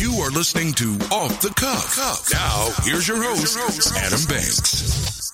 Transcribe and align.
You 0.00 0.14
are 0.22 0.30
listening 0.30 0.72
to 0.72 0.94
Off 1.12 1.42
the 1.42 1.52
Cuff. 1.54 2.32
Now, 2.32 2.70
here's 2.84 3.06
your 3.06 3.22
host, 3.22 3.94
Adam 3.98 4.24
Banks. 4.24 5.30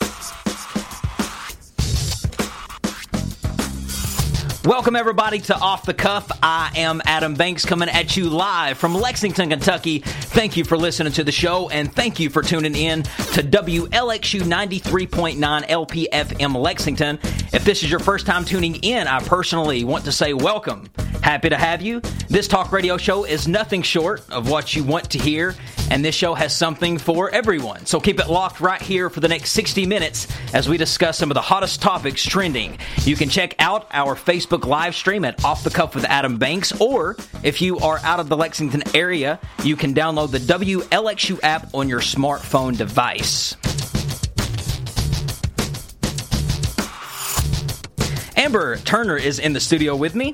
Welcome, 4.65 4.97
everybody, 4.97 5.39
to 5.39 5.57
Off 5.57 5.87
the 5.87 5.94
Cuff. 5.94 6.29
I 6.42 6.73
am 6.75 7.00
Adam 7.05 7.34
Banks 7.34 7.65
coming 7.65 7.89
at 7.89 8.16
you 8.16 8.29
live 8.29 8.77
from 8.77 8.93
Lexington, 8.97 9.51
Kentucky. 9.51 10.01
Thank 10.01 10.57
you 10.57 10.65
for 10.65 10.77
listening 10.77 11.12
to 11.12 11.23
the 11.23 11.30
show, 11.30 11.69
and 11.69 11.95
thank 11.95 12.19
you 12.19 12.29
for 12.29 12.43
tuning 12.43 12.75
in 12.75 13.05
to 13.05 13.45
WLXU 13.45 14.41
93.9 14.41 15.39
LPFM 15.69 16.57
Lexington. 16.57 17.21
If 17.53 17.64
this 17.64 17.85
is 17.85 17.91
your 17.91 18.01
first 18.01 18.27
time 18.27 18.45
tuning 18.45 18.75
in, 18.83 19.07
I 19.07 19.21
personally 19.21 19.85
want 19.85 20.07
to 20.07 20.12
say 20.12 20.33
welcome. 20.33 20.91
Happy 21.27 21.49
to 21.49 21.57
have 21.57 21.83
you. 21.83 22.01
This 22.29 22.47
talk 22.47 22.71
radio 22.71 22.97
show 22.97 23.25
is 23.25 23.49
nothing 23.49 23.83
short 23.83 24.23
of 24.31 24.49
what 24.49 24.77
you 24.77 24.84
want 24.84 25.11
to 25.11 25.19
hear, 25.19 25.57
and 25.91 26.05
this 26.05 26.15
show 26.15 26.34
has 26.34 26.55
something 26.55 26.98
for 26.98 27.30
everyone. 27.30 27.84
So 27.84 27.98
keep 27.98 28.21
it 28.21 28.29
locked 28.29 28.61
right 28.61 28.80
here 28.80 29.11
for 29.11 29.19
the 29.19 29.27
next 29.27 29.51
60 29.51 29.87
minutes 29.87 30.29
as 30.55 30.69
we 30.69 30.77
discuss 30.77 31.19
some 31.19 31.29
of 31.33 31.34
the 31.34 31.41
hottest 31.41 31.83
topics 31.83 32.25
trending. 32.25 32.79
You 33.03 33.17
can 33.17 33.29
check 33.29 33.57
out 33.59 33.89
our 33.91 34.15
Facebook 34.15 34.67
live 34.67 34.95
stream 34.95 35.25
at 35.25 35.45
Off 35.45 35.65
the 35.65 35.70
Cuff 35.70 35.97
with 35.97 36.05
Adam 36.05 36.39
Banks, 36.39 36.70
or 36.81 37.17
if 37.43 37.61
you 37.61 37.81
are 37.81 37.98
out 38.05 38.20
of 38.20 38.29
the 38.29 38.37
Lexington 38.37 38.84
area, 38.95 39.41
you 39.65 39.75
can 39.75 39.95
download 39.95 40.31
the 40.31 40.39
WLXU 40.39 41.41
app 41.43 41.75
on 41.75 41.89
your 41.89 41.98
smartphone 42.03 42.77
device. 42.79 43.56
Amber 48.37 48.77
Turner 48.77 49.17
is 49.17 49.41
in 49.41 49.55
the 49.55 49.61
studio 49.61 49.97
with 49.97 50.15
me. 50.15 50.33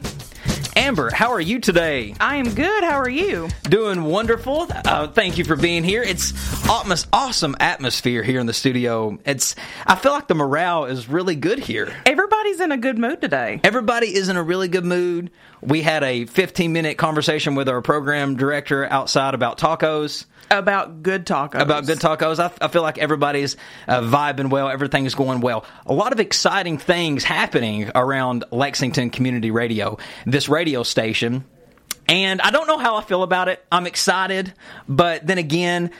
Amber, 0.74 1.10
how 1.12 1.32
are 1.32 1.40
you 1.40 1.58
today? 1.58 2.14
I 2.18 2.36
am 2.36 2.54
good. 2.54 2.82
How 2.82 2.98
are 2.98 3.08
you? 3.08 3.48
Doing 3.64 4.04
wonderful. 4.04 4.68
Uh, 4.70 5.08
thank 5.08 5.36
you 5.36 5.44
for 5.44 5.54
being 5.54 5.84
here. 5.84 6.02
It's 6.02 6.32
awesome 7.12 7.54
atmosphere 7.60 8.22
here 8.22 8.40
in 8.40 8.46
the 8.46 8.54
studio. 8.54 9.18
It's 9.26 9.54
I 9.86 9.96
feel 9.96 10.12
like 10.12 10.28
the 10.28 10.34
morale 10.34 10.86
is 10.86 11.08
really 11.08 11.36
good 11.36 11.58
here. 11.58 11.94
Everybody's 12.42 12.64
in 12.64 12.72
a 12.72 12.76
good 12.76 12.98
mood 12.98 13.20
today. 13.20 13.60
Everybody 13.62 14.12
is 14.12 14.28
in 14.28 14.36
a 14.36 14.42
really 14.42 14.66
good 14.66 14.84
mood. 14.84 15.30
We 15.60 15.80
had 15.80 16.02
a 16.02 16.24
15 16.24 16.72
minute 16.72 16.98
conversation 16.98 17.54
with 17.54 17.68
our 17.68 17.80
program 17.82 18.36
director 18.36 18.84
outside 18.84 19.34
about 19.34 19.58
tacos. 19.58 20.24
About 20.50 21.04
good 21.04 21.24
tacos. 21.24 21.60
About 21.60 21.86
good 21.86 22.00
tacos. 22.00 22.40
I, 22.40 22.50
I 22.60 22.66
feel 22.66 22.82
like 22.82 22.98
everybody's 22.98 23.56
uh, 23.86 24.00
vibing 24.00 24.50
well. 24.50 24.68
Everything's 24.68 25.14
going 25.14 25.40
well. 25.40 25.64
A 25.86 25.92
lot 25.92 26.12
of 26.12 26.18
exciting 26.18 26.78
things 26.78 27.22
happening 27.22 27.92
around 27.94 28.42
Lexington 28.50 29.10
Community 29.10 29.52
Radio, 29.52 29.98
this 30.26 30.48
radio 30.48 30.82
station. 30.82 31.44
And 32.08 32.40
I 32.40 32.50
don't 32.50 32.66
know 32.66 32.78
how 32.78 32.96
I 32.96 33.02
feel 33.04 33.22
about 33.22 33.46
it. 33.50 33.64
I'm 33.70 33.86
excited, 33.86 34.52
but 34.88 35.24
then 35.24 35.38
again, 35.38 35.92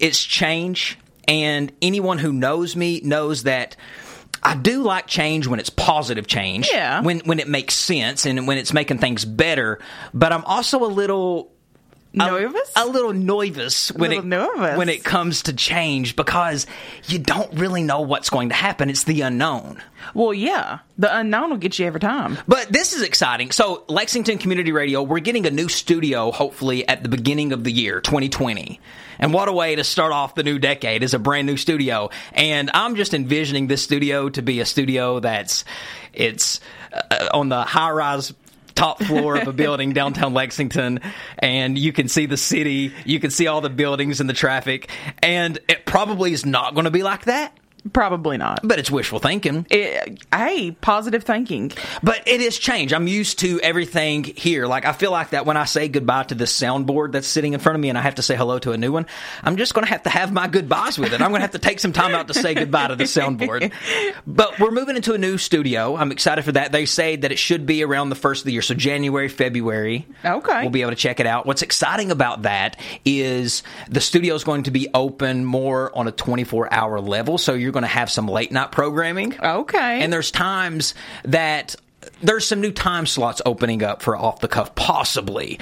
it's 0.00 0.20
change. 0.20 0.98
And 1.28 1.70
anyone 1.80 2.18
who 2.18 2.32
knows 2.32 2.74
me 2.74 3.00
knows 3.04 3.44
that 3.44 3.76
I 4.44 4.54
do 4.54 4.82
like 4.82 5.06
change 5.06 5.46
when 5.46 5.58
it's 5.58 5.70
positive 5.70 6.26
change. 6.26 6.68
Yeah. 6.70 7.00
When 7.00 7.20
when 7.20 7.38
it 7.40 7.48
makes 7.48 7.74
sense 7.74 8.26
and 8.26 8.46
when 8.46 8.58
it's 8.58 8.72
making 8.72 8.98
things 8.98 9.24
better. 9.24 9.78
But 10.12 10.32
I'm 10.32 10.44
also 10.44 10.84
a 10.84 10.86
little 10.86 11.53
Nervous? 12.14 12.72
a, 12.76 12.84
a 12.84 12.86
little 12.86 13.12
nervous 13.12 13.90
when 13.92 14.10
Little 14.10 14.24
it 14.24 14.28
nervous. 14.28 14.78
when 14.78 14.88
it 14.88 15.02
comes 15.04 15.42
to 15.42 15.52
change 15.52 16.14
because 16.16 16.66
you 17.06 17.18
don't 17.18 17.52
really 17.58 17.82
know 17.82 18.00
what's 18.02 18.30
going 18.30 18.50
to 18.50 18.54
happen. 18.54 18.88
It's 18.88 19.04
the 19.04 19.22
unknown. 19.22 19.82
well, 20.14 20.32
yeah. 20.32 20.78
The 20.96 21.16
unknown 21.18 21.50
will 21.50 21.56
get 21.56 21.78
you 21.78 21.86
every 21.86 21.98
time. 22.00 22.38
But 22.46 22.68
this 22.68 22.92
is 22.92 23.02
exciting. 23.02 23.50
So, 23.50 23.82
Lexington 23.88 24.38
Community 24.38 24.70
Radio, 24.70 25.02
we're 25.02 25.18
getting 25.18 25.44
a 25.46 25.50
new 25.50 25.68
studio 25.68 26.30
hopefully 26.30 26.86
at 26.86 27.02
the 27.02 27.08
beginning 27.08 27.52
of 27.52 27.64
the 27.64 27.72
year, 27.72 28.00
2020. 28.00 28.80
And 29.18 29.32
what 29.32 29.48
a 29.48 29.52
way 29.52 29.74
to 29.76 29.82
start 29.84 30.12
off 30.12 30.34
the 30.34 30.42
new 30.42 30.58
decade 30.58 31.02
is 31.02 31.14
a 31.14 31.18
brand 31.18 31.46
new 31.46 31.56
studio. 31.56 32.10
And 32.32 32.70
I'm 32.74 32.94
just 32.96 33.12
envisioning 33.14 33.66
this 33.66 33.82
studio 33.82 34.28
to 34.28 34.42
be 34.42 34.60
a 34.60 34.64
studio 34.66 35.18
that's 35.20 35.64
it's 36.12 36.60
uh, 36.92 37.28
on 37.32 37.48
the 37.48 37.62
high 37.62 37.90
rise 37.90 38.32
top 38.74 39.02
floor 39.02 39.36
of 39.36 39.48
a 39.48 39.52
building 39.64 39.92
downtown 39.92 40.34
Lexington 40.34 41.00
and 41.38 41.78
you 41.78 41.92
can 41.92 42.08
see 42.08 42.26
the 42.26 42.36
city, 42.36 42.92
you 43.04 43.20
can 43.20 43.30
see 43.30 43.46
all 43.46 43.60
the 43.60 43.70
buildings 43.70 44.20
and 44.20 44.28
the 44.28 44.34
traffic 44.34 44.90
and 45.22 45.58
it 45.68 45.86
probably 45.86 46.32
is 46.32 46.44
not 46.44 46.74
going 46.74 46.84
to 46.84 46.90
be 46.90 47.02
like 47.02 47.24
that, 47.24 47.56
Probably 47.92 48.38
not. 48.38 48.60
but 48.64 48.78
it's 48.78 48.90
wishful 48.90 49.18
thinking. 49.18 49.66
It, 49.70 50.24
hey, 50.34 50.70
positive 50.72 51.22
thinking. 51.24 51.72
But 52.02 52.26
it 52.26 52.40
is 52.40 52.58
change. 52.58 52.92
I'm 52.92 53.06
used 53.06 53.40
to 53.40 53.60
everything 53.60 54.24
here. 54.24 54.66
Like 54.66 54.84
I 54.86 54.92
feel 54.92 55.10
like 55.10 55.30
that 55.30 55.44
when 55.46 55.56
I 55.56 55.64
say 55.64 55.88
goodbye 55.88 56.24
to 56.24 56.34
this 56.34 56.58
soundboard 56.58 57.12
that's 57.12 57.26
sitting 57.26 57.52
in 57.52 57.60
front 57.60 57.76
of 57.76 57.80
me 57.82 57.88
and 57.90 57.98
I 57.98 58.00
have 58.00 58.14
to 58.16 58.22
say 58.22 58.36
hello 58.36 58.58
to 58.60 58.72
a 58.72 58.78
new 58.78 58.92
one, 58.92 59.06
I'm 59.42 59.56
just 59.56 59.74
going 59.74 59.84
to 59.84 59.90
have 59.90 60.02
to 60.04 60.10
have 60.10 60.32
my 60.32 60.48
goodbyes 60.48 60.98
with 60.98 61.12
it. 61.12 61.20
I'm 61.20 61.28
going 61.30 61.40
to 61.40 61.42
have 61.42 61.50
to 61.52 61.58
take 61.58 61.78
some 61.80 61.92
time 61.92 62.14
out 62.14 62.28
to 62.28 62.34
say 62.34 62.54
goodbye 62.54 62.88
to 62.88 62.96
the 62.96 63.04
soundboard. 63.04 63.72
But 64.26 64.58
we're 64.58 64.70
moving 64.70 64.96
into 64.96 65.12
a 65.14 65.18
new 65.18 65.36
studio. 65.38 65.96
I'm 65.96 66.10
excited 66.12 66.44
for 66.44 66.52
that. 66.52 66.72
They 66.72 66.86
say 66.86 67.16
that 67.16 67.32
it 67.32 67.38
should 67.38 67.66
be 67.66 67.82
around 67.84 68.08
the 68.08 68.14
first 68.16 68.42
of 68.42 68.46
the 68.46 68.52
year, 68.52 68.62
so 68.62 68.74
January, 68.74 69.28
February. 69.28 70.06
Okay. 70.24 70.60
We'll 70.62 70.70
be 70.70 70.82
able 70.82 70.92
to 70.92 70.96
check 70.96 71.20
it 71.20 71.26
out. 71.26 71.46
What's 71.46 71.62
exciting 71.62 72.10
about 72.10 72.42
that 72.42 72.78
is 73.04 73.62
the 73.88 74.00
studio 74.00 74.34
is 74.34 74.44
going 74.44 74.64
to 74.64 74.70
be 74.70 74.88
open 74.94 75.44
more 75.44 75.96
on 75.96 76.08
a 76.08 76.12
24 76.12 76.72
hour 76.72 77.00
level, 77.00 77.38
so 77.38 77.54
you're 77.54 77.72
going 77.74 77.82
to 77.82 77.88
have 77.88 78.10
some 78.10 78.26
late 78.26 78.50
night 78.50 78.72
programming. 78.72 79.38
Okay. 79.38 80.00
And 80.00 80.12
there's 80.12 80.30
times 80.30 80.94
that 81.24 81.76
there's 82.22 82.46
some 82.46 82.60
new 82.60 82.72
time 82.72 83.06
slots 83.06 83.42
opening 83.44 83.82
up 83.82 84.02
for 84.02 84.16
off 84.16 84.40
the 84.40 84.48
cuff, 84.48 84.74
possibly. 84.74 85.58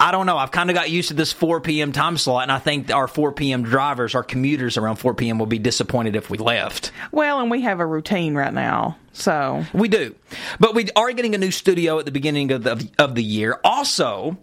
I 0.00 0.12
don't 0.12 0.26
know. 0.26 0.38
I've 0.38 0.52
kind 0.52 0.70
of 0.70 0.74
got 0.74 0.90
used 0.90 1.08
to 1.08 1.14
this 1.14 1.32
4 1.32 1.60
p.m. 1.60 1.90
time 1.90 2.16
slot, 2.16 2.44
and 2.44 2.52
I 2.52 2.60
think 2.60 2.92
our 2.92 3.08
4 3.08 3.32
p.m. 3.32 3.64
drivers, 3.64 4.14
our 4.14 4.22
commuters 4.22 4.76
around 4.76 4.96
4 4.96 5.14
p.m. 5.14 5.40
will 5.40 5.46
be 5.46 5.58
disappointed 5.58 6.14
if 6.14 6.30
we 6.30 6.38
left. 6.38 6.92
well, 7.10 7.40
and 7.40 7.50
we 7.50 7.62
have 7.62 7.80
a 7.80 7.86
routine 7.86 8.34
right 8.34 8.54
now. 8.54 8.96
So, 9.12 9.64
We 9.74 9.88
do. 9.88 10.14
But 10.60 10.76
we 10.76 10.88
are 10.94 11.10
getting 11.12 11.34
a 11.34 11.38
new 11.38 11.50
studio 11.50 11.98
at 11.98 12.04
the 12.04 12.12
beginning 12.12 12.52
of 12.52 12.62
the, 12.62 12.88
of 13.00 13.16
the 13.16 13.24
year. 13.24 13.58
Also, 13.64 14.36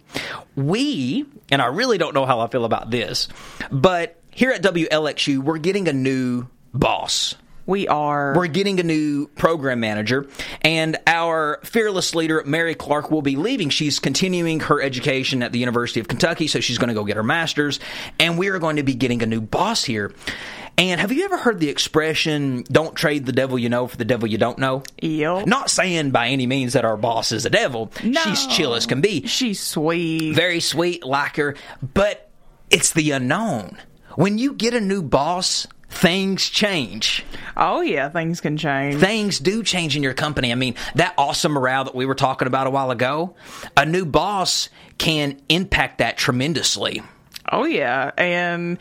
we, 0.54 1.24
and 1.50 1.62
I 1.62 1.66
really 1.66 1.96
don't 1.96 2.12
know 2.12 2.26
how 2.26 2.40
I 2.40 2.48
feel 2.48 2.66
about 2.66 2.90
this, 2.90 3.28
but 3.70 4.20
here 4.30 4.50
at 4.50 4.62
WLXU, 4.62 5.38
we're 5.38 5.56
getting 5.56 5.88
a 5.88 5.94
new 5.94 6.46
boss. 6.78 7.34
we 7.66 7.88
are. 7.88 8.34
We're 8.36 8.46
getting 8.46 8.78
a 8.78 8.84
new 8.84 9.26
program 9.28 9.80
manager, 9.80 10.28
and 10.62 10.96
our 11.06 11.58
fearless 11.64 12.14
leader, 12.14 12.42
Mary 12.46 12.74
Clark, 12.74 13.10
will 13.10 13.22
be 13.22 13.36
leaving. 13.36 13.70
She's 13.70 13.98
continuing 13.98 14.60
her 14.60 14.80
education 14.80 15.42
at 15.42 15.52
the 15.52 15.58
University 15.58 15.98
of 16.00 16.06
Kentucky, 16.08 16.46
so 16.46 16.60
she's 16.60 16.78
going 16.78 16.88
to 16.88 16.94
go 16.94 17.04
get 17.04 17.16
her 17.16 17.24
master's, 17.24 17.80
and 18.20 18.38
we 18.38 18.48
are 18.48 18.58
going 18.58 18.76
to 18.76 18.84
be 18.84 18.94
getting 18.94 19.22
a 19.22 19.26
new 19.26 19.40
boss 19.40 19.82
here. 19.84 20.14
And 20.78 21.00
have 21.00 21.10
you 21.10 21.24
ever 21.24 21.38
heard 21.38 21.58
the 21.58 21.70
expression, 21.70 22.62
don't 22.70 22.94
trade 22.94 23.24
the 23.24 23.32
devil 23.32 23.58
you 23.58 23.70
know 23.70 23.86
for 23.86 23.96
the 23.96 24.04
devil 24.04 24.28
you 24.28 24.36
don't 24.36 24.58
know? 24.58 24.82
Yep. 25.00 25.46
Not 25.46 25.70
saying 25.70 26.10
by 26.10 26.28
any 26.28 26.46
means 26.46 26.74
that 26.74 26.84
our 26.84 26.98
boss 26.98 27.32
is 27.32 27.46
a 27.46 27.50
devil. 27.50 27.90
No. 28.04 28.20
She's 28.20 28.46
chill 28.48 28.74
as 28.74 28.84
can 28.84 29.00
be. 29.00 29.26
She's 29.26 29.58
sweet. 29.58 30.34
Very 30.34 30.60
sweet, 30.60 31.02
like 31.02 31.36
her, 31.36 31.56
but 31.94 32.30
it's 32.70 32.92
the 32.92 33.12
unknown. 33.12 33.78
When 34.16 34.36
you 34.36 34.52
get 34.52 34.74
a 34.74 34.80
new 34.80 35.02
boss, 35.02 35.66
things 35.88 36.48
change. 36.48 37.24
oh, 37.56 37.80
yeah, 37.80 38.08
things 38.08 38.40
can 38.40 38.56
change. 38.56 39.00
Things 39.00 39.38
do 39.38 39.62
change 39.62 39.96
in 39.96 40.02
your 40.02 40.14
company. 40.14 40.52
I 40.52 40.54
mean, 40.54 40.74
that 40.94 41.14
awesome 41.16 41.52
morale 41.52 41.84
that 41.84 41.94
we 41.94 42.06
were 42.06 42.14
talking 42.14 42.48
about 42.48 42.66
a 42.66 42.70
while 42.70 42.90
ago, 42.90 43.34
a 43.76 43.86
new 43.86 44.04
boss 44.04 44.68
can 44.98 45.40
impact 45.48 45.98
that 45.98 46.16
tremendously. 46.16 47.02
oh, 47.50 47.64
yeah. 47.64 48.10
And. 48.16 48.78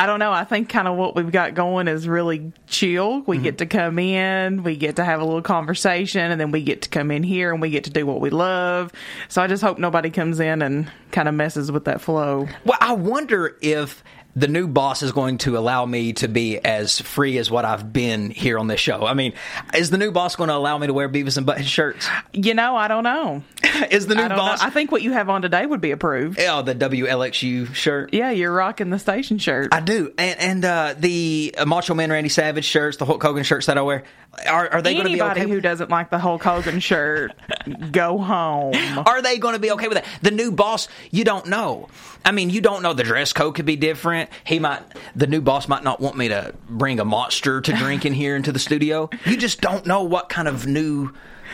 I 0.00 0.06
don't 0.06 0.20
know. 0.20 0.30
I 0.30 0.44
think 0.44 0.68
kind 0.68 0.86
of 0.86 0.96
what 0.96 1.16
we've 1.16 1.32
got 1.32 1.54
going 1.54 1.88
is 1.88 2.06
really 2.06 2.52
chill. 2.68 3.22
We 3.22 3.34
mm-hmm. 3.34 3.42
get 3.42 3.58
to 3.58 3.66
come 3.66 3.98
in, 3.98 4.62
we 4.62 4.76
get 4.76 4.94
to 4.96 5.04
have 5.04 5.20
a 5.20 5.24
little 5.24 5.42
conversation, 5.42 6.30
and 6.30 6.40
then 6.40 6.52
we 6.52 6.62
get 6.62 6.82
to 6.82 6.88
come 6.88 7.10
in 7.10 7.24
here 7.24 7.52
and 7.52 7.60
we 7.60 7.70
get 7.70 7.82
to 7.84 7.90
do 7.90 8.06
what 8.06 8.20
we 8.20 8.30
love. 8.30 8.92
So 9.26 9.42
I 9.42 9.48
just 9.48 9.60
hope 9.60 9.76
nobody 9.76 10.10
comes 10.10 10.38
in 10.38 10.62
and 10.62 10.88
kind 11.10 11.28
of 11.28 11.34
messes 11.34 11.72
with 11.72 11.86
that 11.86 12.00
flow. 12.00 12.46
Well, 12.64 12.78
I 12.80 12.92
wonder 12.92 13.56
if 13.60 14.04
the 14.38 14.46
new 14.48 14.68
boss 14.68 15.02
is 15.02 15.10
going 15.10 15.38
to 15.38 15.58
allow 15.58 15.84
me 15.84 16.12
to 16.12 16.28
be 16.28 16.58
as 16.58 17.00
free 17.00 17.38
as 17.38 17.50
what 17.50 17.64
I've 17.64 17.92
been 17.92 18.30
here 18.30 18.58
on 18.58 18.68
this 18.68 18.80
show. 18.80 19.04
I 19.04 19.14
mean, 19.14 19.32
is 19.74 19.90
the 19.90 19.98
new 19.98 20.12
boss 20.12 20.36
going 20.36 20.48
to 20.48 20.54
allow 20.54 20.78
me 20.78 20.86
to 20.86 20.92
wear 20.92 21.08
Beavis 21.08 21.36
and 21.36 21.46
Butthead 21.46 21.64
shirts? 21.64 22.08
You 22.32 22.54
know, 22.54 22.76
I 22.76 22.86
don't 22.86 23.02
know. 23.02 23.42
is 23.90 24.06
the 24.06 24.14
new 24.14 24.22
I 24.22 24.28
don't 24.28 24.38
know. 24.38 24.44
boss? 24.44 24.62
I 24.62 24.70
think 24.70 24.92
what 24.92 25.02
you 25.02 25.12
have 25.12 25.28
on 25.28 25.42
today 25.42 25.66
would 25.66 25.80
be 25.80 25.90
approved. 25.90 26.38
oh, 26.40 26.62
the 26.62 26.74
WLXU 26.74 27.74
shirt. 27.74 28.14
Yeah, 28.14 28.30
you're 28.30 28.52
rocking 28.52 28.90
the 28.90 28.98
station 28.98 29.38
shirt. 29.38 29.74
I 29.74 29.80
do, 29.80 30.12
and 30.16 30.38
and 30.38 30.64
uh, 30.64 30.94
the 30.96 31.54
Macho 31.66 31.94
Man 31.94 32.10
Randy 32.10 32.28
Savage 32.28 32.64
shirts, 32.64 32.96
the 32.96 33.06
Hulk 33.06 33.22
Hogan 33.22 33.42
shirts 33.42 33.66
that 33.66 33.76
I 33.76 33.82
wear, 33.82 34.04
are, 34.46 34.68
are 34.68 34.82
they 34.82 34.92
going 34.94 35.04
to 35.04 35.12
be 35.12 35.20
Anybody 35.20 35.40
okay? 35.42 35.50
who 35.50 35.60
doesn't 35.60 35.90
like 35.90 36.10
the 36.10 36.18
Hulk 36.18 36.42
Hogan 36.42 36.80
shirt, 36.80 37.32
go 37.92 38.18
home. 38.18 38.74
Are 38.98 39.22
they 39.22 39.38
going 39.38 39.54
to 39.54 39.58
be 39.58 39.70
okay 39.72 39.88
with 39.88 39.96
that? 39.96 40.06
The 40.22 40.30
new 40.30 40.52
boss, 40.52 40.88
you 41.10 41.24
don't 41.24 41.46
know. 41.46 41.88
I 42.24 42.32
mean, 42.32 42.50
you 42.50 42.60
don't 42.60 42.82
know. 42.82 42.92
The 42.92 43.04
dress 43.04 43.32
code 43.32 43.54
could 43.54 43.66
be 43.66 43.76
different. 43.76 44.30
He 44.44 44.58
might, 44.58 44.82
the 45.16 45.26
new 45.26 45.40
boss 45.40 45.68
might 45.68 45.84
not 45.84 46.00
want 46.00 46.16
me 46.16 46.28
to 46.28 46.54
bring 46.68 47.00
a 47.00 47.04
monster 47.04 47.60
to 47.60 47.72
drink 47.72 48.04
in 48.04 48.12
here 48.12 48.36
into 48.36 48.52
the 48.52 48.58
studio. 48.58 49.08
You 49.24 49.36
just 49.36 49.60
don't 49.60 49.86
know 49.86 50.02
what 50.02 50.28
kind 50.28 50.48
of 50.48 50.66
new, 50.66 51.12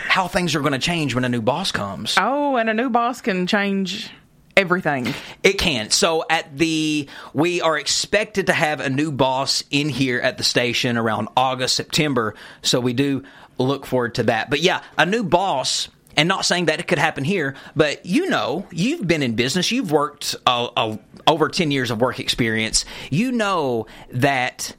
how 0.09 0.29
things 0.29 0.55
are 0.55 0.61
going 0.61 0.73
to 0.73 0.79
change 0.79 1.15
when 1.15 1.25
a 1.25 1.29
new 1.29 1.43
boss 1.43 1.73
comes. 1.73 2.17
Oh, 2.19 2.57
and 2.57 2.69
a 2.69 2.75
new 2.75 2.91
boss 2.91 3.21
can 3.21 3.47
change 3.47 4.11
everything. 4.57 5.15
It 5.43 5.59
can. 5.59 5.91
So 5.91 6.25
at 6.29 6.57
the 6.57 7.09
we 7.33 7.61
are 7.61 7.79
expected 7.79 8.47
to 8.47 8.53
have 8.53 8.81
a 8.81 8.91
new 8.91 9.13
boss 9.13 9.65
in 9.71 9.89
here 9.89 10.21
at 10.21 10.39
the 10.39 10.45
station 10.45 10.97
around 10.97 11.29
August, 11.37 11.77
September. 11.77 12.35
So 12.63 12.81
we 12.81 12.93
do 12.93 13.25
look 13.59 13.87
forward 13.87 14.17
to 14.17 14.25
that. 14.25 14.51
But 14.51 14.61
yeah, 14.61 14.83
a 14.99 15.07
new 15.07 15.23
boss 15.23 15.89
and 16.17 16.29
not 16.29 16.45
saying 16.45 16.67
that 16.67 16.81
it 16.81 16.87
could 16.87 16.99
happen 16.99 17.25
here, 17.25 17.55
but 17.75 18.07
you 18.07 18.29
know, 18.29 18.67
you've 18.71 19.07
been 19.07 19.23
in 19.23 19.35
business, 19.35 19.73
you've 19.73 19.91
worked 19.91 20.37
uh, 20.47 20.69
uh, 20.77 20.97
over 21.27 21.49
10 21.49 21.71
years 21.71 21.91
of 21.91 22.01
work 22.01 22.21
experience. 22.21 22.85
You 23.11 23.33
know 23.33 23.87
that 24.13 24.77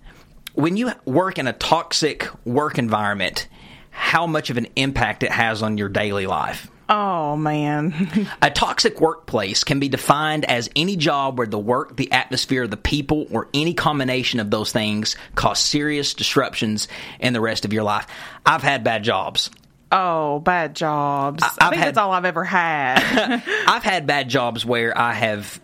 when 0.54 0.78
you 0.78 0.94
work 1.04 1.38
in 1.38 1.48
a 1.48 1.54
toxic 1.54 2.28
work 2.46 2.78
environment, 2.78 3.48
how 3.90 4.28
much 4.28 4.50
of 4.50 4.58
an 4.58 4.68
impact 4.76 5.24
it 5.24 5.32
has 5.32 5.62
on 5.62 5.78
your 5.78 5.90
daily 5.90 6.28
life. 6.28 6.70
Oh 6.88 7.36
man. 7.36 8.28
a 8.42 8.52
toxic 8.52 9.02
workplace 9.02 9.64
can 9.64 9.80
be 9.80 9.90
defined 9.90 10.46
as 10.46 10.70
any 10.76 10.96
job 10.96 11.38
where 11.38 11.48
the 11.48 11.60
work, 11.60 11.96
the 11.98 12.12
atmosphere, 12.12 12.68
the 12.68 12.78
people, 12.78 13.28
or 13.32 13.48
any 13.54 13.74
combination 13.74 14.40
of 14.40 14.52
those 14.52 14.72
things 14.72 15.16
cause 15.34 15.60
serious 15.60 16.14
disruptions 16.14 16.88
in 17.20 17.34
the 17.34 17.42
rest 17.42 17.66
of 17.66 17.74
your 17.74 17.84
life. 17.84 18.08
I've 18.46 18.64
had 18.64 18.84
bad 18.84 19.04
jobs. 19.04 19.50
Oh, 19.92 20.40
bad 20.40 20.76
jobs. 20.76 21.44
I, 21.44 21.48
I 21.60 21.70
think 21.70 21.80
had, 21.80 21.88
that's 21.88 21.98
all 21.98 22.12
I've 22.12 22.26
ever 22.26 22.44
had. 22.44 23.00
I've 23.68 23.84
had 23.84 24.06
bad 24.06 24.30
jobs 24.30 24.66
where 24.66 24.96
I 24.98 25.14
have 25.14 25.60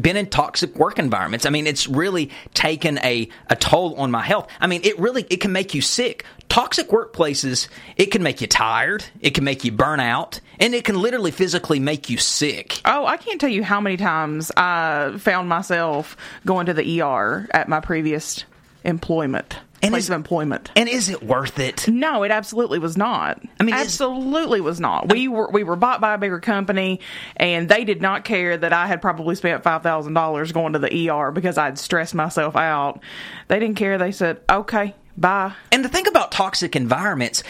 been 0.00 0.16
in 0.16 0.26
toxic 0.26 0.76
work 0.76 0.98
environments. 0.98 1.46
I 1.46 1.50
mean, 1.50 1.66
it's 1.66 1.86
really 1.86 2.30
taken 2.54 2.98
a, 2.98 3.28
a 3.48 3.56
toll 3.56 3.94
on 3.96 4.10
my 4.10 4.22
health. 4.22 4.48
I 4.60 4.66
mean, 4.66 4.80
it 4.84 4.98
really 4.98 5.26
it 5.30 5.40
can 5.40 5.52
make 5.52 5.74
you 5.74 5.82
sick. 5.82 6.24
Toxic 6.50 6.88
workplaces, 6.88 7.68
it 7.96 8.06
can 8.06 8.24
make 8.24 8.40
you 8.40 8.48
tired, 8.48 9.04
it 9.20 9.30
can 9.30 9.44
make 9.44 9.64
you 9.64 9.70
burn 9.70 10.00
out, 10.00 10.40
and 10.58 10.74
it 10.74 10.84
can 10.84 11.00
literally 11.00 11.30
physically 11.30 11.78
make 11.78 12.10
you 12.10 12.18
sick. 12.18 12.80
Oh, 12.84 13.06
I 13.06 13.16
can't 13.18 13.40
tell 13.40 13.48
you 13.48 13.62
how 13.62 13.80
many 13.80 13.96
times 13.96 14.50
I 14.56 15.16
found 15.18 15.48
myself 15.48 16.16
going 16.44 16.66
to 16.66 16.74
the 16.74 17.02
ER 17.02 17.48
at 17.52 17.68
my 17.68 17.78
previous 17.78 18.44
employment 18.82 19.58
and 19.82 19.92
place 19.92 20.04
is, 20.04 20.10
of 20.10 20.16
employment. 20.16 20.70
And 20.76 20.88
is 20.88 21.08
it 21.08 21.22
worth 21.22 21.58
it? 21.58 21.88
No, 21.88 22.22
it 22.22 22.30
absolutely 22.30 22.78
was 22.78 22.96
not. 22.96 23.40
I 23.58 23.62
mean, 23.62 23.74
absolutely 23.74 24.60
was 24.60 24.80
not. 24.80 25.12
We 25.12 25.28
were 25.28 25.50
we 25.50 25.64
were 25.64 25.76
bought 25.76 26.00
by 26.00 26.14
a 26.14 26.18
bigger 26.18 26.40
company, 26.40 27.00
and 27.36 27.68
they 27.68 27.84
did 27.84 28.02
not 28.02 28.24
care 28.24 28.56
that 28.56 28.72
I 28.72 28.86
had 28.86 29.00
probably 29.00 29.34
spent 29.34 29.62
five 29.62 29.82
thousand 29.82 30.14
dollars 30.14 30.52
going 30.52 30.74
to 30.74 30.78
the 30.78 31.10
ER 31.10 31.30
because 31.30 31.58
I'd 31.58 31.78
stressed 31.78 32.14
myself 32.14 32.56
out. 32.56 33.00
They 33.48 33.58
didn't 33.58 33.76
care. 33.76 33.98
They 33.98 34.12
said, 34.12 34.40
"Okay, 34.50 34.94
bye." 35.20 35.52
And 35.70 35.84
the 35.84 35.88
thing 35.88 36.06
about 36.06 36.32
toxic 36.32 36.74
environments 36.74 37.42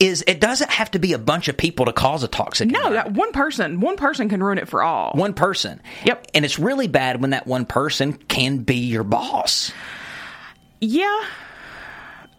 is 0.00 0.24
it 0.26 0.40
doesn't 0.40 0.70
have 0.70 0.90
to 0.90 0.98
be 0.98 1.12
a 1.12 1.18
bunch 1.18 1.48
of 1.48 1.56
people 1.56 1.86
to 1.86 1.92
cause 1.92 2.24
a 2.24 2.28
toxic 2.28 2.68
no 2.68 3.04
one 3.10 3.30
person 3.30 3.80
one 3.80 3.96
person 3.96 4.28
can 4.28 4.42
ruin 4.42 4.58
it 4.58 4.68
for 4.68 4.82
all 4.82 5.12
one 5.14 5.32
person 5.32 5.80
yep 6.04 6.26
and 6.34 6.44
it's 6.44 6.58
really 6.58 6.88
bad 6.88 7.20
when 7.20 7.30
that 7.30 7.46
one 7.46 7.64
person 7.64 8.12
can 8.12 8.58
be 8.58 8.78
your 8.78 9.04
boss 9.04 9.72
yeah 10.80 11.24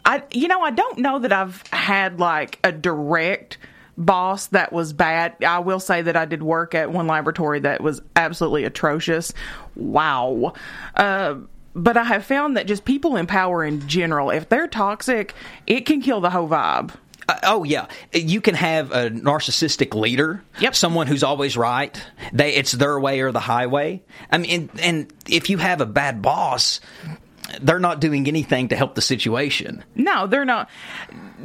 I 0.05 0.23
you 0.31 0.47
know 0.47 0.61
I 0.61 0.71
don't 0.71 0.99
know 0.99 1.19
that 1.19 1.31
I've 1.31 1.63
had 1.71 2.19
like 2.19 2.59
a 2.63 2.71
direct 2.71 3.57
boss 3.97 4.47
that 4.47 4.73
was 4.73 4.91
bad. 4.93 5.35
I 5.43 5.59
will 5.59 5.79
say 5.79 6.01
that 6.01 6.15
I 6.15 6.25
did 6.25 6.41
work 6.41 6.75
at 6.75 6.91
one 6.91 7.07
laboratory 7.07 7.59
that 7.61 7.81
was 7.81 8.01
absolutely 8.15 8.63
atrocious. 8.63 9.33
Wow. 9.75 10.53
Uh, 10.95 11.35
but 11.75 11.97
I 11.97 12.03
have 12.03 12.25
found 12.25 12.57
that 12.57 12.67
just 12.67 12.85
people 12.85 13.15
in 13.15 13.27
power 13.27 13.63
in 13.63 13.87
general, 13.87 14.29
if 14.29 14.49
they're 14.49 14.67
toxic, 14.67 15.33
it 15.67 15.85
can 15.85 16.01
kill 16.01 16.21
the 16.21 16.29
whole 16.29 16.47
vibe. 16.47 16.93
Uh, 17.27 17.39
oh 17.43 17.63
yeah, 17.63 17.87
you 18.11 18.41
can 18.41 18.55
have 18.55 18.91
a 18.91 19.09
narcissistic 19.09 19.93
leader. 19.93 20.43
Yep. 20.59 20.75
Someone 20.75 21.07
who's 21.07 21.23
always 21.23 21.55
right. 21.55 22.01
They 22.33 22.53
it's 22.55 22.73
their 22.73 22.99
way 22.99 23.21
or 23.21 23.31
the 23.31 23.39
highway. 23.39 24.01
I 24.29 24.37
mean, 24.37 24.69
and, 24.73 24.81
and 24.81 25.13
if 25.27 25.49
you 25.49 25.57
have 25.57 25.81
a 25.81 25.85
bad 25.85 26.21
boss, 26.21 26.81
they're 27.61 27.79
not 27.79 27.99
doing 27.99 28.27
anything 28.27 28.69
to 28.69 28.75
help 28.75 28.95
the 28.95 29.01
situation. 29.01 29.83
No, 29.95 30.27
they're 30.27 30.45
not. 30.45 30.69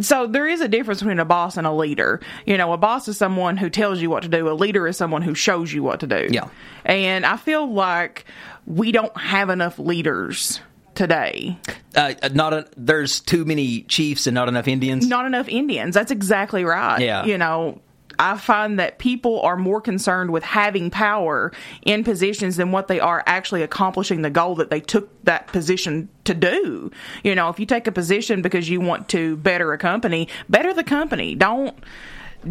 So 0.01 0.27
there 0.27 0.47
is 0.47 0.61
a 0.61 0.69
difference 0.69 1.01
between 1.01 1.19
a 1.19 1.25
boss 1.25 1.57
and 1.57 1.67
a 1.67 1.73
leader. 1.73 2.21
You 2.47 2.57
know, 2.57 2.73
a 2.73 2.77
boss 2.77 3.09
is 3.09 3.17
someone 3.17 3.57
who 3.57 3.69
tells 3.71 4.01
you 4.01 4.11
what 4.11 4.23
to 4.23 4.29
do. 4.29 4.49
A 4.49 4.53
leader 4.53 4.87
is 4.87 4.97
someone 4.97 5.23
who 5.23 5.35
shows 5.35 5.73
you 5.73 5.83
what 5.83 6.01
to 6.01 6.07
do. 6.07 6.29
Yeah. 6.31 6.49
And 6.85 7.27
I 7.27 7.37
feel 7.37 7.73
like 7.73 8.25
we 8.67 8.93
don't 8.93 9.17
have 9.17 9.51
enough 9.51 9.79
leaders 9.79 10.61
today. 10.95 11.59
Uh, 11.95 12.15
not 12.33 12.53
a, 12.53 12.69
there's 12.77 13.21
too 13.21 13.45
many 13.45 13.83
chiefs 13.83 14.27
and 14.27 14.35
not 14.35 14.49
enough 14.49 14.69
Indians. 14.69 15.07
Not 15.07 15.27
enough 15.27 15.49
Indians. 15.49 15.95
That's 15.95 16.11
exactly 16.11 16.65
right. 16.65 17.01
Yeah. 17.01 17.25
You 17.25 17.39
know, 17.39 17.81
I 18.19 18.37
find 18.37 18.79
that 18.79 18.99
people 18.99 19.41
are 19.43 19.57
more 19.57 19.81
concerned 19.81 20.33
with 20.33 20.43
having 20.43 20.91
power 20.91 21.53
in 21.83 22.05
positions 22.05 22.57
than 22.57 22.73
what 22.73 22.89
they 22.89 23.01
are 23.01 23.23
actually 23.27 23.63
accomplishing 23.63 24.23
the 24.23 24.31
goal 24.31 24.55
that 24.57 24.71
they 24.71 24.81
took 24.81 25.09
that 25.25 25.47
position 25.49 26.09
to 26.25 26.35
do. 26.35 26.91
You 27.23 27.35
know, 27.35 27.49
if 27.49 27.61
you 27.61 27.67
take 27.67 27.87
a 27.87 27.93
position 27.93 28.43
because 28.43 28.69
you 28.69 28.81
want 28.81 29.09
to 29.11 29.37
better 29.37 29.73
a 29.73 29.79
company, 29.79 30.29
better 30.49 30.75
the 30.75 30.85
company. 30.85 31.35
Don't 31.35 31.77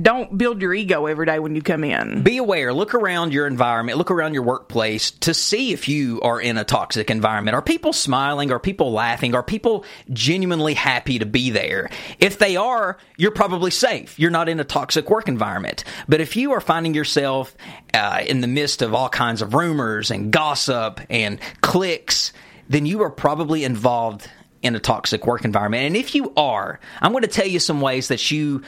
don't 0.01 0.37
build 0.37 0.61
your 0.61 0.73
ego 0.73 1.05
every 1.05 1.25
day 1.25 1.39
when 1.39 1.55
you 1.55 1.61
come 1.61 1.83
in. 1.83 2.23
Be 2.23 2.37
aware. 2.37 2.73
Look 2.73 2.93
around 2.93 3.33
your 3.33 3.47
environment. 3.47 3.97
Look 3.97 4.11
around 4.11 4.33
your 4.33 4.43
workplace 4.43 5.11
to 5.11 5.33
see 5.33 5.71
if 5.71 5.87
you 5.87 6.21
are 6.21 6.39
in 6.39 6.57
a 6.57 6.63
toxic 6.63 7.09
environment. 7.09 7.55
Are 7.55 7.61
people 7.61 7.93
smiling? 7.93 8.51
Are 8.51 8.59
people 8.59 8.91
laughing? 8.91 9.35
Are 9.35 9.43
people 9.43 9.85
genuinely 10.11 10.73
happy 10.73 11.19
to 11.19 11.25
be 11.25 11.49
there? 11.49 11.89
If 12.19 12.37
they 12.37 12.55
are, 12.57 12.97
you're 13.17 13.31
probably 13.31 13.71
safe. 13.71 14.19
You're 14.19 14.31
not 14.31 14.49
in 14.49 14.59
a 14.59 14.65
toxic 14.65 15.09
work 15.09 15.27
environment. 15.27 15.83
But 16.07 16.21
if 16.21 16.35
you 16.35 16.51
are 16.53 16.61
finding 16.61 16.93
yourself 16.93 17.55
uh, 17.93 18.23
in 18.25 18.41
the 18.41 18.47
midst 18.47 18.81
of 18.81 18.93
all 18.93 19.09
kinds 19.09 19.41
of 19.41 19.53
rumors 19.53 20.11
and 20.11 20.31
gossip 20.31 20.99
and 21.09 21.39
cliques, 21.61 22.33
then 22.69 22.85
you 22.85 23.01
are 23.03 23.09
probably 23.09 23.63
involved 23.63 24.29
in 24.61 24.75
a 24.75 24.79
toxic 24.79 25.25
work 25.25 25.45
environment. 25.45 25.83
And 25.83 25.95
if 25.95 26.15
you 26.15 26.33
are, 26.35 26.79
I'm 27.01 27.11
going 27.11 27.21
to 27.21 27.27
tell 27.27 27.47
you 27.47 27.59
some 27.59 27.81
ways 27.81 28.09
that 28.09 28.31
you 28.31 28.63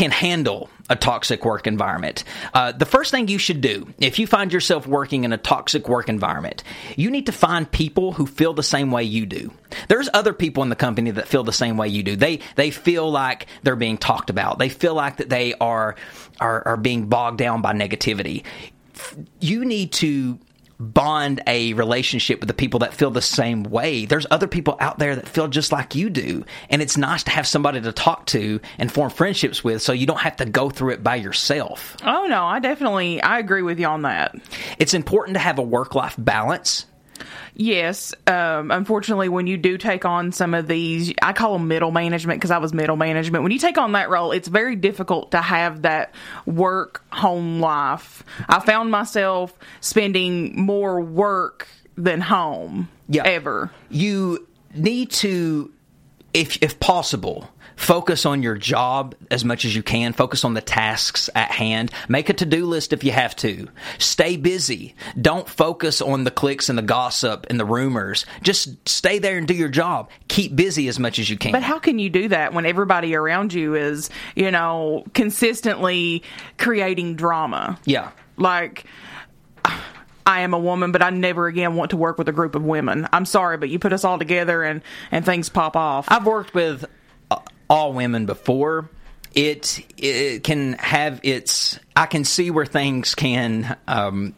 can 0.00 0.10
handle 0.10 0.70
a 0.88 0.96
toxic 0.96 1.44
work 1.44 1.66
environment. 1.66 2.24
Uh, 2.54 2.72
the 2.72 2.86
first 2.86 3.10
thing 3.10 3.28
you 3.28 3.36
should 3.36 3.60
do, 3.60 3.86
if 3.98 4.18
you 4.18 4.26
find 4.26 4.50
yourself 4.50 4.86
working 4.86 5.24
in 5.24 5.32
a 5.34 5.36
toxic 5.36 5.90
work 5.90 6.08
environment, 6.08 6.64
you 6.96 7.10
need 7.10 7.26
to 7.26 7.32
find 7.32 7.70
people 7.70 8.12
who 8.12 8.24
feel 8.24 8.54
the 8.54 8.62
same 8.62 8.90
way 8.90 9.04
you 9.04 9.26
do. 9.26 9.52
There's 9.88 10.08
other 10.14 10.32
people 10.32 10.62
in 10.62 10.70
the 10.70 10.74
company 10.74 11.10
that 11.10 11.28
feel 11.28 11.44
the 11.44 11.52
same 11.52 11.76
way 11.76 11.88
you 11.88 12.02
do. 12.02 12.16
They 12.16 12.40
they 12.56 12.70
feel 12.70 13.10
like 13.10 13.46
they're 13.62 13.76
being 13.76 13.98
talked 13.98 14.30
about. 14.30 14.58
They 14.58 14.70
feel 14.70 14.94
like 14.94 15.18
that 15.18 15.28
they 15.28 15.52
are 15.60 15.96
are, 16.40 16.66
are 16.66 16.76
being 16.78 17.10
bogged 17.10 17.36
down 17.36 17.60
by 17.60 17.74
negativity. 17.74 18.44
You 19.38 19.66
need 19.66 19.92
to 19.92 20.38
bond 20.80 21.42
a 21.46 21.74
relationship 21.74 22.40
with 22.40 22.48
the 22.48 22.54
people 22.54 22.80
that 22.80 22.94
feel 22.94 23.10
the 23.10 23.22
same 23.22 23.62
way. 23.64 24.06
There's 24.06 24.26
other 24.30 24.48
people 24.48 24.76
out 24.80 24.98
there 24.98 25.14
that 25.14 25.28
feel 25.28 25.46
just 25.46 25.70
like 25.70 25.94
you 25.94 26.10
do. 26.10 26.44
And 26.70 26.80
it's 26.82 26.96
nice 26.96 27.22
to 27.24 27.30
have 27.30 27.46
somebody 27.46 27.80
to 27.82 27.92
talk 27.92 28.26
to 28.26 28.60
and 28.78 28.90
form 28.90 29.10
friendships 29.10 29.62
with 29.62 29.82
so 29.82 29.92
you 29.92 30.06
don't 30.06 30.20
have 30.20 30.36
to 30.36 30.46
go 30.46 30.70
through 30.70 30.94
it 30.94 31.04
by 31.04 31.16
yourself. 31.16 31.96
Oh 32.02 32.26
no, 32.26 32.44
I 32.44 32.58
definitely 32.58 33.20
I 33.20 33.38
agree 33.38 33.62
with 33.62 33.78
you 33.78 33.86
on 33.86 34.02
that. 34.02 34.34
It's 34.78 34.94
important 34.94 35.34
to 35.34 35.40
have 35.40 35.58
a 35.58 35.62
work-life 35.62 36.16
balance 36.18 36.86
Yes. 37.54 38.14
Um, 38.26 38.70
unfortunately, 38.70 39.28
when 39.28 39.46
you 39.46 39.56
do 39.56 39.76
take 39.76 40.04
on 40.04 40.32
some 40.32 40.54
of 40.54 40.66
these, 40.66 41.12
I 41.22 41.32
call 41.32 41.54
them 41.54 41.68
middle 41.68 41.90
management 41.90 42.40
because 42.40 42.50
I 42.50 42.58
was 42.58 42.72
middle 42.72 42.96
management. 42.96 43.42
When 43.42 43.52
you 43.52 43.58
take 43.58 43.78
on 43.78 43.92
that 43.92 44.08
role, 44.10 44.32
it's 44.32 44.48
very 44.48 44.76
difficult 44.76 45.32
to 45.32 45.38
have 45.38 45.82
that 45.82 46.14
work 46.46 47.04
home 47.12 47.60
life. 47.60 48.24
I 48.48 48.60
found 48.60 48.90
myself 48.90 49.56
spending 49.80 50.60
more 50.60 51.00
work 51.00 51.68
than 51.96 52.20
home 52.20 52.88
yeah. 53.08 53.24
ever. 53.24 53.70
You 53.90 54.46
need 54.74 55.10
to, 55.12 55.72
if 56.32 56.62
if 56.62 56.78
possible, 56.80 57.48
Focus 57.80 58.26
on 58.26 58.42
your 58.42 58.56
job 58.56 59.14
as 59.30 59.42
much 59.42 59.64
as 59.64 59.74
you 59.74 59.82
can. 59.82 60.12
Focus 60.12 60.44
on 60.44 60.52
the 60.52 60.60
tasks 60.60 61.30
at 61.34 61.50
hand. 61.50 61.90
Make 62.10 62.28
a 62.28 62.34
to-do 62.34 62.66
list 62.66 62.92
if 62.92 63.02
you 63.02 63.10
have 63.10 63.34
to. 63.36 63.68
Stay 63.96 64.36
busy. 64.36 64.94
Don't 65.18 65.48
focus 65.48 66.02
on 66.02 66.24
the 66.24 66.30
clicks 66.30 66.68
and 66.68 66.76
the 66.76 66.82
gossip 66.82 67.46
and 67.48 67.58
the 67.58 67.64
rumors. 67.64 68.26
Just 68.42 68.86
stay 68.86 69.18
there 69.18 69.38
and 69.38 69.48
do 69.48 69.54
your 69.54 69.70
job. 69.70 70.10
Keep 70.28 70.56
busy 70.56 70.88
as 70.88 70.98
much 70.98 71.18
as 71.18 71.30
you 71.30 71.38
can. 71.38 71.52
But 71.52 71.62
how 71.62 71.78
can 71.78 71.98
you 71.98 72.10
do 72.10 72.28
that 72.28 72.52
when 72.52 72.66
everybody 72.66 73.14
around 73.14 73.54
you 73.54 73.74
is, 73.74 74.10
you 74.36 74.50
know, 74.50 75.02
consistently 75.14 76.22
creating 76.58 77.16
drama? 77.16 77.78
Yeah. 77.86 78.10
Like 78.36 78.84
I 80.26 80.40
am 80.40 80.52
a 80.52 80.58
woman, 80.58 80.92
but 80.92 81.02
I 81.02 81.08
never 81.08 81.46
again 81.46 81.76
want 81.76 81.92
to 81.92 81.96
work 81.96 82.18
with 82.18 82.28
a 82.28 82.32
group 82.32 82.54
of 82.54 82.62
women. 82.62 83.08
I'm 83.10 83.24
sorry, 83.24 83.56
but 83.56 83.70
you 83.70 83.78
put 83.78 83.94
us 83.94 84.04
all 84.04 84.18
together 84.18 84.62
and 84.62 84.82
and 85.10 85.24
things 85.24 85.48
pop 85.48 85.76
off. 85.76 86.04
I've 86.08 86.26
worked 86.26 86.52
with 86.54 86.84
all 87.70 87.94
women 87.94 88.26
before. 88.26 88.90
It, 89.34 89.86
it 89.96 90.42
can 90.44 90.72
have 90.74 91.20
its. 91.22 91.78
I 91.96 92.06
can 92.06 92.24
see 92.24 92.50
where 92.50 92.66
things 92.66 93.14
can 93.14 93.76
um, 93.86 94.34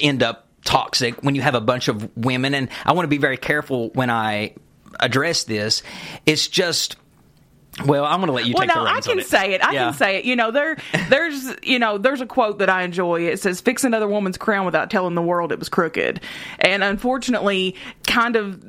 end 0.00 0.22
up 0.24 0.48
toxic 0.64 1.22
when 1.22 1.34
you 1.36 1.42
have 1.42 1.54
a 1.54 1.60
bunch 1.60 1.86
of 1.88 2.14
women, 2.16 2.54
and 2.54 2.68
I 2.84 2.92
want 2.92 3.04
to 3.04 3.08
be 3.08 3.18
very 3.18 3.36
careful 3.36 3.90
when 3.90 4.10
I 4.10 4.54
address 4.98 5.44
this. 5.44 5.82
It's 6.26 6.48
just 6.48 6.96
Well, 7.86 8.04
I'm 8.04 8.18
going 8.18 8.26
to 8.26 8.32
let 8.32 8.46
you 8.46 8.54
well, 8.56 8.66
take 8.66 8.74
no, 8.76 8.84
I 8.84 9.00
can 9.00 9.20
it. 9.20 9.26
say 9.26 9.54
it. 9.54 9.64
I 9.64 9.72
Yeah. 9.72 9.84
can 9.84 9.94
say 9.94 10.18
it. 10.18 10.24
You 10.24 10.36
know, 10.36 10.50
there, 10.50 10.76
there's, 11.08 11.54
you 11.62 11.78
know, 11.78 11.96
there's 11.96 12.20
a 12.20 12.26
quote 12.26 12.58
that 12.58 12.68
I 12.68 12.82
enjoy. 12.82 13.22
It 13.28 13.38
says, 13.40 13.60
"Fix 13.60 13.84
another 13.84 14.06
woman's 14.08 14.36
crown 14.36 14.66
without 14.66 14.90
telling 14.90 15.14
the 15.14 15.22
world 15.22 15.52
it 15.52 15.58
was 15.60 15.68
crooked." 15.68 16.20
And 16.58 16.82
unfortunately, 16.84 17.76
kind 18.06 18.36
of 18.36 18.62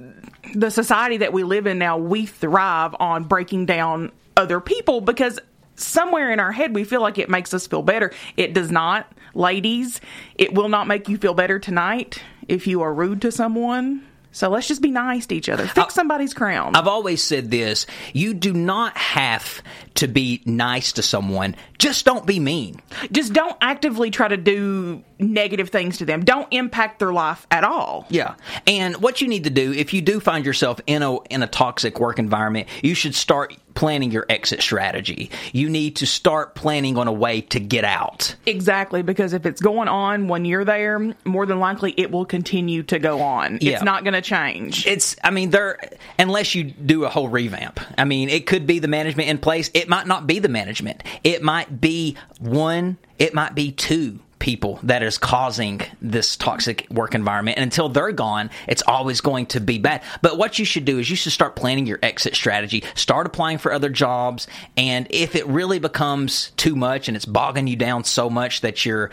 the 0.53 0.69
society 0.69 1.17
that 1.17 1.33
we 1.33 1.43
live 1.43 1.67
in 1.67 1.77
now, 1.77 1.97
we 1.97 2.25
thrive 2.25 2.95
on 3.00 3.23
breaking 3.23 3.65
down 3.65 4.12
other 4.35 4.59
people 4.59 5.01
because 5.01 5.39
somewhere 5.75 6.31
in 6.31 6.39
our 6.39 6.51
head 6.51 6.75
we 6.75 6.83
feel 6.83 7.01
like 7.01 7.17
it 7.17 7.29
makes 7.29 7.53
us 7.53 7.67
feel 7.67 7.81
better. 7.81 8.12
It 8.38 8.53
does 8.53 8.71
not, 8.71 9.12
ladies. 9.33 10.01
It 10.35 10.53
will 10.53 10.69
not 10.69 10.88
make 10.88 11.09
you 11.09 11.17
feel 11.17 11.33
better 11.33 11.59
tonight 11.59 12.21
if 12.47 12.67
you 12.67 12.81
are 12.81 12.93
rude 12.93 13.21
to 13.21 13.31
someone. 13.31 14.05
So 14.33 14.49
let's 14.49 14.67
just 14.67 14.81
be 14.81 14.91
nice 14.91 15.27
to 15.27 15.35
each 15.35 15.47
other. 15.47 15.67
Fix 15.67 15.93
somebody's 15.93 16.33
crown. 16.33 16.75
I've 16.75 16.87
always 16.87 17.23
said 17.23 17.51
this 17.51 17.85
you 18.11 18.33
do 18.33 18.51
not 18.51 18.97
have 18.97 19.61
to 19.95 20.07
be 20.07 20.41
nice 20.45 20.93
to 20.93 21.03
someone, 21.03 21.55
just 21.77 22.03
don't 22.03 22.25
be 22.25 22.39
mean. 22.39 22.81
just 23.11 23.31
don't 23.31 23.55
actively 23.61 24.09
try 24.09 24.27
to 24.27 24.37
do 24.37 25.03
negative 25.19 25.69
things 25.69 25.99
to 25.99 26.05
them. 26.05 26.25
Don't 26.25 26.47
impact 26.51 26.99
their 26.99 27.13
life 27.13 27.45
at 27.51 27.63
all. 27.63 28.07
Yeah. 28.09 28.35
And 28.65 28.97
what 28.97 29.21
you 29.21 29.27
need 29.27 29.43
to 29.43 29.49
do 29.49 29.71
if 29.71 29.93
you 29.93 30.01
do 30.01 30.19
find 30.19 30.45
yourself 30.45 30.81
in 30.87 31.03
a 31.03 31.21
in 31.23 31.43
a 31.43 31.47
toxic 31.47 31.99
work 31.99 32.19
environment, 32.19 32.67
you 32.81 32.95
should 32.95 33.15
start 33.15 33.55
planning 33.75 34.11
your 34.11 34.25
exit 34.29 34.61
strategy. 34.61 35.31
You 35.51 35.69
need 35.69 35.97
to 35.97 36.05
start 36.05 36.55
planning 36.55 36.97
on 36.97 37.07
a 37.07 37.11
way 37.11 37.41
to 37.41 37.59
get 37.59 37.83
out. 37.83 38.35
Exactly, 38.45 39.01
because 39.01 39.33
if 39.33 39.45
it's 39.45 39.61
going 39.61 39.87
on 39.87 40.27
when 40.27 40.45
you're 40.45 40.65
there, 40.65 41.13
more 41.25 41.45
than 41.45 41.59
likely 41.59 41.93
it 41.97 42.11
will 42.11 42.25
continue 42.25 42.83
to 42.83 42.99
go 42.99 43.21
on. 43.21 43.59
Yeah. 43.61 43.73
It's 43.73 43.83
not 43.83 44.03
going 44.03 44.13
to 44.13 44.21
change. 44.21 44.85
It's 44.87 45.15
I 45.23 45.31
mean 45.31 45.49
there 45.49 45.79
unless 46.19 46.55
you 46.55 46.63
do 46.63 47.05
a 47.05 47.09
whole 47.09 47.29
revamp. 47.29 47.79
I 47.97 48.05
mean, 48.05 48.29
it 48.29 48.45
could 48.45 48.67
be 48.67 48.79
the 48.79 48.87
management 48.87 49.29
in 49.29 49.37
place. 49.37 49.71
It 49.73 49.89
might 49.89 50.07
not 50.07 50.27
be 50.27 50.39
the 50.39 50.49
management. 50.49 51.03
It 51.23 51.41
might 51.43 51.81
be 51.81 52.17
one, 52.39 52.97
it 53.19 53.33
might 53.33 53.55
be 53.55 53.71
two 53.71 54.19
people 54.43 54.77
that 54.83 55.01
is 55.01 55.17
causing 55.17 55.79
this 56.01 56.35
toxic 56.35 56.85
work 56.91 57.15
environment. 57.15 57.57
And 57.57 57.63
until 57.63 57.88
they're 57.88 58.12
gone 58.12 58.50
it's 58.67 58.83
always 58.85 59.21
going 59.21 59.45
to 59.47 59.62
be 59.62 59.77
bad. 59.77 60.03
But 60.21 60.38
what 60.38 60.59
you 60.59 60.65
should 60.65 60.83
do 60.83 61.00
is 61.00 61.09
you 61.09 61.15
should 61.15 61.31
start 61.31 61.55
planning 61.55 61.85
your 61.88 61.97
exit 62.03 62.35
strategy. 62.35 62.83
Start 62.93 63.25
applying 63.25 63.57
for 63.57 63.71
other 63.71 63.88
jobs. 63.89 64.47
And 64.75 65.07
if 65.12 65.38
it 65.38 65.47
really 65.47 65.79
becomes 65.79 66.51
too 66.57 66.75
much 66.75 67.07
and 67.07 67.15
it's 67.15 67.25
bogging 67.25 67.67
you 67.67 67.77
down 67.77 68.03
so 68.03 68.29
much 68.29 68.62
that 68.62 68.85
your 68.85 69.12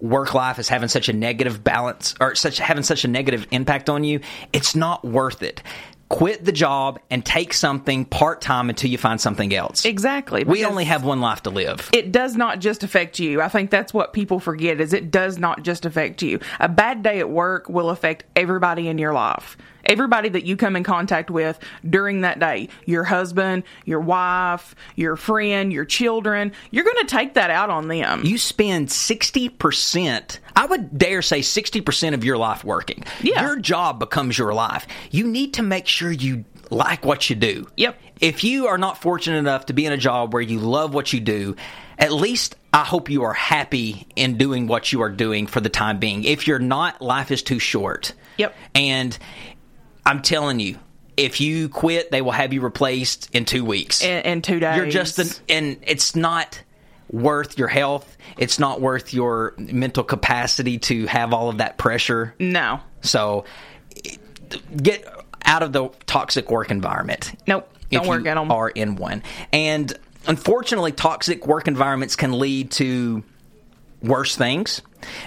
work 0.00 0.34
life 0.34 0.58
is 0.58 0.68
having 0.68 0.88
such 0.88 1.08
a 1.08 1.12
negative 1.12 1.62
balance 1.62 2.16
or 2.18 2.34
such 2.34 2.58
having 2.58 2.82
such 2.82 3.04
a 3.04 3.08
negative 3.08 3.46
impact 3.52 3.88
on 3.88 4.02
you 4.02 4.18
it's 4.52 4.74
not 4.74 5.04
worth 5.04 5.44
it 5.44 5.62
quit 6.12 6.44
the 6.44 6.52
job 6.52 7.00
and 7.10 7.24
take 7.24 7.54
something 7.54 8.04
part-time 8.04 8.68
until 8.68 8.90
you 8.90 8.98
find 8.98 9.20
something 9.20 9.54
else 9.54 9.84
exactly. 9.84 10.44
we 10.44 10.64
only 10.64 10.84
have 10.84 11.04
one 11.04 11.20
life 11.20 11.42
to 11.42 11.50
live 11.50 11.90
it 11.92 12.12
does 12.12 12.36
not 12.36 12.58
just 12.58 12.82
affect 12.82 13.18
you. 13.18 13.40
I 13.40 13.48
think 13.48 13.70
that's 13.70 13.94
what 13.94 14.12
people 14.12 14.40
forget 14.40 14.80
is 14.80 14.92
it 14.92 15.10
does 15.10 15.38
not 15.38 15.62
just 15.62 15.84
affect 15.86 16.22
you. 16.22 16.40
A 16.60 16.68
bad 16.68 17.02
day 17.02 17.18
at 17.20 17.30
work 17.30 17.68
will 17.68 17.90
affect 17.90 18.24
everybody 18.36 18.88
in 18.88 18.98
your 18.98 19.12
life. 19.12 19.56
Everybody 19.84 20.28
that 20.28 20.44
you 20.44 20.56
come 20.56 20.76
in 20.76 20.84
contact 20.84 21.30
with 21.30 21.58
during 21.88 22.20
that 22.20 22.38
day, 22.38 22.68
your 22.86 23.02
husband, 23.02 23.64
your 23.84 24.00
wife, 24.00 24.76
your 24.94 25.16
friend, 25.16 25.72
your 25.72 25.84
children, 25.84 26.52
you're 26.70 26.84
going 26.84 27.04
to 27.06 27.06
take 27.06 27.34
that 27.34 27.50
out 27.50 27.68
on 27.68 27.88
them. 27.88 28.22
you 28.24 28.38
spend 28.38 28.88
60%, 28.88 30.38
I 30.54 30.66
would 30.66 30.96
dare 30.96 31.22
say 31.22 31.40
60% 31.40 32.14
of 32.14 32.24
your 32.24 32.38
life 32.38 32.64
working. 32.64 33.04
Yeah. 33.22 33.42
Your 33.42 33.58
job 33.58 33.98
becomes 33.98 34.36
your 34.36 34.54
life. 34.54 34.86
You 35.10 35.26
need 35.26 35.54
to 35.54 35.62
make 35.62 35.86
sure 35.86 36.10
you 36.10 36.44
like 36.70 37.04
what 37.04 37.28
you 37.30 37.36
do. 37.36 37.66
Yep. 37.76 37.98
If 38.20 38.44
you 38.44 38.68
are 38.68 38.78
not 38.78 38.98
fortunate 38.98 39.38
enough 39.38 39.66
to 39.66 39.72
be 39.72 39.86
in 39.86 39.92
a 39.92 39.96
job 39.96 40.32
where 40.32 40.42
you 40.42 40.58
love 40.58 40.94
what 40.94 41.12
you 41.12 41.20
do, 41.20 41.56
at 41.98 42.12
least 42.12 42.56
I 42.72 42.84
hope 42.84 43.10
you 43.10 43.24
are 43.24 43.32
happy 43.32 44.06
in 44.16 44.38
doing 44.38 44.66
what 44.66 44.92
you 44.92 45.02
are 45.02 45.10
doing 45.10 45.46
for 45.46 45.60
the 45.60 45.68
time 45.68 45.98
being. 45.98 46.24
If 46.24 46.46
you're 46.46 46.58
not, 46.58 47.02
life 47.02 47.30
is 47.30 47.42
too 47.42 47.58
short. 47.58 48.14
Yep. 48.38 48.54
And 48.74 49.18
I'm 50.06 50.22
telling 50.22 50.58
you, 50.58 50.78
if 51.16 51.40
you 51.40 51.68
quit, 51.68 52.10
they 52.10 52.22
will 52.22 52.32
have 52.32 52.52
you 52.52 52.62
replaced 52.62 53.28
in 53.34 53.44
two 53.44 53.64
weeks. 53.64 54.02
in, 54.02 54.24
in 54.24 54.42
two 54.42 54.58
days. 54.58 54.76
You're 54.76 54.88
just 54.88 55.18
an, 55.18 55.28
and 55.48 55.76
it's 55.82 56.16
not 56.16 56.60
worth 57.12 57.58
your 57.58 57.68
health. 57.68 58.16
It's 58.38 58.58
not 58.58 58.80
worth 58.80 59.14
your 59.14 59.54
mental 59.58 60.02
capacity 60.02 60.78
to 60.78 61.06
have 61.06 61.32
all 61.32 61.48
of 61.48 61.58
that 61.58 61.78
pressure. 61.78 62.34
no. 62.38 62.80
So 63.02 63.44
get 64.76 65.06
out 65.44 65.62
of 65.62 65.72
the 65.72 65.88
toxic 66.06 66.50
work 66.50 66.70
environment. 66.70 67.32
Nope. 67.46 67.68
Don't 67.90 68.06
work 68.06 68.26
at 68.26 68.38
'em. 68.38 68.50
Are 68.50 68.70
in 68.70 68.96
one, 68.96 69.22
and 69.52 69.92
unfortunately, 70.26 70.92
toxic 70.92 71.46
work 71.46 71.68
environments 71.68 72.16
can 72.16 72.38
lead 72.38 72.70
to 72.72 73.22
worse 74.02 74.34
things. 74.34 74.80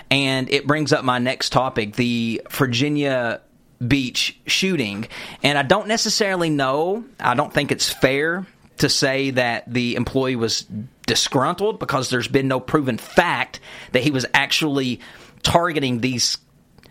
And 0.09 0.49
it 0.49 0.65
brings 0.65 0.91
up 0.91 1.03
my 1.03 1.19
next 1.19 1.51
topic: 1.51 1.95
the 1.95 2.41
Virginia 2.49 3.41
Beach 3.85 4.39
shooting. 4.47 5.07
And 5.43 5.57
I 5.57 5.63
don't 5.63 5.87
necessarily 5.87 6.49
know. 6.49 7.03
I 7.19 7.35
don't 7.35 7.53
think 7.53 7.71
it's 7.71 7.89
fair 7.91 8.47
to 8.77 8.89
say 8.89 9.31
that 9.31 9.71
the 9.71 9.95
employee 9.95 10.37
was 10.37 10.65
disgruntled 11.05 11.79
because 11.79 12.09
there's 12.09 12.27
been 12.27 12.47
no 12.47 12.59
proven 12.59 12.97
fact 12.97 13.59
that 13.91 14.03
he 14.03 14.12
was 14.12 14.25
actually 14.33 15.00
targeting 15.43 16.01
these 16.01 16.38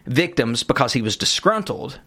victims 0.07 0.63
because 0.63 0.93
he 0.93 1.03
was 1.03 1.17
disgruntled, 1.17 2.01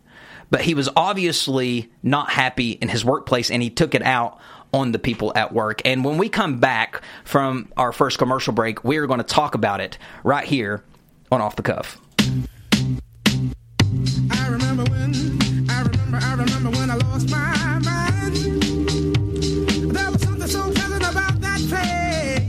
but 0.50 0.62
he 0.62 0.74
was 0.74 0.90
obviously 0.96 1.92
not 2.04 2.30
happy 2.30 2.72
in 2.72 2.90
his 2.90 3.04
workplace 3.04 3.52
and 3.52 3.62
he 3.62 3.70
took 3.70 3.96
it 3.96 4.04
out 4.04 4.40
on 4.74 4.92
the 4.92 5.00
people 5.00 5.32
at 5.36 5.54
work. 5.54 5.82
And 5.86 6.04
when 6.04 6.18
we 6.18 6.30
come 6.30 6.60
back 6.60 7.02
from 7.24 7.72
our 7.78 7.92
first 7.92 8.18
commercial 8.18 8.54
break, 8.54 8.84
we 8.84 8.98
are 8.98 9.08
going 9.08 9.20
to 9.20 9.24
talk 9.24 9.56
about 9.56 9.82
it 9.82 9.98
right 10.24 10.46
here 10.46 10.84
on 11.32 11.42
Off 11.42 11.56
the 11.56 11.64
Cuff. 11.64 12.00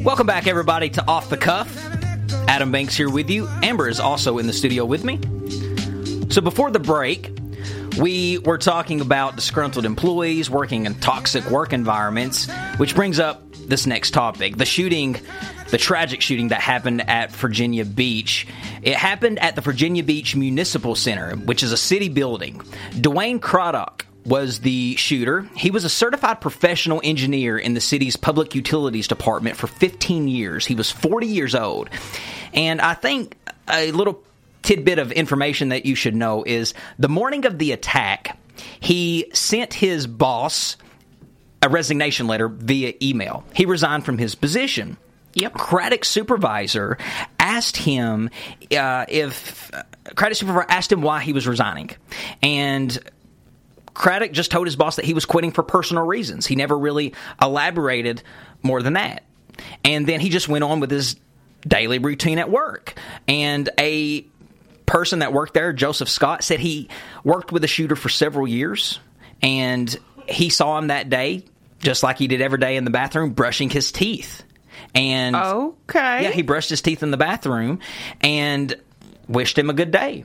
Welcome 0.09 0.27
back, 0.27 0.47
everybody, 0.47 0.89
to 0.89 1.07
Off 1.07 1.29
the 1.29 1.37
Cuff. 1.37 1.69
Adam 2.49 2.73
Banks 2.73 2.97
here 2.97 3.11
with 3.11 3.29
you. 3.29 3.47
Amber 3.63 3.91
is 3.91 4.01
also 4.01 4.39
in 4.39 4.47
the 4.47 4.55
studio 4.55 4.87
with 4.87 5.05
me. 5.05 5.21
So 6.31 6.41
before 6.41 6.71
the 6.71 6.79
break, 6.79 7.39
we 8.01 8.39
were 8.39 8.57
talking 8.57 9.03
about 9.03 9.37
disgruntled 9.37 9.85
employees 9.85 10.49
working 10.49 10.87
in 10.87 10.95
toxic 10.95 11.45
work 11.51 11.75
environments, 11.75 12.51
which 12.79 12.95
brings 12.95 13.21
up 13.21 13.53
this 13.53 13.87
next 13.87 14.13
topic 14.13 14.57
the 14.57 14.65
shooting, 14.65 15.19
the 15.69 15.77
tragic 15.77 16.23
shooting 16.23 16.49
that 16.49 16.63
happened 16.63 17.07
at 17.07 17.31
Virginia 17.31 17.85
Beach. 17.85 18.47
It 18.81 18.95
happened 18.95 19.39
at 19.41 19.57
the 19.57 19.61
Virginia 19.61 20.03
Beach 20.03 20.35
Municipal 20.35 20.95
Center, 20.95 21.37
which 21.37 21.63
is 21.63 21.71
a 21.71 21.77
city 21.77 22.09
building. 22.09 22.61
Dwayne 22.93 23.43
Craddock 23.43 24.07
was 24.25 24.61
the 24.61 24.97
shooter. 24.97 25.49
He 25.57 25.71
was 25.71 25.85
a 25.85 25.89
certified 25.89 26.41
professional 26.41 27.01
engineer 27.03 27.59
in 27.59 27.75
the 27.75 27.81
city's 27.81 28.17
public 28.17 28.55
utilities 28.55 29.09
department 29.09 29.57
for 29.57 29.67
15 29.67 30.29
years. 30.29 30.67
He 30.67 30.75
was 30.75 30.91
40 30.91 31.27
years 31.27 31.55
old. 31.55 31.89
And 32.53 32.81
I 32.81 32.95
think 32.95 33.37
a 33.69 33.93
little 33.93 34.23
tidbit 34.63 34.99
of 34.99 35.13
information 35.13 35.71
that 35.71 35.87
you 35.87 35.95
should 35.95 36.15
know 36.15 36.45
is 36.45 36.75
the 36.99 37.09
morning 37.09 37.47
of 37.47 37.59
the 37.59 37.73
attack, 37.73 38.39
he 38.81 39.31
sent 39.33 39.73
his 39.73 40.07
boss 40.07 40.77
a 41.63 41.69
resignation 41.69 42.27
letter 42.27 42.49
via 42.49 42.95
email. 43.03 43.45
He 43.55 43.67
resigned 43.67 44.05
from 44.05 44.19
his 44.19 44.35
position. 44.35 44.97
Yep. 45.35 45.55
Craddock's 45.55 46.09
supervisor 46.09 46.99
asked 47.39 47.77
him 47.77 48.31
uh, 48.77 49.07
if 49.09 49.73
uh, 49.75 49.83
Craddock's 50.15 50.41
supervisor 50.41 50.67
asked 50.69 50.93
him 50.93 51.03
why 51.03 51.21
he 51.21 51.33
was 51.33 51.47
resigning, 51.47 51.91
and 52.43 52.99
Craddock 53.99 54.31
just 54.33 54.51
told 54.53 54.67
his 54.69 54.77
boss 54.77 54.97
that 54.97 55.05
he 55.05 55.13
was 55.13 55.25
quitting 55.25 55.51
for 55.51 55.65
personal 55.65 56.07
reasons. 56.07 56.47
He 56.47 56.55
never 56.55 56.79
really 56.79 57.15
elaborated 57.43 58.23
more 58.63 58.81
than 58.81 58.93
that, 58.93 59.25
and 59.85 60.07
then 60.07 60.21
he 60.21 60.29
just 60.29 60.49
went 60.49 60.63
on 60.63 60.79
with 60.79 60.91
his 60.91 61.17
daily 61.67 61.99
routine 61.99 62.39
at 62.39 62.49
work. 62.49 62.95
And 63.27 63.69
a 63.79 64.25
person 64.87 65.19
that 65.19 65.33
worked 65.33 65.53
there, 65.55 65.73
Joseph 65.73 66.09
Scott, 66.09 66.45
said 66.45 66.61
he 66.61 66.89
worked 67.25 67.51
with 67.51 67.63
the 67.63 67.69
shooter 67.69 67.97
for 67.97 68.09
several 68.09 68.47
years, 68.47 69.01
and 69.43 69.95
he 70.29 70.49
saw 70.49 70.79
him 70.79 70.87
that 70.87 71.11
day, 71.11 71.45
just 71.81 72.05
like 72.05 72.19
he 72.19 72.29
did 72.29 72.41
every 72.41 72.59
day 72.59 72.77
in 72.77 72.85
the 72.85 72.91
bathroom, 72.93 73.31
brushing 73.31 73.69
his 73.69 73.91
teeth. 73.91 74.45
And 74.95 75.35
Okay. 75.35 76.23
yeah, 76.23 76.31
he 76.31 76.43
brushed 76.43 76.71
his 76.71 76.83
teeth 76.83 77.03
in 77.03 77.11
the 77.11 77.17
bathroom 77.17 77.81
and 78.21 78.75
wished 79.27 79.59
him 79.59 79.71
a 79.71 79.75
good 79.75 79.91
day. 79.91 80.25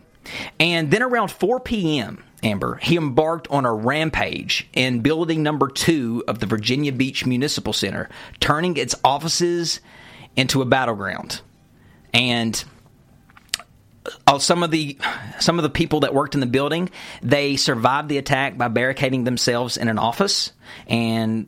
And 0.60 0.92
then 0.92 1.02
around 1.02 1.32
4 1.32 1.60
p.m., 1.60 2.24
Amber, 2.44 2.76
he 2.76 2.98
embarked 2.98 3.48
on 3.50 3.66
a 3.66 3.74
rampage 3.74 4.68
in 4.74 5.00
building 5.00 5.44
number 5.44 5.70
two 5.70 6.24
of 6.28 6.40
the 6.40 6.46
Virginia 6.46 6.92
Beach 6.92 7.26
Municipal 7.26 7.74
Center, 7.74 8.10
turning 8.40 8.78
its 8.78 8.96
offices 9.04 9.80
into 10.36 10.62
a 10.62 10.66
battleground. 10.66 11.42
And 12.14 12.64
uh, 14.28 14.40
some 14.40 14.64
of 14.64 14.72
the 14.72 14.98
some 15.40 15.58
of 15.58 15.64
the 15.64 15.70
people 15.70 16.02
that 16.02 16.14
worked 16.14 16.34
in 16.34 16.42
the 16.42 16.46
building 16.46 16.90
they 17.22 17.56
survived 17.56 18.10
the 18.10 18.18
attack 18.18 18.58
by 18.58 18.68
barricading 18.68 19.24
themselves 19.24 19.78
in 19.78 19.88
an 19.88 19.98
office 19.98 20.52
and 20.88 21.48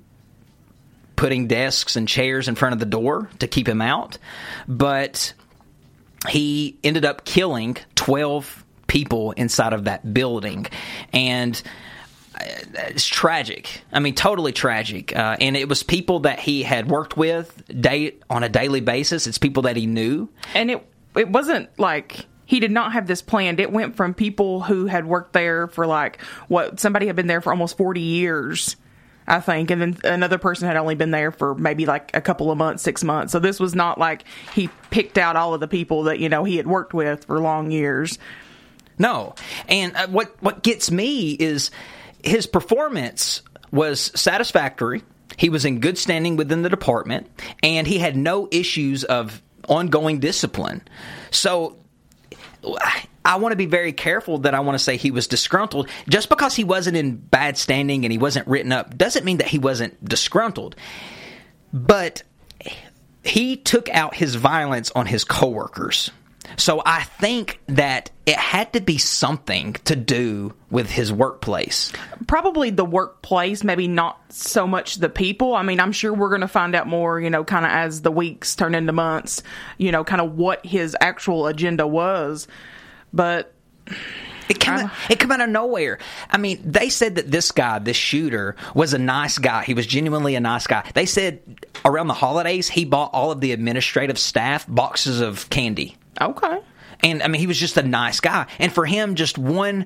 putting 1.15 1.47
desks 1.47 1.95
and 1.95 2.07
chairs 2.07 2.47
in 2.47 2.55
front 2.55 2.73
of 2.73 2.79
the 2.79 2.85
door 2.85 3.29
to 3.39 3.47
keep 3.47 3.67
him 3.67 3.81
out. 3.81 4.17
But 4.67 5.33
he 6.29 6.77
ended 6.83 7.05
up 7.05 7.25
killing 7.25 7.77
12 7.95 8.64
people 8.87 9.31
inside 9.31 9.73
of 9.73 9.85
that 9.85 10.13
building. 10.13 10.67
And 11.13 11.61
uh, 12.35 12.43
it's 12.75 13.05
tragic. 13.05 13.81
I 13.91 13.99
mean, 13.99 14.15
totally 14.15 14.51
tragic. 14.51 15.15
Uh, 15.15 15.37
and 15.39 15.55
it 15.55 15.69
was 15.69 15.83
people 15.83 16.21
that 16.21 16.39
he 16.39 16.63
had 16.63 16.89
worked 16.89 17.17
with 17.17 17.63
day 17.81 18.15
on 18.29 18.43
a 18.43 18.49
daily 18.49 18.81
basis. 18.81 19.27
It's 19.27 19.37
people 19.37 19.63
that 19.63 19.75
he 19.75 19.85
knew. 19.85 20.29
And 20.53 20.71
it 20.71 20.87
it 21.15 21.29
wasn't 21.29 21.69
like 21.79 22.25
he 22.45 22.59
did 22.59 22.71
not 22.71 22.93
have 22.93 23.07
this 23.07 23.21
planned. 23.21 23.59
It 23.59 23.71
went 23.71 23.95
from 23.95 24.13
people 24.13 24.61
who 24.61 24.85
had 24.85 25.05
worked 25.05 25.33
there 25.33 25.67
for 25.67 25.87
like 25.87 26.21
what 26.47 26.79
somebody 26.79 27.07
had 27.07 27.15
been 27.15 27.27
there 27.27 27.41
for 27.41 27.51
almost 27.51 27.77
40 27.77 28.01
years. 28.01 28.75
I 29.27 29.39
think, 29.39 29.71
and 29.71 29.81
then 29.81 29.97
another 30.03 30.37
person 30.37 30.67
had 30.67 30.77
only 30.77 30.93
been 30.93 31.09
there 31.09 31.31
for 31.31 31.55
maybe 31.55 31.87
like 31.87 32.15
a 32.15 32.21
couple 32.21 32.51
of 32.51 32.59
months, 32.59 32.83
six 32.83 33.03
months. 33.03 33.31
So 33.31 33.39
this 33.39 33.59
was 33.59 33.73
not 33.73 33.97
like 33.97 34.23
he 34.53 34.69
picked 34.91 35.17
out 35.17 35.35
all 35.35 35.55
of 35.55 35.59
the 35.59 35.67
people 35.67 36.03
that 36.03 36.19
you 36.19 36.29
know 36.29 36.43
he 36.43 36.57
had 36.57 36.67
worked 36.67 36.93
with 36.93 37.25
for 37.25 37.39
long 37.39 37.71
years. 37.71 38.19
No, 38.97 39.35
and 39.67 39.95
uh, 39.95 40.07
what 40.07 40.35
what 40.41 40.63
gets 40.63 40.89
me 40.89 41.31
is 41.31 41.71
his 42.23 42.47
performance 42.47 43.41
was 43.71 43.99
satisfactory. 44.19 45.03
He 45.37 45.49
was 45.49 45.65
in 45.65 45.79
good 45.79 45.97
standing 45.97 46.37
within 46.37 46.61
the 46.61 46.69
department, 46.69 47.29
and 47.61 47.85
he 47.85 47.97
had 47.97 48.15
no 48.15 48.47
issues 48.51 49.03
of 49.03 49.41
ongoing 49.67 50.19
discipline. 50.19 50.81
So 51.31 51.77
I 53.25 53.37
want 53.37 53.51
to 53.53 53.57
be 53.57 53.65
very 53.65 53.91
careful 53.91 54.39
that 54.39 54.53
I 54.53 54.59
want 54.59 54.77
to 54.77 54.83
say 54.83 54.97
he 54.97 55.11
was 55.11 55.27
disgruntled. 55.27 55.89
Just 56.07 56.29
because 56.29 56.55
he 56.55 56.63
wasn't 56.63 56.95
in 56.95 57.15
bad 57.15 57.57
standing 57.57 58.05
and 58.05 58.11
he 58.11 58.17
wasn't 58.17 58.47
written 58.47 58.71
up 58.71 58.95
doesn't 58.97 59.25
mean 59.25 59.37
that 59.37 59.47
he 59.47 59.59
wasn't 59.59 60.03
disgruntled. 60.03 60.75
But 61.73 62.23
he 63.23 63.57
took 63.57 63.89
out 63.89 64.15
his 64.15 64.35
violence 64.35 64.91
on 64.91 65.07
his 65.07 65.23
coworkers. 65.23 66.11
So 66.57 66.81
I 66.85 67.03
think 67.03 67.59
that 67.67 68.11
it 68.25 68.37
had 68.37 68.73
to 68.73 68.81
be 68.81 68.97
something 68.97 69.73
to 69.85 69.95
do 69.95 70.53
with 70.69 70.89
his 70.89 71.11
workplace. 71.11 71.91
Probably 72.27 72.69
the 72.69 72.85
workplace, 72.85 73.63
maybe 73.63 73.87
not 73.87 74.19
so 74.29 74.65
much 74.65 74.95
the 74.95 75.09
people. 75.09 75.55
I 75.55 75.63
mean, 75.63 75.79
I'm 75.79 75.91
sure 75.91 76.13
we're 76.13 76.29
going 76.29 76.41
to 76.41 76.47
find 76.47 76.75
out 76.75 76.87
more, 76.87 77.19
you 77.19 77.29
know, 77.29 77.43
kind 77.43 77.65
of 77.65 77.71
as 77.71 78.01
the 78.01 78.11
weeks 78.11 78.55
turn 78.55 78.75
into 78.75 78.93
months, 78.93 79.43
you 79.77 79.91
know, 79.91 80.03
kind 80.03 80.21
of 80.21 80.35
what 80.35 80.65
his 80.65 80.95
actual 80.99 81.47
agenda 81.47 81.85
was. 81.85 82.47
But 83.13 83.53
It 84.49 84.59
came, 84.59 84.73
out, 84.75 84.91
it 85.09 85.19
came 85.19 85.31
out 85.31 85.41
of 85.41 85.49
nowhere. 85.49 85.97
I 86.29 86.37
mean, 86.37 86.61
they 86.63 86.89
said 86.89 87.15
that 87.15 87.31
this 87.31 87.51
guy, 87.51 87.79
this 87.79 87.97
shooter, 87.97 88.55
was 88.73 88.93
a 88.93 88.99
nice 88.99 89.37
guy. 89.37 89.63
He 89.63 89.73
was 89.73 89.87
genuinely 89.87 90.35
a 90.35 90.39
nice 90.39 90.67
guy. 90.67 90.89
They 90.93 91.05
said 91.05 91.41
around 91.83 92.07
the 92.07 92.13
holidays, 92.13 92.69
he 92.69 92.85
bought 92.85 93.11
all 93.13 93.31
of 93.31 93.41
the 93.41 93.51
administrative 93.51 94.19
staff 94.19 94.65
boxes 94.67 95.19
of 95.19 95.49
candy. 95.49 95.95
okay. 96.21 96.59
And 97.03 97.21
I 97.21 97.27
mean, 97.27 97.41
he 97.41 97.47
was 97.47 97.59
just 97.59 97.75
a 97.75 97.83
nice 97.83 98.21
guy. 98.21 98.47
And 98.57 98.71
for 98.71 98.85
him, 98.85 99.15
just 99.15 99.37
one 99.37 99.85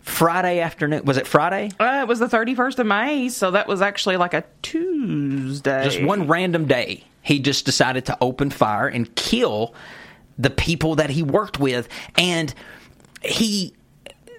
Friday 0.00 0.58
afternoon, 0.60 1.04
was 1.04 1.16
it 1.16 1.26
Friday? 1.26 1.70
Uh, 1.78 2.00
it 2.02 2.08
was 2.08 2.18
the 2.18 2.26
31st 2.26 2.78
of 2.80 2.86
May, 2.86 3.28
so 3.28 3.52
that 3.52 3.68
was 3.68 3.80
actually 3.80 4.16
like 4.16 4.34
a 4.34 4.44
Tuesday. 4.60 5.84
Just 5.84 6.02
one 6.02 6.26
random 6.26 6.66
day, 6.66 7.04
he 7.22 7.38
just 7.38 7.64
decided 7.64 8.06
to 8.06 8.18
open 8.20 8.50
fire 8.50 8.88
and 8.88 9.14
kill 9.14 9.74
the 10.36 10.50
people 10.50 10.96
that 10.96 11.08
he 11.10 11.22
worked 11.22 11.58
with. 11.58 11.88
And 12.18 12.52
he, 13.24 13.74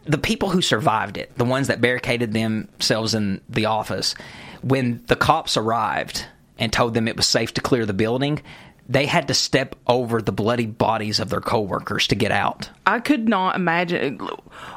the 0.06 0.18
people 0.18 0.50
who 0.50 0.62
survived 0.62 1.18
it, 1.18 1.36
the 1.38 1.46
ones 1.46 1.68
that 1.68 1.82
barricaded 1.82 2.34
themselves 2.34 3.14
in 3.14 3.42
the 3.50 3.66
office, 3.66 4.16
when 4.62 5.04
the 5.08 5.16
cops 5.16 5.58
arrived 5.58 6.26
and 6.58 6.72
told 6.72 6.94
them 6.94 7.08
it 7.08 7.18
was 7.18 7.28
safe 7.28 7.54
to 7.56 7.62
clear 7.62 7.86
the 7.86 7.94
building, 7.94 8.42
they 8.88 9.06
had 9.06 9.28
to 9.30 9.34
step 9.34 9.76
over 9.88 10.22
the 10.22 10.32
bloody 10.32 10.68
bodies 10.68 11.20
of 11.20 11.30
their 11.30 11.42
coworkers 11.42 12.08
to 12.08 12.16
get 12.16 12.32
out. 12.32 12.70
I 12.86 13.00
could 13.00 13.28
not 13.28 13.56
imagine 13.56 14.20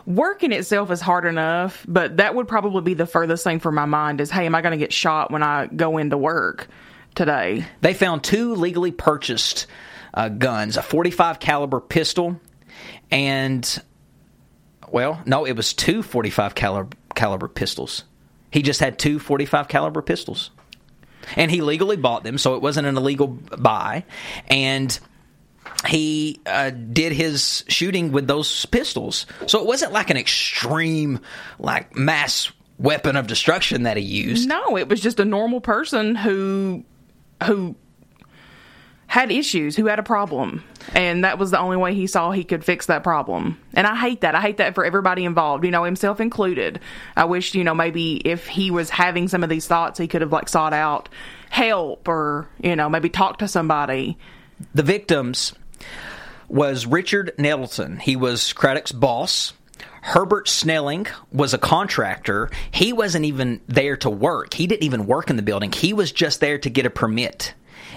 working 0.06 0.52
itself 0.52 0.90
is 0.90 1.00
hard 1.00 1.26
enough, 1.26 1.84
but 1.86 2.16
that 2.16 2.34
would 2.34 2.48
probably 2.48 2.82
be 2.82 2.94
the 2.94 3.06
furthest 3.06 3.44
thing 3.44 3.60
from 3.60 3.74
my 3.74 3.84
mind 3.84 4.20
is, 4.20 4.30
hey, 4.30 4.46
am 4.46 4.54
I 4.54 4.62
going 4.62 4.72
to 4.72 4.78
get 4.78 4.92
shot 4.92 5.30
when 5.30 5.42
I 5.42 5.66
go 5.66 5.98
into 5.98 6.16
work 6.16 6.68
today? 7.14 7.66
They 7.82 7.92
found 7.92 8.24
two 8.24 8.54
legally 8.54 8.92
purchased 8.92 9.66
uh, 10.14 10.30
guns, 10.30 10.78
a 10.78 10.82
45 10.82 11.38
caliber 11.38 11.80
pistol, 11.80 12.40
and 13.10 13.82
well, 14.92 15.22
no, 15.26 15.44
it 15.44 15.52
was 15.52 15.72
two 15.72 16.02
45 16.02 16.54
caliber, 16.54 16.96
caliber 17.14 17.48
pistols. 17.48 18.04
He 18.50 18.62
just 18.62 18.80
had 18.80 18.98
two 18.98 19.18
45 19.18 19.68
caliber 19.68 20.02
pistols. 20.02 20.50
And 21.36 21.50
he 21.50 21.60
legally 21.60 21.96
bought 21.96 22.24
them, 22.24 22.38
so 22.38 22.54
it 22.54 22.62
wasn't 22.62 22.86
an 22.86 22.96
illegal 22.96 23.26
buy. 23.26 24.04
And 24.46 24.98
he 25.86 26.40
uh, 26.46 26.70
did 26.70 27.12
his 27.12 27.64
shooting 27.68 28.12
with 28.12 28.26
those 28.26 28.66
pistols. 28.66 29.26
So 29.46 29.60
it 29.60 29.66
wasn't 29.66 29.92
like 29.92 30.10
an 30.10 30.16
extreme, 30.16 31.20
like 31.58 31.94
mass 31.94 32.50
weapon 32.78 33.16
of 33.16 33.26
destruction 33.26 33.82
that 33.82 33.96
he 33.96 34.02
used. 34.02 34.48
No, 34.48 34.78
it 34.78 34.88
was 34.88 35.00
just 35.00 35.20
a 35.20 35.24
normal 35.24 35.60
person 35.60 36.14
who 36.14 36.84
who 37.44 37.76
had 39.08 39.32
issues, 39.32 39.74
who 39.74 39.86
had 39.86 39.98
a 39.98 40.02
problem. 40.02 40.62
And 40.94 41.24
that 41.24 41.38
was 41.38 41.50
the 41.50 41.58
only 41.58 41.78
way 41.78 41.94
he 41.94 42.06
saw 42.06 42.30
he 42.30 42.44
could 42.44 42.62
fix 42.62 42.86
that 42.86 43.02
problem. 43.02 43.58
And 43.72 43.86
I 43.86 43.96
hate 43.96 44.20
that. 44.20 44.34
I 44.34 44.40
hate 44.40 44.58
that 44.58 44.74
for 44.74 44.84
everybody 44.84 45.24
involved, 45.24 45.64
you 45.64 45.70
know, 45.70 45.82
himself 45.82 46.20
included. 46.20 46.78
I 47.16 47.24
wish, 47.24 47.54
you 47.54 47.64
know, 47.64 47.74
maybe 47.74 48.16
if 48.16 48.46
he 48.46 48.70
was 48.70 48.90
having 48.90 49.26
some 49.26 49.42
of 49.42 49.48
these 49.48 49.66
thoughts, 49.66 49.98
he 49.98 50.08
could 50.08 50.20
have 50.20 50.30
like 50.30 50.50
sought 50.50 50.74
out 50.74 51.08
help 51.48 52.06
or, 52.06 52.48
you 52.62 52.76
know, 52.76 52.90
maybe 52.90 53.08
talked 53.08 53.40
to 53.40 53.48
somebody. 53.48 54.18
The 54.74 54.82
victims 54.82 55.54
was 56.48 56.86
Richard 56.86 57.32
Nettleton. 57.38 57.98
He 57.98 58.14
was 58.14 58.52
Craddock's 58.52 58.92
boss. 58.92 59.54
Herbert 60.02 60.48
Snelling 60.48 61.06
was 61.32 61.54
a 61.54 61.58
contractor. 61.58 62.50
He 62.70 62.92
wasn't 62.92 63.24
even 63.24 63.62
there 63.68 63.96
to 63.98 64.10
work. 64.10 64.52
He 64.52 64.66
didn't 64.66 64.84
even 64.84 65.06
work 65.06 65.30
in 65.30 65.36
the 65.36 65.42
building. 65.42 65.72
He 65.72 65.94
was 65.94 66.12
just 66.12 66.40
there 66.40 66.58
to 66.58 66.68
get 66.68 66.84
a 66.84 66.90
permit. 66.90 67.54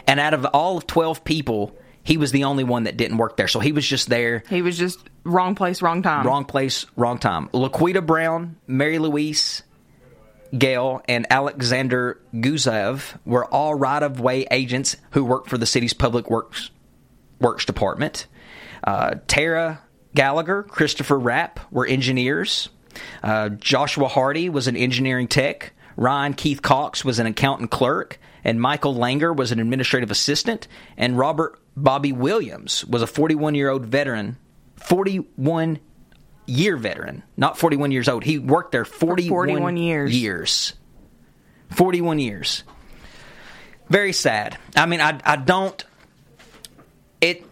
And 0.07 0.19
out 0.19 0.33
of 0.33 0.45
all 0.45 0.77
of 0.77 0.87
12 0.87 1.23
people, 1.23 1.75
he 2.03 2.17
was 2.17 2.31
the 2.31 2.45
only 2.45 2.63
one 2.63 2.83
that 2.83 2.97
didn't 2.97 3.17
work 3.17 3.37
there. 3.37 3.47
So 3.47 3.59
he 3.59 3.71
was 3.71 3.87
just 3.87 4.09
there. 4.09 4.43
He 4.49 4.61
was 4.61 4.77
just 4.77 4.99
wrong 5.23 5.55
place, 5.55 5.81
wrong 5.81 6.01
time. 6.01 6.25
Wrong 6.25 6.45
place, 6.45 6.85
wrong 6.95 7.17
time. 7.17 7.47
Laquita 7.49 8.05
Brown, 8.05 8.57
Mary 8.67 8.99
Louise 8.99 9.63
Gayle, 10.57 11.01
and 11.07 11.27
Alexander 11.29 12.19
Gusev 12.33 13.17
were 13.25 13.45
all 13.45 13.75
right 13.75 14.01
of 14.01 14.19
way 14.19 14.45
agents 14.51 14.97
who 15.11 15.23
worked 15.23 15.49
for 15.49 15.57
the 15.57 15.65
city's 15.65 15.93
public 15.93 16.29
works 16.29 16.71
works 17.39 17.65
department. 17.65 18.27
Uh, 18.83 19.15
Tara 19.27 19.81
Gallagher, 20.13 20.63
Christopher 20.63 21.17
Rapp 21.17 21.59
were 21.71 21.85
engineers. 21.85 22.69
Uh, 23.23 23.49
Joshua 23.49 24.07
Hardy 24.07 24.49
was 24.49 24.67
an 24.67 24.75
engineering 24.75 25.27
tech. 25.27 25.73
Ryan 25.95 26.33
Keith 26.33 26.61
Cox 26.61 27.05
was 27.05 27.19
an 27.19 27.27
accountant 27.27 27.71
clerk 27.71 28.19
and 28.43 28.59
Michael 28.59 28.95
Langer 28.95 29.35
was 29.35 29.51
an 29.51 29.59
administrative 29.59 30.11
assistant, 30.11 30.67
and 30.97 31.17
Robert 31.17 31.59
Bobby 31.75 32.11
Williams 32.11 32.85
was 32.85 33.01
a 33.01 33.07
41 33.07 33.55
year 33.55 33.69
old 33.69 33.85
veteran, 33.85 34.37
41 34.77 35.79
year 36.45 36.77
veteran, 36.77 37.23
not 37.37 37.57
41 37.57 37.91
years 37.91 38.09
old. 38.09 38.23
He 38.23 38.39
worked 38.39 38.71
there 38.71 38.85
41, 38.85 39.47
41 39.47 39.77
years. 39.77 40.17
years. 40.17 40.73
41 41.69 42.19
years. 42.19 42.63
Very 43.89 44.13
sad. 44.13 44.57
I 44.75 44.85
mean, 44.85 45.01
I, 45.01 45.19
I 45.23 45.35
don't. 45.35 45.83
It 47.19 47.45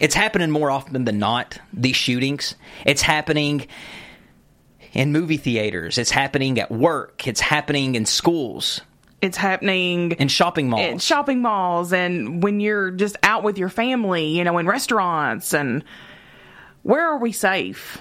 it's 0.00 0.14
happening 0.14 0.50
more 0.50 0.70
often 0.70 1.04
than 1.04 1.18
not. 1.18 1.58
These 1.72 1.96
shootings. 1.96 2.54
It's 2.86 3.02
happening 3.02 3.66
in 4.92 5.12
movie 5.12 5.36
theaters. 5.36 5.98
It's 5.98 6.10
happening 6.10 6.58
at 6.58 6.70
work. 6.70 7.26
It's 7.26 7.40
happening 7.40 7.94
in 7.94 8.06
schools 8.06 8.80
it's 9.20 9.36
happening 9.36 10.12
in 10.12 10.28
shopping 10.28 10.68
malls. 10.68 10.82
in 10.82 10.98
shopping 10.98 11.42
malls 11.42 11.92
and 11.92 12.42
when 12.42 12.60
you're 12.60 12.90
just 12.90 13.16
out 13.22 13.42
with 13.42 13.58
your 13.58 13.68
family, 13.68 14.26
you 14.26 14.44
know, 14.44 14.58
in 14.58 14.66
restaurants 14.66 15.52
and 15.52 15.84
where 16.82 17.06
are 17.06 17.18
we 17.18 17.32
safe? 17.32 17.98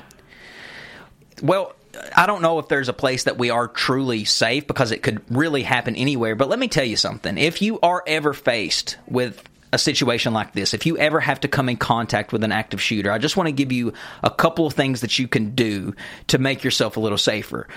Well, 1.42 1.74
I 2.16 2.28
don't 2.28 2.42
know 2.42 2.60
if 2.60 2.68
there's 2.68 2.90
a 2.90 2.94
place 2.94 3.24
that 3.24 3.38
we 3.38 3.50
are 3.50 3.68
truly 3.68 4.26
safe 4.26 4.68
because 4.68 4.92
it 4.92 5.02
could 5.02 5.22
really 5.30 5.64
happen 5.64 5.96
anywhere. 5.96 6.36
But 6.36 6.50
let 6.50 6.60
me 6.60 6.68
tell 6.68 6.86
you 6.86 6.98
something. 6.98 7.38
If 7.38 7.62
you 7.62 7.80
are 7.82 8.04
ever 8.06 8.34
faced 8.34 8.98
with 9.08 9.44
a 9.74 9.78
situation 9.78 10.34
like 10.34 10.54
this, 10.54 10.74
if 10.74 10.86
you 10.86 10.98
ever 10.98 11.20
have 11.20 11.42
to 11.42 11.48
come 11.48 11.70
in 11.70 11.78
contact 11.78 12.32
with 12.32 12.44
an 12.44 12.52
active 12.52 12.82
shooter, 12.82 13.12
I 13.12 13.18
just 13.18 13.38
want 13.38 13.48
to 13.48 13.54
give 13.54 13.72
you 13.72 13.94
a 14.24 14.30
couple 14.30 14.66
of 14.66 14.74
things 14.74 15.02
that 15.02 15.20
you 15.20 15.28
can 15.28 15.56
do 15.56 15.94
to 16.28 16.38
make 16.38 16.64
yourself 16.64 16.98
a 16.98 17.00
little 17.00 17.18
safer. 17.18 17.68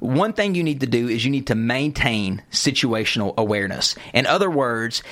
One 0.00 0.32
thing 0.32 0.54
you 0.54 0.62
need 0.62 0.80
to 0.80 0.86
do 0.86 1.08
is 1.08 1.24
you 1.24 1.30
need 1.30 1.48
to 1.48 1.54
maintain 1.54 2.42
situational 2.50 3.36
awareness. 3.36 3.94
In 4.14 4.26
other 4.26 4.50
words, 4.50 5.02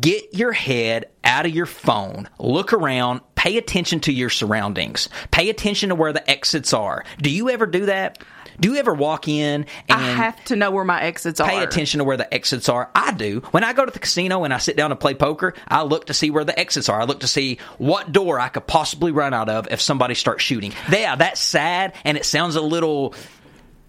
get 0.00 0.34
your 0.34 0.52
head 0.52 1.06
out 1.24 1.46
of 1.46 1.52
your 1.52 1.66
phone, 1.66 2.28
look 2.38 2.74
around, 2.74 3.20
pay 3.34 3.56
attention 3.56 4.00
to 4.00 4.12
your 4.12 4.28
surroundings. 4.28 5.08
Pay 5.30 5.48
attention 5.48 5.88
to 5.88 5.94
where 5.94 6.12
the 6.12 6.28
exits 6.30 6.74
are. 6.74 7.04
Do 7.18 7.30
you 7.30 7.48
ever 7.48 7.64
do 7.64 7.86
that? 7.86 8.22
Do 8.60 8.72
you 8.72 8.76
ever 8.76 8.94
walk 8.94 9.28
in 9.28 9.66
and 9.88 10.00
I 10.00 10.02
have 10.02 10.42
to 10.46 10.56
know 10.56 10.70
where 10.70 10.84
my 10.84 11.02
exits 11.02 11.40
pay 11.40 11.46
are. 11.46 11.50
Pay 11.50 11.62
attention 11.62 11.98
to 11.98 12.04
where 12.04 12.16
the 12.16 12.32
exits 12.32 12.68
are. 12.68 12.90
I 12.94 13.12
do. 13.12 13.40
When 13.50 13.64
I 13.64 13.72
go 13.72 13.84
to 13.84 13.90
the 13.90 13.98
casino 13.98 14.44
and 14.44 14.52
I 14.54 14.58
sit 14.58 14.76
down 14.76 14.90
to 14.90 14.96
play 14.96 15.14
poker, 15.14 15.54
I 15.68 15.82
look 15.82 16.06
to 16.06 16.14
see 16.14 16.30
where 16.30 16.44
the 16.44 16.58
exits 16.58 16.88
are. 16.88 17.00
I 17.00 17.04
look 17.04 17.20
to 17.20 17.28
see 17.28 17.58
what 17.78 18.12
door 18.12 18.40
I 18.40 18.48
could 18.48 18.66
possibly 18.66 19.12
run 19.12 19.34
out 19.34 19.48
of 19.48 19.68
if 19.70 19.80
somebody 19.80 20.14
starts 20.14 20.42
shooting. 20.42 20.72
Yeah, 20.90 21.16
that's 21.16 21.40
sad 21.40 21.92
and 22.04 22.16
it 22.16 22.24
sounds 22.24 22.56
a 22.56 22.62
little 22.62 23.14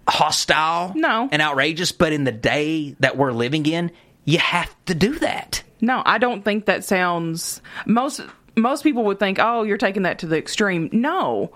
hostile 0.06 0.92
No. 0.94 1.28
and 1.30 1.42
outrageous, 1.42 1.92
but 1.92 2.12
in 2.12 2.24
the 2.24 2.32
day 2.32 2.96
that 3.00 3.16
we're 3.16 3.32
living 3.32 3.66
in, 3.66 3.90
you 4.24 4.38
have 4.38 4.74
to 4.86 4.94
do 4.94 5.18
that. 5.18 5.62
No, 5.80 6.02
I 6.04 6.18
don't 6.18 6.44
think 6.44 6.66
that 6.66 6.84
sounds 6.84 7.60
most 7.86 8.20
most 8.56 8.82
people 8.82 9.04
would 9.04 9.20
think, 9.20 9.38
"Oh, 9.40 9.62
you're 9.62 9.76
taking 9.78 10.02
that 10.02 10.18
to 10.20 10.26
the 10.26 10.36
extreme." 10.36 10.88
No. 10.92 11.52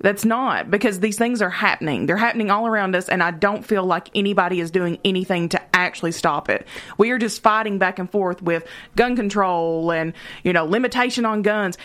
That's 0.00 0.24
not 0.24 0.70
because 0.70 1.00
these 1.00 1.16
things 1.16 1.40
are 1.40 1.50
happening. 1.50 2.06
They're 2.06 2.16
happening 2.16 2.50
all 2.50 2.66
around 2.66 2.94
us 2.94 3.08
and 3.08 3.22
I 3.22 3.30
don't 3.30 3.64
feel 3.64 3.84
like 3.84 4.10
anybody 4.14 4.60
is 4.60 4.70
doing 4.70 4.98
anything 5.04 5.48
to 5.50 5.76
actually 5.76 6.12
stop 6.12 6.48
it. 6.50 6.66
We 6.98 7.10
are 7.10 7.18
just 7.18 7.42
fighting 7.42 7.78
back 7.78 7.98
and 7.98 8.10
forth 8.10 8.42
with 8.42 8.66
gun 8.94 9.16
control 9.16 9.90
and, 9.90 10.12
you 10.44 10.52
know, 10.52 10.64
limitation 10.64 11.24
on 11.24 11.42
guns. 11.42 11.78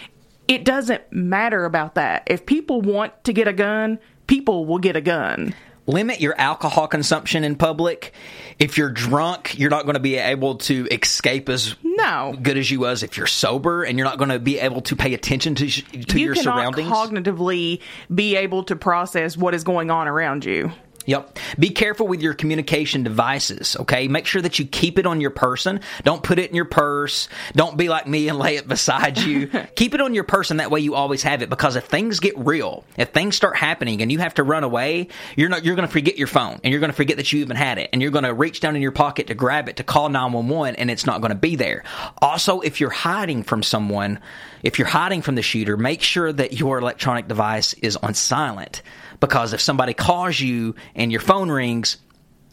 It 0.48 0.66
doesn't 0.66 1.04
matter 1.12 1.64
about 1.64 1.96
that. 1.96 2.24
If 2.28 2.46
people 2.46 2.82
want 2.82 3.24
to 3.24 3.34
get 3.34 3.48
a 3.48 3.54
gun, 3.54 4.00
people 4.28 4.66
will 4.66 4.80
get 4.80 4.96
a 4.96 5.02
gun. 5.02 5.56
Limit 5.92 6.20
your 6.22 6.34
alcohol 6.40 6.88
consumption 6.88 7.44
in 7.44 7.56
public. 7.56 8.14
If 8.60 8.78
you're 8.78 8.90
drunk, 8.90 9.58
you're 9.58 9.70
not 9.70 9.84
going 9.84 9.96
to 9.96 10.00
be 10.02 10.16
able 10.16 10.56
to 10.56 10.88
escape 10.92 11.50
as 11.50 11.76
No. 11.84 12.36
good 12.42 12.58
as 12.58 12.70
you 12.70 12.80
was 12.80 13.04
if 13.04 13.18
you're 13.18 13.28
sober, 13.28 13.84
and 13.84 13.98
you're 13.98 14.08
not 14.08 14.18
going 14.18 14.30
to 14.30 14.40
be 14.40 14.60
able 14.60 14.82
to 14.82 14.96
pay 14.96 15.14
attention 15.14 15.56
to 15.56 15.68
to 15.70 16.20
you 16.20 16.26
your 16.28 16.36
surroundings. 16.36 16.90
cognitively 16.90 17.80
be 18.14 18.36
able 18.36 18.64
to 18.64 18.76
process 18.76 19.36
what 19.38 19.54
is 19.54 19.64
going 19.64 19.90
on 19.92 20.08
around 20.08 20.46
you. 20.46 20.72
Yep. 21.06 21.40
Be 21.58 21.70
careful 21.70 22.08
with 22.08 22.22
your 22.22 22.34
communication 22.34 23.04
devices, 23.04 23.76
okay? 23.80 24.08
Make 24.08 24.26
sure 24.26 24.42
that 24.42 24.60
you 24.60 24.66
keep 24.66 25.00
it 25.00 25.06
on 25.06 25.22
your 25.22 25.32
person. 25.32 25.82
Don't 26.04 26.22
put 26.22 26.40
it 26.40 26.50
in 26.50 26.56
your 26.56 26.66
purse. 26.66 27.28
Don't 27.54 27.78
be 27.78 27.90
like 27.90 28.08
me 28.08 28.30
and 28.30 28.38
lay 28.38 28.58
it 28.58 28.68
beside 28.68 29.18
you. 29.18 29.48
keep 29.76 29.94
it 29.94 30.02
on 30.02 30.14
your 30.14 30.24
person 30.24 30.58
that 30.58 30.72
way 30.72 30.80
you 30.80 30.96
always 30.96 31.24
have 31.24 31.42
it 31.42 31.50
because 31.50 31.76
if 31.76 31.86
things 31.86 32.20
get 32.20 32.38
real, 32.38 32.84
if 32.98 33.10
things 33.10 33.36
start 33.36 33.56
happening 33.56 34.02
and 34.02 34.12
you 34.12 34.20
have 34.20 34.36
to 34.36 34.44
run 34.44 34.64
away, 34.64 35.08
you're 35.36 35.50
not 35.50 35.66
you're 35.66 35.76
going 35.76 35.88
to 35.88 35.92
forget 35.92 36.18
your 36.18 36.28
phone 36.28 36.60
and 36.64 36.72
you're 36.72 36.80
going 36.80 36.92
to 36.92 36.96
forget 36.96 37.18
that 37.18 37.32
you 37.34 37.42
even 37.42 37.56
had 37.56 37.78
it 37.78 37.90
and 37.94 38.02
you're 38.02 38.12
going 38.12 38.24
to 38.24 38.34
reach 38.34 38.60
down 38.60 38.76
in 38.76 38.82
your 38.82 38.92
pocket 38.92 39.28
to 39.28 39.36
grab 39.36 39.70
it 39.70 39.78
to 39.78 39.84
call 39.84 40.10
911 40.10 40.76
and 40.76 40.92
it's 40.92 41.06
not 41.06 41.22
going 41.22 41.32
to 41.32 41.36
be 41.36 41.56
there. 41.56 41.84
Also, 42.22 42.62
if 42.62 42.80
you're 42.80 42.90
hiding 42.90 43.44
from 43.44 43.64
someone, 43.64 44.20
if 44.64 44.78
you're 44.78 44.88
hiding 44.88 45.22
from 45.22 45.36
the 45.36 45.42
shooter, 45.42 45.78
make 45.78 46.02
sure 46.02 46.32
that 46.32 46.54
your 46.54 46.78
electronic 46.78 47.28
device 47.28 47.74
is 47.74 47.98
on 47.98 48.14
silent 48.14 48.82
because 49.22 49.54
if 49.54 49.62
somebody 49.62 49.94
calls 49.94 50.38
you 50.42 50.76
and 50.94 51.12
your 51.12 51.22
phone 51.22 51.50
rings, 51.50 51.96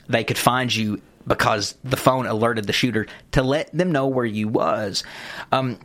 they 0.08 0.22
could 0.22 0.38
find 0.38 0.72
you 0.72 1.02
because 1.26 1.74
the 1.82 1.96
phone 1.96 2.26
alerted 2.26 2.66
the 2.66 2.72
shooter 2.72 3.06
to 3.32 3.42
let 3.42 3.72
them 3.72 3.90
know 3.90 4.06
where 4.06 4.24
you 4.24 4.46
was. 4.46 5.02
Um, 5.50 5.80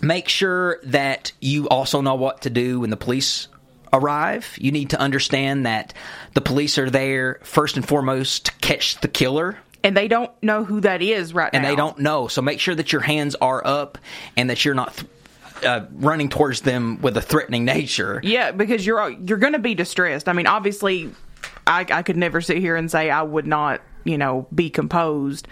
make 0.00 0.28
sure 0.28 0.80
that 0.82 1.30
you 1.40 1.68
also 1.68 2.00
know 2.00 2.16
what 2.16 2.42
to 2.42 2.50
do 2.50 2.80
when 2.80 2.90
the 2.90 2.96
police 2.96 3.46
arrive. 3.92 4.56
You 4.58 4.72
need 4.72 4.90
to 4.90 5.00
understand 5.00 5.66
that 5.66 5.94
the 6.34 6.40
police 6.40 6.76
are 6.78 6.90
there 6.90 7.38
first 7.42 7.76
and 7.76 7.86
foremost 7.86 8.46
to 8.46 8.52
catch 8.56 9.00
the 9.00 9.08
killer 9.08 9.58
And 9.84 9.96
they 9.96 10.08
don't 10.08 10.30
know 10.42 10.64
who 10.64 10.80
that 10.82 11.02
is 11.02 11.34
right 11.34 11.50
and 11.52 11.62
now. 11.62 11.68
And 11.68 11.72
they 11.72 11.76
don't 11.76 11.98
know. 11.98 12.28
So 12.28 12.40
make 12.40 12.60
sure 12.60 12.74
that 12.74 12.92
your 12.92 13.00
hands 13.02 13.34
are 13.36 13.66
up 13.66 13.98
and 14.36 14.48
that 14.50 14.64
you're 14.64 14.74
not 14.74 14.94
th- 14.94 15.08
uh, 15.64 15.86
running 15.92 16.28
towards 16.28 16.62
them 16.62 17.00
with 17.00 17.16
a 17.16 17.22
threatening 17.22 17.64
nature. 17.64 18.20
Yeah, 18.22 18.52
because 18.52 18.84
you're 18.84 19.10
you're 19.10 19.38
going 19.38 19.54
to 19.54 19.58
be 19.58 19.74
distressed. 19.74 20.28
I 20.28 20.32
mean, 20.32 20.46
obviously, 20.46 21.10
I, 21.66 21.86
I 21.90 22.02
could 22.02 22.16
never 22.16 22.40
sit 22.40 22.58
here 22.58 22.76
and 22.76 22.90
say 22.90 23.10
I 23.10 23.22
would 23.22 23.46
not, 23.46 23.80
you 24.04 24.18
know, 24.18 24.46
be 24.54 24.70
composed, 24.70 25.48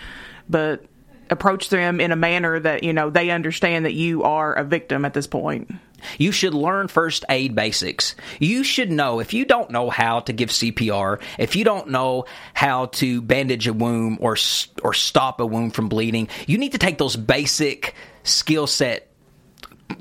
but 0.48 0.84
approach 1.30 1.68
them 1.68 2.00
in 2.00 2.10
a 2.10 2.16
manner 2.16 2.58
that 2.58 2.82
you 2.82 2.92
know 2.92 3.08
they 3.08 3.30
understand 3.30 3.84
that 3.84 3.94
you 3.94 4.24
are 4.24 4.52
a 4.52 4.64
victim 4.64 5.04
at 5.04 5.14
this 5.14 5.26
point. 5.26 5.70
You 6.18 6.32
should 6.32 6.54
learn 6.54 6.88
first 6.88 7.24
aid 7.28 7.54
basics. 7.54 8.16
You 8.38 8.64
should 8.64 8.90
know 8.90 9.20
if 9.20 9.34
you 9.34 9.44
don't 9.44 9.70
know 9.70 9.90
how 9.90 10.20
to 10.20 10.32
give 10.32 10.48
CPR, 10.48 11.20
if 11.38 11.56
you 11.56 11.64
don't 11.64 11.90
know 11.90 12.24
how 12.54 12.86
to 12.86 13.20
bandage 13.22 13.66
a 13.66 13.72
wound 13.72 14.18
or 14.20 14.36
or 14.82 14.94
stop 14.94 15.40
a 15.40 15.46
wound 15.46 15.74
from 15.74 15.88
bleeding, 15.88 16.28
you 16.46 16.58
need 16.58 16.72
to 16.72 16.78
take 16.78 16.98
those 16.98 17.16
basic 17.16 17.94
skill 18.22 18.66
set 18.66 19.09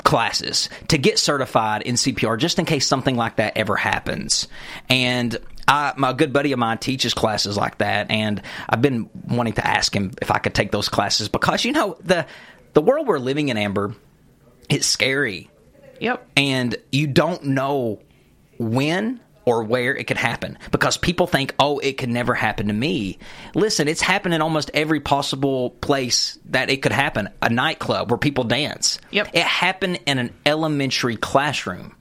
classes 0.04 0.70
to 0.90 0.98
get 0.98 1.20
certified 1.20 1.82
in 1.84 1.96
CPR 1.96 2.38
just 2.38 2.60
in 2.60 2.66
case 2.66 2.88
something 2.88 3.16
like 3.16 3.38
that 3.38 3.58
ever 3.58 3.76
happens. 3.76 4.48
And 4.90 5.38
I, 5.68 5.94
my 5.98 6.14
good 6.14 6.34
buddy 6.34 6.52
of 6.52 6.60
mine 6.60 6.80
teaches 6.80 7.14
classes 7.14 7.56
like 7.58 7.78
that, 7.78 8.10
and 8.10 8.42
I've 8.68 8.82
been 8.82 9.10
wanting 9.28 9.54
to 9.54 9.66
ask 9.68 9.96
him 9.96 10.12
if 10.22 10.32
I 10.32 10.40
could 10.40 10.56
take 10.56 10.72
those 10.72 10.90
classes 10.90 11.30
because 11.30 11.64
you 11.64 11.72
know 11.72 11.98
the 12.04 12.26
the 12.74 12.82
world 12.82 13.08
we're 13.08 13.20
living 13.20 13.50
in, 13.50 13.58
Amber, 13.58 13.96
it's 14.70 14.88
scary 14.88 15.50
Yep. 16.00 16.28
and 16.38 16.76
you 16.92 17.08
don't 17.08 17.44
know 17.44 18.02
when 18.58 19.20
or 19.50 19.64
where 19.64 19.96
it 19.96 20.04
could 20.04 20.16
happen 20.16 20.60
because 20.70 20.96
people 20.96 21.26
think, 21.26 21.56
oh, 21.58 21.80
it 21.80 21.98
could 21.98 22.10
never 22.10 22.36
happen 22.36 22.68
to 22.68 22.74
me. 22.74 23.18
Listen, 23.56 23.88
it's 23.88 24.00
happened 24.00 24.36
in 24.36 24.44
almost 24.44 24.70
every 24.76 25.00
possible 25.00 25.72
place 25.72 26.38
that 26.46 26.70
it 26.70 26.84
could 26.84 26.92
happen. 26.92 27.30
A 27.42 27.50
nightclub 27.50 28.12
where 28.12 28.20
people 28.20 28.44
dance. 28.44 29.00
Yep. 29.10 29.32
It 29.34 29.42
happened 29.42 30.02
in 30.06 30.20
an 30.20 30.36
elementary 30.46 31.18
classroom 31.18 31.96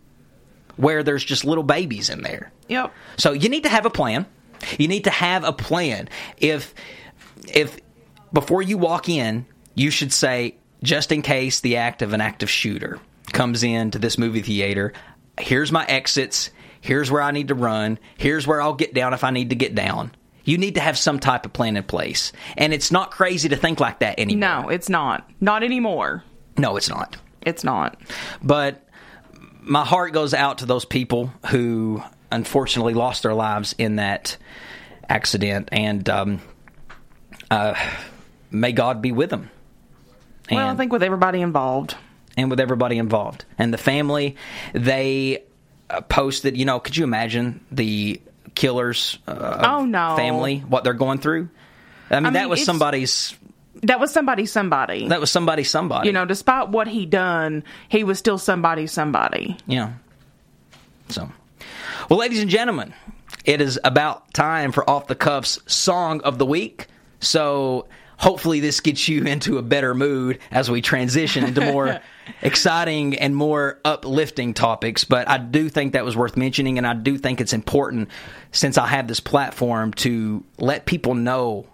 where 0.77 1.03
there's 1.03 1.25
just 1.25 1.47
little 1.47 1.65
babies 1.65 2.11
in 2.11 2.21
there. 2.21 2.53
Yep. 2.69 2.93
So 3.17 3.33
you 3.33 3.49
need 3.49 3.63
to 3.63 3.71
have 3.71 3.87
a 3.87 3.91
plan. 3.91 4.27
You 4.79 4.89
need 4.89 5.05
to 5.05 5.11
have 5.11 5.43
a 5.45 5.53
plan. 5.55 6.11
If 6.37 6.75
if 7.47 7.79
before 8.31 8.61
you 8.61 8.77
walk 8.77 9.09
in, 9.09 9.47
you 9.75 9.91
should 9.91 10.13
say, 10.13 10.57
just 10.83 11.13
in 11.13 11.23
case 11.23 11.61
the 11.61 11.77
act 11.77 12.03
of 12.03 12.13
an 12.13 12.21
active 12.21 12.51
shooter 12.51 13.01
comes 13.33 13.63
into 13.63 13.99
this 13.99 14.19
movie 14.19 14.43
theater, 14.43 14.93
here's 15.41 15.73
my 15.73 15.87
exits, 15.87 16.51
here's 16.81 17.11
where 17.11 17.23
I 17.23 17.31
need 17.31 17.49
to 17.49 17.55
run, 17.55 17.99
here's 18.17 18.47
where 18.47 18.61
I'll 18.63 18.75
get 18.75 18.95
down 18.95 19.15
if 19.15 19.25
I 19.25 19.31
need 19.31 19.51
to 19.51 19.57
get 19.57 19.75
down. 19.75 20.13
You 20.45 20.57
need 20.57 20.77
to 20.77 20.81
have 20.81 20.97
some 20.97 21.19
type 21.19 21.45
of 21.45 21.53
plan 21.53 21.77
in 21.77 21.83
place. 21.85 22.33
And 22.57 22.73
it's 22.73 22.91
not 22.91 23.11
crazy 23.11 23.51
to 23.51 23.57
think 23.57 23.81
like 23.81 23.99
that 23.99 24.19
anymore. 24.19 24.63
No, 24.63 24.69
it's 24.71 24.89
not. 24.89 25.29
Not 25.41 25.63
anymore. 25.63 26.25
No, 26.57 26.77
it's 26.77 26.89
not. 26.89 27.19
It's 27.43 27.65
not. 27.65 28.01
But 28.43 28.83
my 29.61 29.85
heart 29.85 30.13
goes 30.15 30.33
out 30.33 30.59
to 30.59 30.67
those 30.67 30.87
people 30.87 31.33
who 31.51 32.03
unfortunately 32.33 32.95
lost 32.95 33.23
their 33.25 33.35
lives 33.35 33.75
in 33.77 33.97
that 33.97 34.39
accident, 35.09 35.69
and 35.71 36.09
um, 36.09 36.41
uh, 37.51 37.75
may 38.51 38.73
God 38.73 39.03
be 39.03 39.13
with 39.13 39.31
them. 39.31 39.51
Well, 40.51 40.67
I 40.69 40.75
think 40.77 40.93
with 40.93 41.03
everybody 41.03 41.43
involved. 41.43 41.95
and 42.39 42.49
with 42.51 42.61
everybody 42.61 42.97
involved. 42.97 43.45
And 43.59 43.73
the 43.73 43.79
family, 43.79 44.37
they 44.73 45.43
uh, 45.91 46.01
posted, 46.03 46.57
you 46.57 46.65
know, 46.65 46.81
could 46.81 46.97
you 46.97 47.05
imagine 47.05 47.65
the 47.71 48.21
killers 48.55 49.19
uh, 49.27 49.63
Oh, 49.79 49.85
no. 49.85 50.17
family, 50.17 50.59
what 50.61 50.85
they're 50.85 50.93
going 50.95 51.19
through? 51.19 51.49
I 52.11 52.21
mean, 52.21 52.33
that 52.33 52.43
mean, 52.43 52.49
was 52.51 52.65
somebody's, 52.65 53.37
That 53.83 54.01
was 54.01 54.13
somebody. 54.13 54.47
Somebody. 54.47 55.09
that 55.09 55.21
was 55.21 55.31
somebody, 55.31 55.63
somebody. 55.65 56.07
you 56.09 56.13
know, 56.13 56.25
despite 56.25 56.69
what 56.71 56.89
he 56.89 57.07
done, 57.07 57.65
he 57.89 58.03
was 58.05 58.19
still 58.19 58.39
somebody. 58.39 58.87
Somebody. 58.87 59.57
Yeah. 59.67 59.93
So, 61.11 61.31
well, 62.09 62.19
ladies 62.19 62.41
and 62.41 62.51
gentlemen, 62.51 62.95
it 63.45 63.61
is 63.61 63.79
about 63.85 64.33
time 64.35 64.73
for 64.73 64.89
Off 64.89 65.07
the 65.07 65.15
Cuffs 65.15 65.59
Song 65.67 66.21
of 66.23 66.39
the 66.39 66.47
Week. 66.47 66.87
So, 67.21 67.87
hopefully, 68.19 68.61
this 68.61 68.81
gets 68.81 69.09
you 69.09 69.25
into 69.25 69.57
a 69.57 69.63
better 69.63 69.95
mood 69.95 70.39
as 70.51 70.71
we 70.71 70.83
transition 70.83 71.45
into 71.45 71.61
more 71.63 72.01
exciting 72.43 73.19
and 73.19 73.35
more 73.35 73.81
uplifting 73.85 74.53
topics. 74.53 75.05
But 75.05 75.29
I 75.29 75.39
do 75.39 75.71
think 75.71 75.95
that 75.95 76.05
was 76.05 76.17
worth 76.17 76.37
mentioning, 76.37 76.77
and 76.77 76.87
I 76.87 76.95
do 76.95 77.17
think 77.17 77.41
it's 77.41 77.55
important 77.55 78.11
since 78.53 78.77
I 78.77 78.87
have 78.87 79.09
this 79.09 79.21
platform 79.21 79.95
to 79.95 80.45
let 80.59 80.85
people 80.85 81.15
know 81.15 81.67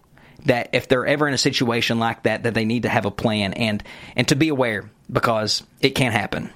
that 0.45 0.69
if 0.73 0.89
they're 0.89 1.07
ever 1.07 1.27
in 1.27 1.35
a 1.35 1.39
situation 1.39 1.99
like 1.99 2.25
that, 2.25 2.45
that 2.45 2.55
they 2.55 2.65
need 2.65 2.83
to 2.83 2.89
have 2.89 3.07
a 3.07 3.11
plan 3.11 3.55
and 3.55 3.83
and 4.15 4.29
to 4.29 4.37
be 4.37 4.49
aware 4.49 4.91
because 5.11 5.63
it 5.81 5.91
can 5.91 6.13
happen. 6.13 6.51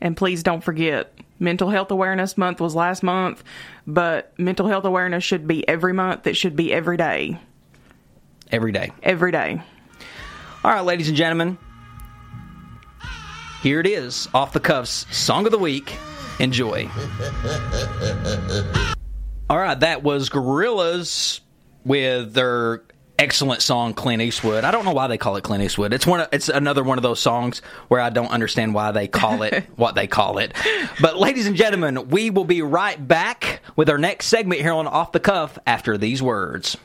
And 0.00 0.16
please 0.16 0.42
don't 0.42 0.62
forget, 0.64 1.16
Mental 1.38 1.70
Health 1.70 1.92
Awareness 1.92 2.36
Month 2.36 2.60
was 2.60 2.74
last 2.74 3.04
month, 3.04 3.44
but 3.86 4.36
mental 4.36 4.66
health 4.66 4.84
awareness 4.84 5.22
should 5.22 5.46
be 5.46 5.66
every 5.68 5.92
month. 5.92 6.26
It 6.26 6.36
should 6.36 6.56
be 6.56 6.72
every 6.72 6.96
day. 6.96 7.38
Every 8.52 8.70
day. 8.70 8.92
Every 9.02 9.32
day. 9.32 9.62
All 10.62 10.70
right, 10.70 10.84
ladies 10.84 11.08
and 11.08 11.16
gentlemen, 11.16 11.56
here 13.62 13.80
it 13.80 13.86
is, 13.86 14.28
off 14.34 14.52
the 14.52 14.60
cuffs, 14.60 15.06
song 15.10 15.46
of 15.46 15.52
the 15.52 15.58
week. 15.58 15.96
Enjoy. 16.38 16.88
All 19.48 19.58
right, 19.58 19.80
that 19.80 20.02
was 20.02 20.28
Gorillaz 20.28 21.40
with 21.84 22.34
their 22.34 22.82
excellent 23.18 23.62
song, 23.62 23.94
Clint 23.94 24.20
Eastwood. 24.20 24.64
I 24.64 24.70
don't 24.70 24.84
know 24.84 24.92
why 24.92 25.06
they 25.06 25.16
call 25.16 25.36
it 25.36 25.44
Clint 25.44 25.64
Eastwood. 25.64 25.94
It's 25.94 26.06
one. 26.06 26.20
Of, 26.20 26.28
it's 26.32 26.50
another 26.50 26.84
one 26.84 26.98
of 26.98 27.02
those 27.02 27.20
songs 27.20 27.60
where 27.88 28.00
I 28.00 28.10
don't 28.10 28.30
understand 28.30 28.74
why 28.74 28.92
they 28.92 29.08
call 29.08 29.42
it 29.42 29.64
what 29.76 29.94
they 29.94 30.06
call 30.06 30.38
it. 30.38 30.54
But, 31.00 31.16
ladies 31.16 31.46
and 31.46 31.56
gentlemen, 31.56 32.08
we 32.08 32.28
will 32.28 32.44
be 32.44 32.60
right 32.60 33.06
back 33.08 33.62
with 33.76 33.88
our 33.88 33.98
next 33.98 34.26
segment 34.26 34.60
here 34.60 34.72
on 34.72 34.86
Off 34.86 35.12
the 35.12 35.20
Cuff 35.20 35.58
after 35.66 35.96
these 35.96 36.22
words. 36.22 36.76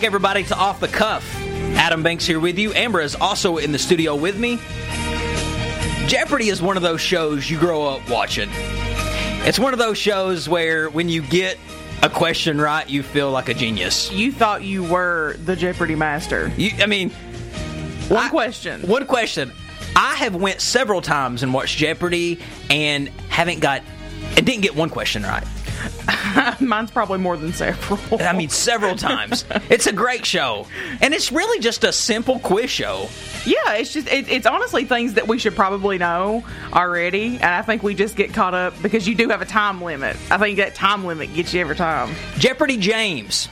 Back, 0.00 0.06
everybody, 0.06 0.44
to 0.44 0.56
Off 0.56 0.80
the 0.80 0.88
Cuff. 0.88 1.22
Adam 1.76 2.02
Banks 2.02 2.24
here 2.24 2.40
with 2.40 2.58
you. 2.58 2.72
Amber 2.72 3.02
is 3.02 3.14
also 3.14 3.58
in 3.58 3.70
the 3.70 3.78
studio 3.78 4.16
with 4.16 4.38
me. 4.38 4.56
Jeopardy 6.08 6.48
is 6.48 6.62
one 6.62 6.78
of 6.78 6.82
those 6.82 7.02
shows 7.02 7.50
you 7.50 7.58
grow 7.58 7.86
up 7.86 8.08
watching. 8.08 8.48
It's 9.44 9.58
one 9.58 9.74
of 9.74 9.78
those 9.78 9.98
shows 9.98 10.48
where 10.48 10.88
when 10.88 11.10
you 11.10 11.20
get 11.20 11.58
a 12.02 12.08
question 12.08 12.58
right, 12.58 12.88
you 12.88 13.02
feel 13.02 13.30
like 13.30 13.50
a 13.50 13.54
genius. 13.54 14.10
You 14.10 14.32
thought 14.32 14.62
you 14.62 14.84
were 14.84 15.36
the 15.44 15.54
Jeopardy 15.54 15.96
master. 15.96 16.50
You, 16.56 16.70
I 16.82 16.86
mean, 16.86 17.10
One 18.08 18.24
I- 18.24 18.30
question. 18.30 18.80
One 18.82 19.06
question. 19.06 19.52
I 19.96 20.14
have 20.14 20.34
went 20.34 20.62
several 20.62 21.02
times 21.02 21.42
and 21.42 21.52
watched 21.52 21.76
Jeopardy 21.76 22.38
and 22.70 23.08
haven't 23.28 23.60
got 23.60 23.82
and 24.36 24.46
didn't 24.46 24.62
get 24.62 24.74
one 24.74 24.88
question 24.88 25.24
right. 25.24 25.44
Mine's 26.60 26.90
probably 26.90 27.18
more 27.18 27.36
than 27.36 27.52
several. 27.52 28.20
I 28.20 28.32
mean, 28.32 28.48
several 28.48 28.96
times. 28.96 29.44
It's 29.68 29.86
a 29.86 29.92
great 29.92 30.24
show, 30.26 30.66
and 31.00 31.14
it's 31.14 31.32
really 31.32 31.60
just 31.60 31.84
a 31.84 31.92
simple 31.92 32.38
quiz 32.40 32.70
show. 32.70 33.08
Yeah, 33.44 33.74
it's 33.74 33.92
just 33.92 34.08
it, 34.08 34.28
it's 34.28 34.46
honestly 34.46 34.84
things 34.84 35.14
that 35.14 35.28
we 35.28 35.38
should 35.38 35.56
probably 35.56 35.98
know 35.98 36.44
already, 36.72 37.36
and 37.36 37.44
I 37.44 37.62
think 37.62 37.82
we 37.82 37.94
just 37.94 38.16
get 38.16 38.34
caught 38.34 38.54
up 38.54 38.74
because 38.82 39.08
you 39.08 39.14
do 39.14 39.28
have 39.28 39.42
a 39.42 39.46
time 39.46 39.82
limit. 39.82 40.16
I 40.30 40.38
think 40.38 40.58
that 40.58 40.74
time 40.74 41.04
limit 41.04 41.34
gets 41.34 41.54
you 41.54 41.60
every 41.60 41.76
time. 41.76 42.14
Jeopardy 42.38 42.76
James. 42.76 43.48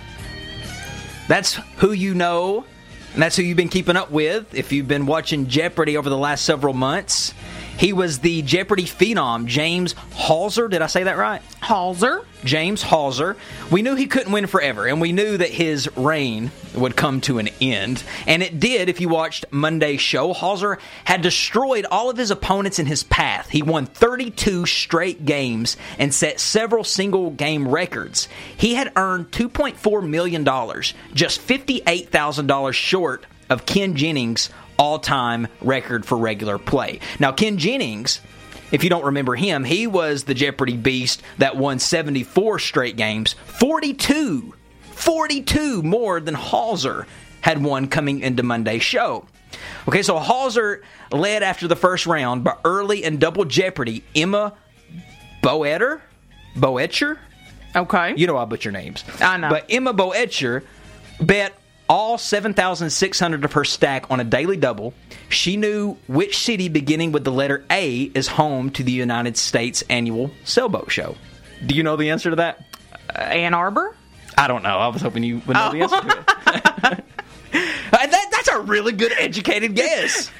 That's 1.29 1.55
who 1.77 1.93
you 1.93 2.14
know, 2.14 2.64
and 3.12 3.23
that's 3.23 3.37
who 3.37 3.43
you've 3.43 3.57
been 3.57 3.69
keeping 3.69 3.97
up 3.97 4.11
with 4.11 4.55
if 4.55 4.73
you've 4.73 4.88
been 4.88 5.05
watching 5.07 5.47
Jeopardy 5.47 5.97
over 5.97 6.09
the 6.09 6.17
last 6.17 6.45
several 6.45 6.73
months. 6.73 7.35
He 7.79 7.93
was 7.93 8.19
the 8.19 8.43
Jeopardy 8.43 8.85
phenom, 8.85 9.47
James 9.47 9.95
Halser. 10.12 10.69
Did 10.69 10.83
I 10.83 10.88
say 10.88 11.05
that 11.05 11.17
right? 11.17 11.41
Halser, 11.62 12.25
James 12.45 12.83
Halser. 12.83 13.37
We 13.71 13.83
knew 13.83 13.95
he 13.95 14.07
couldn't 14.07 14.33
win 14.33 14.49
forever, 14.49 14.87
and 14.87 15.01
we 15.01 15.12
knew 15.12 15.37
that 15.37 15.51
his 15.51 15.88
reign 15.97 16.51
would 16.75 16.97
come 16.97 17.21
to 17.23 17.38
an 17.38 17.49
end. 17.61 18.03
And 18.27 18.43
it 18.43 18.59
did 18.59 18.88
if 18.88 19.01
you 19.01 19.09
watched 19.09 19.47
Monday's 19.53 20.01
show. 20.01 20.35
Halser 20.35 20.79
had 21.05 21.23
destroyed 21.23 21.87
all 21.88 22.11
of 22.11 22.17
his 22.17 22.33
opponents 22.33 22.81
in 22.81 22.87
his 22.87 23.05
path. 23.05 23.49
He 23.49 23.62
won 23.62 23.87
32 23.87 24.67
straight 24.67 25.25
games 25.25 25.77
and 26.01 26.12
set 26.12 26.41
several 26.41 26.83
single 26.83 27.31
game 27.31 27.69
records. 27.69 28.29
He 28.57 28.75
had 28.75 28.93
earned 28.97 29.31
$2.4 29.31 30.09
million, 30.09 30.45
just 31.14 31.47
$58,000 31.47 32.73
short 32.73 33.25
of 33.49 33.67
Ken 33.67 33.95
Jennings' 33.95 34.51
all 34.79 34.99
time 34.99 35.49
record 35.61 36.07
for 36.07 36.17
regular 36.17 36.59
play. 36.59 37.01
Now, 37.19 37.33
Ken 37.33 37.59
Jennings 37.59 38.21
if 38.71 38.85
you 38.85 38.91
don't 38.91 39.07
remember 39.07 39.35
him, 39.35 39.64
he 39.64 39.87
was 39.87 40.25
the 40.25 40.35
Jeopardy 40.35 40.77
beast 40.77 41.23
that 41.38 41.57
won 41.57 41.79
74 41.79 42.59
straight 42.59 42.97
games, 42.97 43.33
42, 43.33 44.55
42 44.83 45.83
more 45.83 46.21
than 46.21 46.35
Halser 46.35 47.07
had 47.41 47.62
won 47.62 47.88
coming 47.88 48.21
into 48.21 48.43
Monday's 48.43 48.83
show. 48.83 49.27
Okay, 49.88 50.03
so 50.03 50.19
Halser 50.19 50.83
led 51.11 51.43
after 51.43 51.67
the 51.67 51.77
first 51.77 52.07
round, 52.07 52.45
but 52.45 52.61
early 52.64 53.05
in 53.05 53.19
Double 53.19 53.45
Jeopardy, 53.47 54.05
Emma 54.14 54.53
Boetter, 55.43 56.01
Boettcher, 56.55 57.19
okay, 57.75 58.14
you 58.17 58.27
know 58.27 58.37
I 58.37 58.45
butcher 58.45 58.71
names. 58.71 59.05
I 59.21 59.38
know. 59.38 59.49
But 59.49 59.67
Emma 59.71 59.95
Boettcher 59.95 60.64
bet 61.21 61.58
all 61.88 62.18
7,600 62.18 63.44
of 63.44 63.53
her 63.53 63.64
stack 63.64 64.11
on 64.11 64.20
a 64.20 64.24
daily 64.24 64.57
double. 64.57 64.94
She 65.29 65.57
knew 65.57 65.96
which 66.07 66.38
city 66.38 66.68
beginning 66.68 67.12
with 67.12 67.24
the 67.24 67.33
letter 67.33 67.64
A 67.70 68.11
is 68.14 68.29
home 68.29 68.70
to 68.70 68.83
the 68.83 68.92
United 68.92 69.37
States 69.37 69.83
annual 69.88 70.31
sailboat 70.44 70.90
show. 70.90 71.16
Do 71.66 71.74
you 71.74 71.83
know 71.83 71.96
the 71.96 72.11
answer 72.11 72.31
to 72.31 72.37
that? 72.37 72.64
Uh, 73.14 73.20
Ann 73.20 73.55
Arbor. 73.55 73.96
I 74.37 74.46
don't 74.46 74.62
know. 74.62 74.79
I 74.79 74.88
was 74.88 75.03
hoping 75.03 75.22
you 75.24 75.42
would 75.46 75.55
know 75.55 75.72
the 75.72 75.83
answer 75.83 76.01
to 76.01 76.18
it. 76.18 77.05
Uh, 77.90 78.07
that, 78.07 78.29
that's 78.31 78.48
a 78.48 78.61
really 78.61 78.92
good 78.92 79.11
educated 79.18 79.74
guess. 79.74 80.31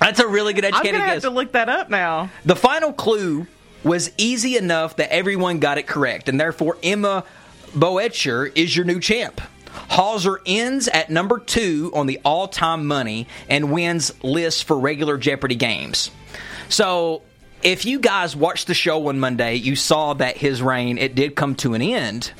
That's 0.00 0.18
a 0.18 0.26
really 0.26 0.54
good 0.54 0.64
educated 0.64 0.94
I'm 0.94 1.00
gonna 1.00 1.12
have 1.12 1.22
to 1.22 1.30
look 1.30 1.52
that 1.52 1.68
up 1.68 1.90
now. 1.90 2.30
The 2.46 2.56
final 2.56 2.92
clue 2.92 3.46
was 3.84 4.10
easy 4.16 4.56
enough 4.56 4.96
that 4.96 5.12
everyone 5.12 5.60
got 5.60 5.76
it 5.78 5.86
correct, 5.86 6.28
and 6.28 6.40
therefore 6.40 6.78
Emma 6.82 7.24
Boettcher 7.72 8.50
is 8.56 8.74
your 8.74 8.86
new 8.86 8.98
champ. 8.98 9.40
Hauser 9.72 10.40
ends 10.46 10.88
at 10.88 11.10
number 11.10 11.38
two 11.38 11.90
on 11.94 12.06
the 12.06 12.20
all 12.24 12.48
time 12.48 12.86
money 12.86 13.26
and 13.48 13.72
wins 13.72 14.12
lists 14.22 14.62
for 14.62 14.78
regular 14.78 15.18
Jeopardy 15.18 15.56
games. 15.56 16.10
So, 16.68 17.22
if 17.62 17.84
you 17.84 17.98
guys 18.00 18.34
watched 18.34 18.68
the 18.68 18.74
show 18.74 19.08
on 19.08 19.20
Monday, 19.20 19.56
you 19.56 19.76
saw 19.76 20.14
that 20.14 20.36
his 20.38 20.62
reign 20.62 20.96
it 20.96 21.14
did 21.14 21.36
come 21.36 21.54
to 21.56 21.74
an 21.74 21.82
end, 21.82 22.32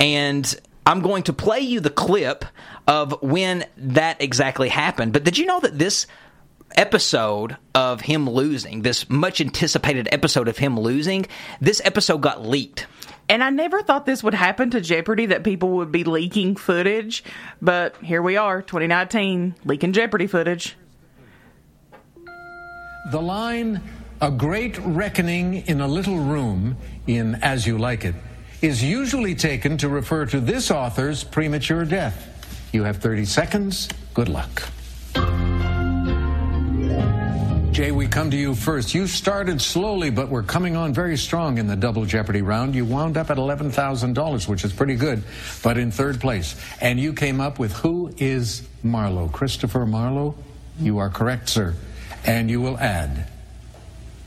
and 0.00 0.52
I'm 0.86 1.00
going 1.00 1.22
to 1.24 1.32
play 1.32 1.60
you 1.60 1.80
the 1.80 1.90
clip 1.90 2.44
of 2.86 3.22
when 3.22 3.64
that 3.76 4.20
exactly 4.20 4.68
happened. 4.68 5.12
But 5.12 5.24
did 5.24 5.38
you 5.38 5.46
know 5.46 5.60
that 5.60 5.78
this 5.78 6.06
episode 6.76 7.56
of 7.74 8.00
him 8.00 8.28
losing, 8.28 8.82
this 8.82 9.08
much 9.08 9.40
anticipated 9.40 10.08
episode 10.12 10.48
of 10.48 10.58
him 10.58 10.78
losing, 10.78 11.26
this 11.60 11.80
episode 11.84 12.18
got 12.18 12.44
leaked. 12.44 12.86
And 13.28 13.42
I 13.42 13.50
never 13.50 13.82
thought 13.82 14.04
this 14.06 14.22
would 14.22 14.34
happen 14.34 14.70
to 14.70 14.80
Jeopardy 14.80 15.26
that 15.26 15.44
people 15.44 15.70
would 15.76 15.90
be 15.90 16.04
leaking 16.04 16.56
footage, 16.56 17.24
but 17.62 17.96
here 17.96 18.20
we 18.22 18.36
are, 18.36 18.60
2019, 18.60 19.54
leaking 19.64 19.92
Jeopardy 19.92 20.26
footage. 20.26 20.76
The 23.10 23.20
line, 23.20 23.80
a 24.20 24.30
great 24.30 24.78
reckoning 24.78 25.66
in 25.66 25.80
a 25.80 25.88
little 25.88 26.18
room 26.18 26.76
in 27.06 27.36
As 27.36 27.66
You 27.66 27.78
Like 27.78 28.04
It, 28.04 28.14
is 28.60 28.82
usually 28.82 29.34
taken 29.34 29.76
to 29.78 29.88
refer 29.88 30.26
to 30.26 30.40
this 30.40 30.70
author's 30.70 31.24
premature 31.24 31.84
death. 31.84 32.30
You 32.72 32.84
have 32.84 32.98
30 32.98 33.24
seconds. 33.24 33.88
Good 34.14 34.28
luck. 34.28 34.68
Jay, 37.74 37.90
we 37.90 38.06
come 38.06 38.30
to 38.30 38.36
you 38.36 38.54
first. 38.54 38.94
You 38.94 39.08
started 39.08 39.60
slowly, 39.60 40.08
but 40.08 40.28
we're 40.28 40.44
coming 40.44 40.76
on 40.76 40.94
very 40.94 41.16
strong 41.16 41.58
in 41.58 41.66
the 41.66 41.74
double 41.74 42.04
jeopardy 42.04 42.40
round. 42.40 42.72
You 42.72 42.84
wound 42.84 43.16
up 43.16 43.30
at 43.30 43.36
$11,000, 43.36 44.46
which 44.46 44.64
is 44.64 44.72
pretty 44.72 44.94
good, 44.94 45.24
but 45.60 45.76
in 45.76 45.90
third 45.90 46.20
place. 46.20 46.54
And 46.80 47.00
you 47.00 47.12
came 47.12 47.40
up 47.40 47.58
with 47.58 47.72
who 47.72 48.14
is 48.16 48.62
Marlowe? 48.84 49.26
Christopher 49.26 49.86
Marlowe? 49.86 50.36
You 50.78 50.98
are 50.98 51.10
correct, 51.10 51.48
sir. 51.48 51.74
And 52.24 52.48
you 52.48 52.60
will 52.60 52.78
add 52.78 53.26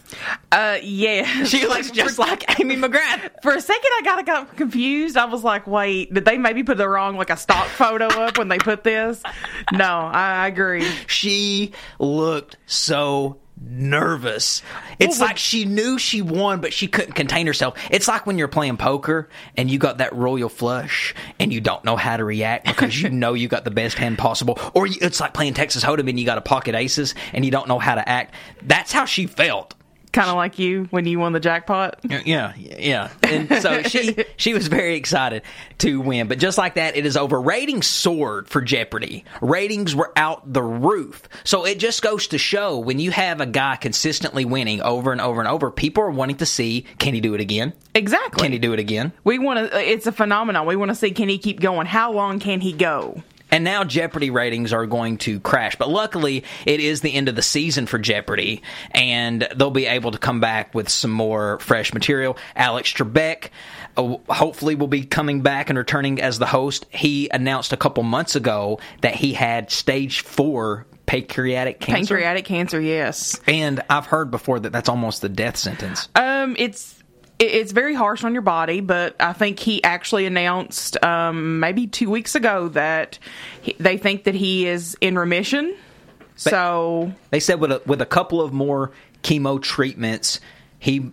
Uh, 0.53 0.77
yeah. 0.81 1.43
She 1.43 1.67
looks 1.67 1.91
just 1.91 2.17
like 2.17 2.59
Amy 2.61 2.77
McGrath. 2.77 3.29
For 3.41 3.53
a 3.53 3.59
second, 3.59 3.89
I 3.97 4.01
got 4.05 4.25
got 4.25 4.55
confused. 4.55 5.17
I 5.17 5.25
was 5.25 5.43
like, 5.43 5.67
"Wait, 5.67 6.13
did 6.13 6.23
they 6.23 6.37
maybe 6.37 6.63
put 6.63 6.77
the 6.77 6.87
wrong 6.87 7.17
like 7.17 7.29
a 7.29 7.37
stock 7.37 7.67
photo 7.67 8.07
up 8.07 8.37
when 8.37 8.47
they 8.47 8.57
put 8.57 8.85
this?" 8.85 9.21
No, 9.73 9.85
I, 9.85 10.43
I 10.43 10.47
agree. 10.47 10.89
She 11.07 11.73
looked 11.99 12.55
so 12.67 13.37
nervous. 13.61 14.61
It's 14.99 15.19
like 15.19 15.37
she 15.37 15.65
knew 15.65 15.97
she 15.97 16.21
won, 16.21 16.61
but 16.61 16.73
she 16.73 16.87
couldn't 16.87 17.13
contain 17.13 17.47
herself. 17.47 17.77
It's 17.91 18.07
like 18.07 18.25
when 18.25 18.37
you're 18.37 18.47
playing 18.47 18.77
poker 18.77 19.29
and 19.55 19.69
you 19.69 19.77
got 19.77 19.99
that 19.99 20.13
royal 20.13 20.49
flush 20.49 21.13
and 21.39 21.51
you 21.51 21.61
don't 21.61 21.83
know 21.83 21.95
how 21.95 22.17
to 22.17 22.23
react 22.23 22.65
because 22.67 23.01
you 23.01 23.09
know 23.11 23.33
you 23.33 23.47
got 23.47 23.63
the 23.63 23.71
best 23.71 23.97
hand 23.97 24.17
possible. 24.17 24.59
Or 24.73 24.87
you, 24.87 24.97
it's 25.01 25.19
like 25.19 25.33
playing 25.33 25.53
Texas 25.53 25.83
Hold'em 25.83 26.09
and 26.09 26.19
you 26.19 26.25
got 26.25 26.37
a 26.37 26.41
pocket 26.41 26.75
aces 26.75 27.15
and 27.33 27.45
you 27.45 27.51
don't 27.51 27.67
know 27.67 27.79
how 27.79 27.95
to 27.95 28.07
act. 28.07 28.33
That's 28.61 28.91
how 28.91 29.05
she 29.05 29.27
felt. 29.27 29.75
Kind 30.11 30.29
of 30.29 30.35
like 30.35 30.57
you 30.57 30.85
when 30.89 31.05
you 31.05 31.19
won 31.19 31.33
the 31.33 31.39
jackpot. 31.39 31.99
Yeah, 32.03 32.53
yeah. 32.57 33.09
And 33.21 33.47
so 33.61 33.83
she 33.83 34.15
she 34.37 34.55
was 34.55 34.67
very 34.67 34.95
excited 34.95 35.43
to 35.79 36.01
win. 36.01 36.27
But 36.27 36.39
just 36.39 36.57
like 36.57 36.75
that, 36.75 36.97
it 36.97 37.05
is 37.05 37.15
over. 37.15 37.39
Ratings 37.39 37.85
soared 37.85 38.49
for 38.49 38.59
Jeopardy. 38.59 39.23
Ratings 39.39 39.95
were 39.95 40.11
out 40.15 40.51
the 40.51 40.63
roof. 40.63 41.29
So 41.43 41.65
it 41.65 41.77
just 41.77 42.01
goes 42.01 42.27
to 42.29 42.39
show 42.39 42.79
when 42.79 42.99
you 42.99 43.11
have 43.11 43.39
a 43.39 43.45
guy 43.45 43.75
consistently 43.75 44.45
winning 44.45 44.81
over 44.81 45.11
and 45.11 45.21
over 45.21 45.41
and 45.41 45.47
over, 45.47 45.69
people 45.69 46.03
are 46.03 46.11
wanting 46.11 46.37
to 46.37 46.45
see 46.45 46.85
can 46.97 47.13
he 47.13 47.21
do 47.21 47.35
it 47.35 47.41
again? 47.41 47.73
Exactly. 47.93 48.41
Can 48.41 48.51
he 48.51 48.57
do 48.57 48.73
it 48.73 48.79
again? 48.79 49.11
We 49.23 49.37
want 49.37 49.71
to. 49.71 49.79
It's 49.79 50.07
a 50.07 50.11
phenomenon. 50.11 50.65
We 50.65 50.75
want 50.75 50.89
to 50.89 50.95
see 50.95 51.11
can 51.11 51.29
he 51.29 51.37
keep 51.37 51.59
going? 51.59 51.85
How 51.85 52.11
long 52.11 52.39
can 52.39 52.61
he 52.61 52.73
go? 52.73 53.21
And 53.51 53.63
now 53.63 53.83
Jeopardy 53.83 54.29
ratings 54.29 54.73
are 54.73 54.85
going 54.85 55.17
to 55.19 55.39
crash. 55.39 55.75
But 55.75 55.89
luckily, 55.89 56.43
it 56.65 56.79
is 56.79 57.01
the 57.01 57.13
end 57.13 57.29
of 57.29 57.35
the 57.35 57.41
season 57.41 57.85
for 57.85 57.97
Jeopardy, 57.97 58.61
and 58.91 59.47
they'll 59.55 59.71
be 59.71 59.85
able 59.85 60.11
to 60.11 60.17
come 60.17 60.39
back 60.39 60.73
with 60.75 60.89
some 60.89 61.11
more 61.11 61.59
fresh 61.59 61.93
material. 61.93 62.37
Alex 62.55 62.93
Trebek 62.93 63.49
uh, 63.97 64.17
hopefully 64.29 64.75
will 64.75 64.87
be 64.87 65.03
coming 65.03 65.41
back 65.41 65.69
and 65.69 65.77
returning 65.77 66.21
as 66.21 66.39
the 66.39 66.45
host. 66.45 66.85
He 66.89 67.29
announced 67.29 67.73
a 67.73 67.77
couple 67.77 68.03
months 68.03 68.35
ago 68.35 68.79
that 69.01 69.15
he 69.15 69.33
had 69.33 69.71
stage 69.71 70.21
four 70.21 70.85
pancreatic 71.05 71.79
cancer. 71.79 72.13
Pancreatic 72.15 72.45
cancer. 72.45 72.79
Yes. 72.79 73.39
And 73.47 73.81
I've 73.89 74.05
heard 74.05 74.29
before 74.29 74.59
that 74.59 74.71
that's 74.71 74.89
almost 74.89 75.21
the 75.21 75.29
death 75.29 75.57
sentence. 75.57 76.07
Um, 76.13 76.55
it's 76.59 76.93
it- 76.93 76.98
it's 77.39 77.71
very 77.71 77.93
harsh 77.95 78.23
on 78.23 78.33
your 78.33 78.41
body, 78.41 78.81
but 78.81 79.15
I 79.19 79.33
think 79.33 79.59
he 79.59 79.83
actually 79.83 80.25
announced 80.25 81.01
um, 81.03 81.59
maybe 81.59 81.87
two 81.87 82.09
weeks 82.09 82.35
ago 82.35 82.67
that 82.69 83.17
he, 83.61 83.75
they 83.79 83.97
think 83.97 84.25
that 84.25 84.35
he 84.35 84.67
is 84.67 84.97
in 85.01 85.17
remission. 85.17 85.75
So 86.35 87.11
They 87.31 87.39
said 87.39 87.59
with 87.59 87.71
a, 87.71 87.81
with 87.85 88.01
a 88.01 88.05
couple 88.05 88.41
of 88.41 88.53
more 88.53 88.91
chemo 89.23 89.61
treatments, 89.61 90.39
he 90.79 91.11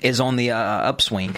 is 0.00 0.20
on 0.20 0.36
the 0.36 0.50
uh, 0.50 0.58
upswing. 0.58 1.36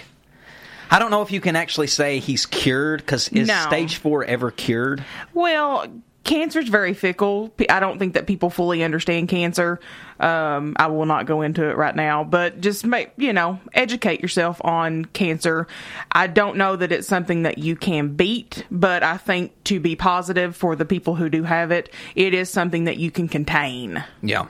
I 0.91 0.99
don't 0.99 1.11
know 1.11 1.21
if 1.21 1.31
you 1.31 1.39
can 1.39 1.55
actually 1.55 1.87
say 1.87 2.19
he's 2.19 2.45
cured 2.45 3.01
because 3.01 3.29
is 3.29 3.47
No. 3.47 3.65
stage 3.67 3.97
four 3.97 4.23
ever 4.25 4.49
cured? 4.51 5.03
Well, 5.33 5.85
cancer's 6.29 6.69
very 6.69 6.93
fickle. 6.93 7.51
I 7.69 7.79
don't 7.79 7.97
think 7.97 8.13
that 8.13 8.27
people 8.27 8.51
fully 8.51 8.83
understand 8.83 9.29
cancer. 9.29 9.79
Um, 10.19 10.75
I 10.77 10.85
will 10.87 11.07
not 11.07 11.25
go 11.25 11.41
into 11.41 11.67
it 11.67 11.75
right 11.75 11.95
now, 11.95 12.23
but 12.23 12.61
just 12.61 12.85
make 12.85 13.11
you 13.17 13.33
know, 13.33 13.59
educate 13.73 14.21
yourself 14.21 14.61
on 14.63 15.05
cancer. 15.05 15.65
I 16.11 16.27
don't 16.27 16.57
know 16.57 16.75
that 16.75 16.91
it's 16.91 17.07
something 17.07 17.43
that 17.43 17.57
you 17.57 17.75
can 17.75 18.15
beat, 18.15 18.63
but 18.69 19.01
I 19.01 19.17
think 19.17 19.63
to 19.65 19.79
be 19.79 19.95
positive 19.95 20.55
for 20.55 20.75
the 20.75 20.85
people 20.85 21.15
who 21.15 21.29
do 21.29 21.43
have 21.43 21.71
it, 21.71 21.91
it 22.15 22.35
is 22.35 22.49
something 22.49 22.83
that 22.83 22.97
you 22.97 23.09
can 23.09 23.27
contain. 23.27 24.03
Yeah. 24.21 24.47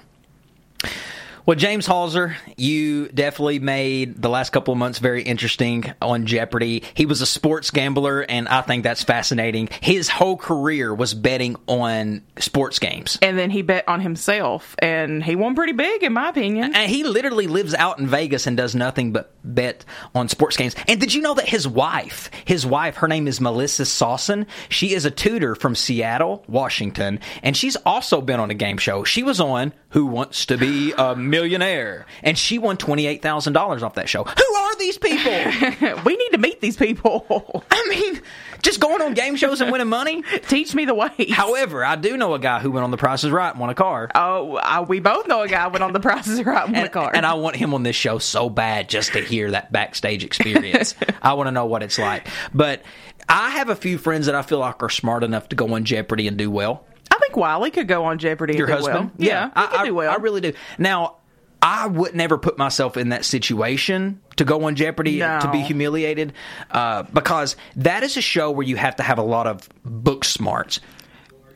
Well, 1.50 1.58
James 1.58 1.88
Holzhauer, 1.88 2.36
you 2.58 3.08
definitely 3.08 3.58
made 3.58 4.22
the 4.22 4.30
last 4.30 4.52
couple 4.52 4.72
of 4.72 4.78
months 4.78 5.00
very 5.00 5.24
interesting 5.24 5.92
on 6.00 6.28
Jeopardy. 6.28 6.84
He 6.94 7.08
was 7.08 7.22
a 7.22 7.26
sports 7.26 7.72
gambler, 7.72 8.22
and 8.22 8.48
I 8.48 8.62
think 8.62 8.84
that's 8.84 9.02
fascinating. 9.02 9.70
His 9.82 10.10
whole 10.10 10.38
career 10.38 10.94
was 10.94 11.16
betting 11.16 11.56
on 11.66 12.22
sports 12.38 12.78
games. 12.78 13.18
And 13.24 13.36
then 13.36 13.50
he 13.50 13.64
bet 13.64 13.88
on 13.88 14.00
himself, 14.00 14.76
and 14.78 15.24
he 15.24 15.36
won 15.36 15.56
pretty 15.56 15.74
big, 15.74 16.04
in 16.04 16.14
my 16.14 16.30
opinion. 16.30 16.76
And 16.76 16.88
he 16.88 17.04
literally 17.04 17.48
lives 17.48 17.74
out 17.74 17.98
in 17.98 18.06
Vegas 18.06 18.46
and 18.46 18.56
does 18.56 18.76
nothing 18.76 19.12
but 19.12 19.34
bet 19.44 19.86
on 20.14 20.30
sports 20.30 20.56
games. 20.56 20.76
And 20.88 21.00
did 21.00 21.16
you 21.16 21.22
know 21.24 21.34
that 21.34 21.50
his 21.50 21.68
wife, 21.68 22.30
his 22.46 22.64
wife, 22.64 22.98
her 22.98 23.08
name 23.08 23.28
is 23.28 23.42
Melissa 23.42 23.88
Sawson. 23.88 24.46
She 24.70 24.94
is 24.94 25.04
a 25.04 25.10
tutor 25.10 25.56
from 25.56 25.74
Seattle, 25.74 26.44
Washington, 26.48 27.20
and 27.42 27.58
she's 27.58 27.76
also 27.78 28.22
been 28.22 28.40
on 28.40 28.52
a 28.52 28.54
game 28.54 28.78
show. 28.78 29.04
She 29.04 29.24
was 29.24 29.42
on 29.42 29.74
Who 29.90 30.06
Wants 30.06 30.46
to 30.46 30.56
Be 30.56 30.94
a 30.96 31.16
Millionaire, 31.16 31.39
and 31.44 32.38
she 32.38 32.58
won 32.60 32.78
$28,000 32.78 33.82
off 33.82 33.96
that 33.96 34.10
show. 34.10 34.24
Who 34.24 34.56
are 34.56 34.76
these 34.78 34.98
people? 34.98 35.32
we 36.06 36.16
need 36.18 36.30
to 36.32 36.38
meet 36.38 36.62
these 36.62 36.78
people. 36.78 37.64
I 37.72 37.88
mean, 37.90 38.22
just 38.62 38.80
going 38.80 39.02
on 39.02 39.14
game 39.14 39.36
shows 39.36 39.62
and 39.62 39.72
winning 39.72 39.88
money? 39.88 40.24
Teach 40.48 40.74
me 40.76 40.86
the 40.86 40.94
way. 40.94 41.10
However, 41.32 41.84
I 41.84 41.96
do 41.96 42.18
know 42.18 42.34
a 42.34 42.40
guy 42.40 42.60
who 42.60 42.72
went 42.72 42.84
on 42.84 42.92
the 42.92 42.98
Price 42.98 43.24
is 43.24 43.32
Right 43.32 43.52
and 43.52 43.60
won 43.60 43.70
a 43.70 43.76
car. 43.76 44.10
Oh, 44.16 44.56
I, 44.58 44.82
we 44.82 45.00
both 45.00 45.28
know 45.28 45.42
a 45.42 45.48
guy 45.48 45.68
went 45.68 45.84
on 45.84 45.94
the 45.94 46.00
prices 46.00 46.44
right 46.44 46.64
on 46.64 46.72
the 46.74 46.80
and, 46.80 46.92
car. 46.92 47.12
and 47.14 47.26
I 47.26 47.34
want 47.36 47.56
him 47.56 47.74
on 47.74 47.84
this 47.84 47.96
show 47.96 48.18
so 48.20 48.50
bad 48.50 48.90
just 48.90 49.14
to 49.14 49.22
hear 49.22 49.52
that 49.52 49.72
backstage 49.72 50.24
experience. 50.24 50.96
I 51.22 51.34
want 51.34 51.48
to 51.48 51.52
know 51.52 51.66
what 51.66 51.84
it's 51.84 51.98
like. 52.00 52.28
But 52.54 52.84
I 53.28 53.52
have 53.52 53.70
a 53.70 53.76
few 53.76 53.98
friends 53.98 54.26
that 54.26 54.36
I 54.36 54.42
feel 54.42 54.60
like 54.60 54.82
are 54.82 54.90
smart 54.90 55.24
enough 55.24 55.50
to 55.50 55.56
go 55.56 55.74
on 55.74 55.86
Jeopardy 55.86 56.28
and 56.28 56.38
do 56.38 56.50
well. 56.50 56.86
I 57.12 57.18
think 57.20 57.36
Wiley 57.38 57.72
could 57.72 57.88
go 57.88 58.06
on 58.06 58.18
Jeopardy. 58.18 58.56
Your 58.56 58.70
and 58.70 58.80
do 58.84 58.86
husband? 58.90 59.12
well. 59.18 59.28
yeah, 59.28 59.46
he 59.48 59.52
I, 59.56 59.66
could 59.68 59.80
I- 59.80 59.86
do 59.86 59.96
well. 59.96 60.12
I 60.12 60.16
really 60.16 60.42
do. 60.42 60.54
Now, 60.78 61.18
I 61.62 61.88
would 61.88 62.16
never 62.16 62.38
put 62.38 62.58
myself 62.58 62.96
in 62.98 63.10
that 63.10 63.26
situation 63.26 64.22
to 64.38 64.46
go 64.46 64.64
on 64.64 64.76
Jeopardy 64.76 65.20
No. 65.20 65.40
to 65.42 65.52
be 65.52 65.60
humiliated 65.60 66.34
uh, 66.72 67.04
because 67.04 67.58
that 67.76 68.04
is 68.04 68.16
a 68.18 68.22
show 68.22 68.52
where 68.52 68.66
you 68.66 68.78
have 68.78 68.96
to 68.98 69.04
have 69.04 69.18
a 69.18 69.24
lot 69.24 69.46
of 69.48 69.68
book 69.84 70.24
smarts. 70.24 70.80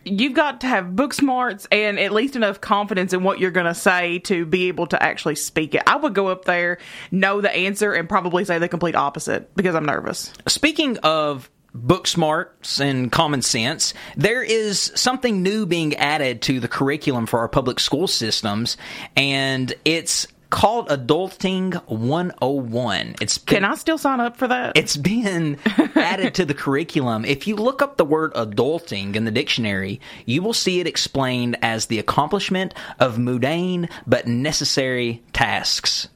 You've 0.05 0.33
got 0.33 0.59
to 0.61 0.67
have 0.67 0.97
book 0.97 1.13
smarts 1.13 1.65
and 1.71 1.97
at 1.97 2.11
least 2.11 2.35
enough 2.35 2.59
confidence 2.59 3.13
in 3.13 3.23
what 3.23 3.39
you're 3.39 3.51
going 3.51 3.67
to 3.67 3.73
say 3.73 4.19
to 4.19 4.45
be 4.45 4.67
able 4.67 4.87
to 4.87 5.01
actually 5.01 5.35
speak 5.35 5.75
it. 5.75 5.83
I 5.87 5.95
would 5.95 6.13
go 6.13 6.27
up 6.27 6.43
there, 6.43 6.79
know 7.09 7.39
the 7.39 7.49
answer, 7.55 7.93
and 7.93 8.09
probably 8.09 8.43
say 8.43 8.59
the 8.59 8.67
complete 8.67 8.95
opposite 8.95 9.55
because 9.55 9.75
I'm 9.75 9.85
nervous. 9.85 10.33
Speaking 10.45 10.97
of 10.97 11.49
book 11.73 12.07
smarts 12.07 12.79
and 12.79 13.11
common 13.11 13.41
sense, 13.41 13.93
there 14.15 14.43
is 14.43 14.91
something 14.95 15.41
new 15.41 15.65
being 15.65 15.95
added 15.95 16.41
to 16.43 16.59
the 16.59 16.67
curriculum 16.67 17.25
for 17.25 17.39
our 17.39 17.47
public 17.47 17.79
school 17.79 18.07
systems, 18.07 18.77
and 19.15 19.73
it's 19.85 20.27
called 20.49 20.87
Adulting 20.89 21.73
101. 21.87 23.15
It's 23.19 23.39
been, 23.39 23.55
Can 23.55 23.65
I 23.65 23.73
still 23.73 23.97
sign 23.97 24.19
up 24.19 24.37
for 24.37 24.47
that? 24.47 24.77
it's 24.77 24.95
been 24.95 25.57
added 25.95 26.35
to 26.35 26.45
the 26.45 26.53
curriculum. 26.53 27.25
If 27.25 27.47
you 27.47 27.55
look 27.55 27.81
up 27.81 27.97
the 27.97 28.05
word 28.05 28.33
adulting 28.35 29.15
in 29.15 29.25
the 29.25 29.31
dictionary, 29.31 29.99
you 30.27 30.43
will 30.43 30.53
see 30.53 30.79
it 30.79 30.85
explained 30.85 31.57
as 31.63 31.87
the 31.87 31.97
accomplishment 31.97 32.75
of 32.99 33.17
mundane 33.17 33.89
but 34.05 34.27
necessary 34.27 35.23
tasks. 35.33 36.07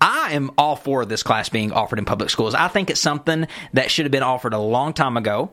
I 0.00 0.32
am 0.32 0.50
all 0.58 0.76
for 0.76 1.04
this 1.04 1.22
class 1.22 1.48
being 1.48 1.72
offered 1.72 1.98
in 1.98 2.04
public 2.04 2.30
schools. 2.30 2.54
I 2.54 2.68
think 2.68 2.90
it's 2.90 3.00
something 3.00 3.46
that 3.72 3.90
should 3.90 4.04
have 4.04 4.12
been 4.12 4.22
offered 4.22 4.52
a 4.52 4.58
long 4.58 4.92
time 4.92 5.16
ago. 5.16 5.50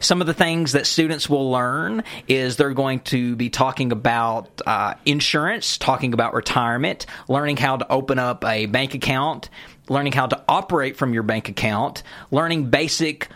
Some 0.00 0.20
of 0.20 0.26
the 0.26 0.34
things 0.34 0.72
that 0.72 0.86
students 0.86 1.28
will 1.28 1.50
learn 1.50 2.04
is 2.28 2.56
they're 2.56 2.74
going 2.74 3.00
to 3.00 3.34
be 3.36 3.50
talking 3.50 3.92
about 3.92 4.60
uh, 4.66 4.94
insurance, 5.04 5.78
talking 5.78 6.14
about 6.14 6.34
retirement, 6.34 7.06
learning 7.28 7.56
how 7.56 7.76
to 7.76 7.90
open 7.90 8.18
up 8.18 8.44
a 8.44 8.66
bank 8.66 8.94
account, 8.94 9.50
learning 9.88 10.12
how 10.12 10.26
to 10.26 10.42
operate 10.48 10.96
from 10.96 11.12
your 11.12 11.22
bank 11.22 11.48
account, 11.48 12.02
learning 12.30 12.70
basic 12.70 13.28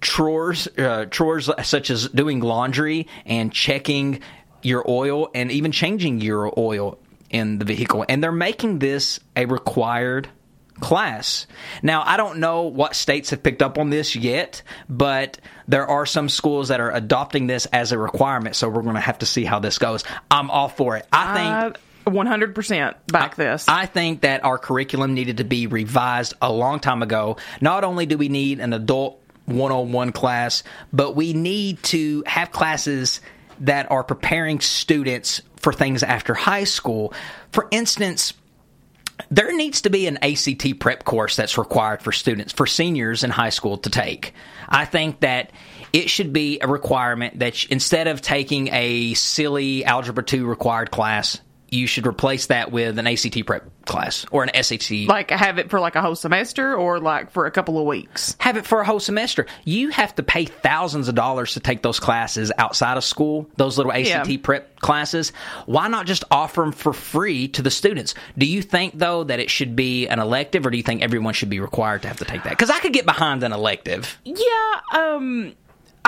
chores 0.00 0.68
uh, 0.78 1.06
chores 1.06 1.50
such 1.64 1.90
as 1.90 2.08
doing 2.10 2.38
laundry 2.38 3.08
and 3.26 3.52
checking 3.52 4.20
your 4.62 4.88
oil 4.88 5.28
and 5.34 5.50
even 5.50 5.72
changing 5.72 6.20
your 6.20 6.52
oil 6.56 6.98
in 7.30 7.58
the 7.58 7.64
vehicle 7.64 8.04
and 8.08 8.22
they're 8.22 8.32
making 8.32 8.78
this 8.78 9.20
a 9.36 9.44
required 9.46 10.28
class. 10.80 11.46
Now, 11.82 12.02
I 12.04 12.16
don't 12.16 12.38
know 12.38 12.62
what 12.62 12.94
states 12.94 13.30
have 13.30 13.42
picked 13.42 13.62
up 13.62 13.78
on 13.78 13.90
this 13.90 14.14
yet, 14.14 14.62
but 14.88 15.38
there 15.66 15.86
are 15.86 16.06
some 16.06 16.28
schools 16.28 16.68
that 16.68 16.80
are 16.80 16.90
adopting 16.90 17.46
this 17.46 17.66
as 17.66 17.92
a 17.92 17.98
requirement, 17.98 18.56
so 18.56 18.68
we're 18.68 18.82
going 18.82 18.94
to 18.94 19.00
have 19.00 19.18
to 19.18 19.26
see 19.26 19.44
how 19.44 19.58
this 19.58 19.78
goes. 19.78 20.04
I'm 20.30 20.50
all 20.50 20.68
for 20.68 20.96
it. 20.96 21.06
I 21.12 21.34
think 21.34 21.78
I 22.06 22.10
100% 22.10 22.94
back 23.08 23.36
this. 23.36 23.68
I 23.68 23.86
think 23.86 24.22
that 24.22 24.44
our 24.44 24.58
curriculum 24.58 25.14
needed 25.14 25.38
to 25.38 25.44
be 25.44 25.66
revised 25.66 26.34
a 26.40 26.52
long 26.52 26.80
time 26.80 27.02
ago. 27.02 27.36
Not 27.60 27.84
only 27.84 28.06
do 28.06 28.16
we 28.16 28.28
need 28.28 28.60
an 28.60 28.72
adult 28.72 29.20
101 29.46 30.12
class, 30.12 30.62
but 30.92 31.16
we 31.16 31.32
need 31.32 31.82
to 31.84 32.22
have 32.26 32.52
classes 32.52 33.20
that 33.60 33.90
are 33.90 34.04
preparing 34.04 34.60
students 34.60 35.42
for 35.56 35.72
things 35.72 36.02
after 36.02 36.34
high 36.34 36.64
school. 36.64 37.12
For 37.52 37.68
instance, 37.70 38.34
there 39.30 39.54
needs 39.54 39.82
to 39.82 39.90
be 39.90 40.06
an 40.06 40.18
ACT 40.22 40.78
prep 40.78 41.04
course 41.04 41.36
that's 41.36 41.58
required 41.58 42.02
for 42.02 42.12
students, 42.12 42.52
for 42.52 42.66
seniors 42.66 43.24
in 43.24 43.30
high 43.30 43.50
school 43.50 43.78
to 43.78 43.90
take. 43.90 44.32
I 44.68 44.84
think 44.84 45.20
that 45.20 45.50
it 45.92 46.10
should 46.10 46.32
be 46.32 46.60
a 46.60 46.68
requirement 46.68 47.38
that 47.40 47.64
instead 47.66 48.06
of 48.06 48.20
taking 48.20 48.68
a 48.68 49.14
silly 49.14 49.84
Algebra 49.84 50.22
2 50.22 50.46
required 50.46 50.90
class, 50.90 51.40
you 51.70 51.86
should 51.86 52.06
replace 52.06 52.46
that 52.46 52.70
with 52.72 52.98
an 52.98 53.06
ACT 53.06 53.44
prep 53.46 53.64
class 53.84 54.24
or 54.30 54.44
an 54.44 54.50
SAT. 54.62 54.90
Like 55.08 55.30
have 55.30 55.58
it 55.58 55.70
for 55.70 55.80
like 55.80 55.96
a 55.96 56.02
whole 56.02 56.14
semester 56.16 56.74
or 56.74 56.98
like 57.00 57.30
for 57.30 57.46
a 57.46 57.50
couple 57.50 57.78
of 57.78 57.84
weeks. 57.86 58.36
have 58.38 58.56
it 58.56 58.66
for 58.66 58.80
a 58.80 58.84
whole 58.84 59.00
semester. 59.00 59.46
You 59.64 59.90
have 59.90 60.14
to 60.16 60.22
pay 60.22 60.44
thousands 60.44 61.08
of 61.08 61.14
dollars 61.14 61.54
to 61.54 61.60
take 61.60 61.82
those 61.82 62.00
classes 62.00 62.52
outside 62.58 62.96
of 62.96 63.04
school, 63.04 63.48
those 63.56 63.76
little 63.78 63.92
ACT 63.92 64.28
Yeah. 64.28 64.38
prep 64.42 64.80
classes. 64.80 65.32
Why 65.66 65.88
not 65.88 66.06
just 66.06 66.24
offer 66.30 66.60
them 66.62 66.72
for 66.72 66.92
free 66.92 67.48
to 67.48 67.62
the 67.62 67.70
students? 67.70 68.14
Do 68.36 68.46
you 68.46 68.62
think, 68.62 68.98
though, 68.98 69.24
that 69.24 69.40
it 69.40 69.50
should 69.50 69.74
be 69.76 70.06
an 70.08 70.18
elective 70.20 70.66
or 70.66 70.70
do 70.70 70.76
you 70.76 70.82
think 70.82 71.02
everyone 71.02 71.34
should 71.34 71.50
be 71.50 71.60
required 71.60 72.02
to 72.02 72.08
have 72.08 72.18
to 72.18 72.24
take 72.24 72.44
that? 72.44 72.50
Because 72.50 72.70
I 72.70 72.78
could 72.80 72.92
get 72.92 73.06
behind 73.06 73.42
an 73.42 73.52
elective. 73.52 74.18
Yeah, 74.24 74.80
um 74.92 75.54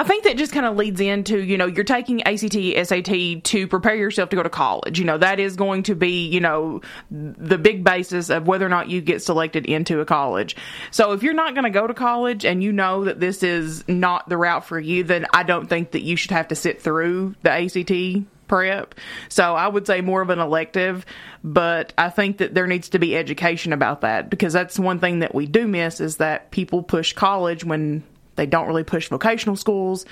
I 0.01 0.03
think 0.03 0.25
that 0.25 0.39
just 0.39 0.53
kind 0.53 0.65
of 0.65 0.79
leads 0.79 0.99
into, 0.99 1.39
you 1.39 1.59
know, 1.59 1.67
you're 1.67 1.85
taking 1.85 2.23
ACT, 2.23 2.55
SAT 2.55 3.45
to 3.45 3.67
prepare 3.69 3.95
yourself 3.95 4.31
to 4.31 4.37
go 4.37 4.43
to 4.43 4.49
college. 4.49 4.99
You 4.99 5.05
know, 5.05 5.19
that 5.19 5.39
is 5.39 5.57
going 5.57 5.83
to 5.83 5.95
be, 5.95 6.27
you 6.27 6.41
know, 6.41 6.81
the 7.11 7.59
big 7.59 7.85
basis 7.85 8.31
of 8.31 8.47
whether 8.47 8.65
or 8.65 8.71
not 8.71 8.89
you 8.89 9.03
get 9.03 9.23
selected 9.23 9.67
into 9.67 10.01
a 10.01 10.07
college. 10.07 10.57
So 10.91 11.13
if 11.13 11.23
you're 11.23 11.35
not 11.35 11.53
going 11.53 11.65
to 11.65 11.71
go 11.71 11.87
to 11.87 11.93
college 11.93 12.47
and 12.47 12.63
you 12.63 12.73
know 12.73 13.05
that 13.05 13.21
this 13.21 13.43
is 13.43 13.87
not 13.89 14.27
the 14.27 14.39
route 14.39 14.65
for 14.65 14.81
you, 14.81 15.05
then 15.05 15.27
I 15.35 15.43
don't 15.43 15.69
think 15.69 15.91
that 15.91 16.01
you 16.01 16.17
should 16.17 16.31
have 16.31 16.49
to 16.49 16.55
sit 16.55 16.81
through 16.81 17.35
the 17.43 17.51
ACT 17.51 18.27
prep. 18.49 18.95
So 19.29 19.55
I 19.55 19.69
would 19.69 19.87
say 19.87 20.01
more 20.01 20.23
of 20.23 20.31
an 20.31 20.39
elective, 20.39 21.05
but 21.45 21.93
I 21.99 22.09
think 22.09 22.39
that 22.39 22.55
there 22.55 22.67
needs 22.67 22.89
to 22.89 22.99
be 22.99 23.19
education 23.19 23.75
about 23.75 24.01
that 24.01 24.31
because 24.31 24.55
that's 24.55 24.79
one 24.79 24.99
thing 24.99 25.19
that 25.19 25.35
we 25.35 25.45
do 25.45 25.69
miss 25.69 26.01
is 26.01 26.17
that 26.17 26.51
people 26.51 26.83
push 26.83 27.13
college 27.13 27.65
when 27.65 28.03
they 28.37 28.47
don't 28.47 28.67
really 28.67 28.85
push 28.85 29.09
vocational 29.09 29.57
schools, 29.57 30.07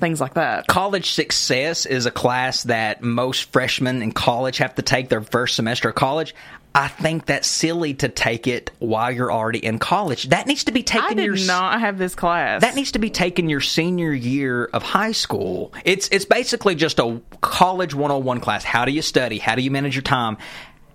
things 0.00 0.20
like 0.20 0.34
that. 0.34 0.66
College 0.66 1.10
success 1.10 1.86
is 1.86 2.06
a 2.06 2.10
class 2.10 2.64
that 2.64 3.02
most 3.02 3.52
freshmen 3.52 4.02
in 4.02 4.12
college 4.12 4.58
have 4.58 4.74
to 4.74 4.82
take 4.82 5.08
their 5.08 5.22
first 5.22 5.56
semester 5.56 5.90
of 5.90 5.94
college. 5.94 6.34
I 6.74 6.88
think 6.88 7.26
that's 7.26 7.46
silly 7.46 7.94
to 7.94 8.08
take 8.08 8.46
it 8.46 8.70
while 8.78 9.12
you're 9.12 9.30
already 9.30 9.58
in 9.58 9.78
college. 9.78 10.30
That 10.30 10.46
needs 10.46 10.64
to 10.64 10.72
be 10.72 10.82
taken 10.82 11.10
I 11.10 11.14
did 11.14 11.24
your 11.26 11.46
not 11.46 11.80
have 11.80 11.98
this 11.98 12.14
class. 12.14 12.62
That 12.62 12.74
needs 12.74 12.92
to 12.92 12.98
be 12.98 13.10
taken 13.10 13.50
your 13.50 13.60
senior 13.60 14.12
year 14.12 14.64
of 14.64 14.82
high 14.82 15.12
school. 15.12 15.74
It's 15.84 16.08
it's 16.08 16.24
basically 16.24 16.74
just 16.74 16.98
a 16.98 17.20
college 17.42 17.94
101 17.94 18.40
class. 18.40 18.64
How 18.64 18.86
do 18.86 18.92
you 18.92 19.02
study? 19.02 19.38
How 19.38 19.54
do 19.54 19.62
you 19.62 19.70
manage 19.70 19.94
your 19.94 20.02
time? 20.02 20.38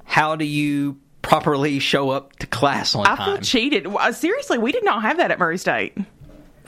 How 0.03 0.35
do 0.35 0.45
you 0.45 0.97
properly 1.21 1.77
show 1.77 2.09
up 2.09 2.35
to 2.37 2.47
class 2.47 2.95
on 2.95 3.05
time? 3.05 3.19
I 3.19 3.25
feel 3.25 3.37
cheated. 3.37 3.87
Seriously, 4.13 4.57
we 4.57 4.71
did 4.71 4.83
not 4.83 5.03
have 5.03 5.17
that 5.17 5.29
at 5.29 5.37
Murray 5.37 5.59
State. 5.59 5.95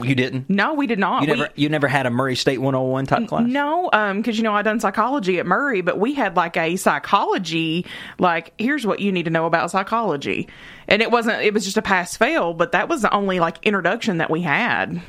You 0.01 0.15
didn't? 0.15 0.49
No, 0.49 0.73
we 0.73 0.87
did 0.87 0.99
not. 0.99 1.23
You 1.23 1.31
We- 1.31 1.37
never 1.37 1.49
you 1.55 1.69
never 1.69 1.87
had 1.87 2.05
a 2.05 2.09
Murray 2.09 2.35
State 2.35 2.59
101 2.59 3.05
type 3.05 3.27
class? 3.27 3.43
No, 3.47 3.89
um, 3.93 4.17
because 4.17 4.37
you 4.37 4.43
know 4.43 4.53
I 4.53 4.61
done 4.61 4.79
psychology 4.79 5.39
at 5.39 5.45
Murray, 5.45 5.81
but 5.81 5.99
we 5.99 6.13
had 6.13 6.35
like 6.35 6.57
a 6.57 6.75
psychology, 6.75 7.85
like 8.17 8.53
here's 8.57 8.85
what 8.85 8.99
you 8.99 9.11
need 9.11 9.23
to 9.25 9.31
know 9.31 9.45
about 9.45 9.71
psychology, 9.71 10.47
and 10.87 11.01
it 11.01 11.11
wasn't. 11.11 11.41
It 11.41 11.53
was 11.53 11.65
just 11.65 11.77
a 11.77 11.81
pass 11.81 12.15
fail, 12.17 12.53
but 12.53 12.71
that 12.73 12.89
was 12.89 13.01
the 13.01 13.13
only 13.13 13.39
like 13.39 13.57
introduction 13.63 14.17
that 14.17 14.29
we 14.29 14.41
had. 14.41 15.01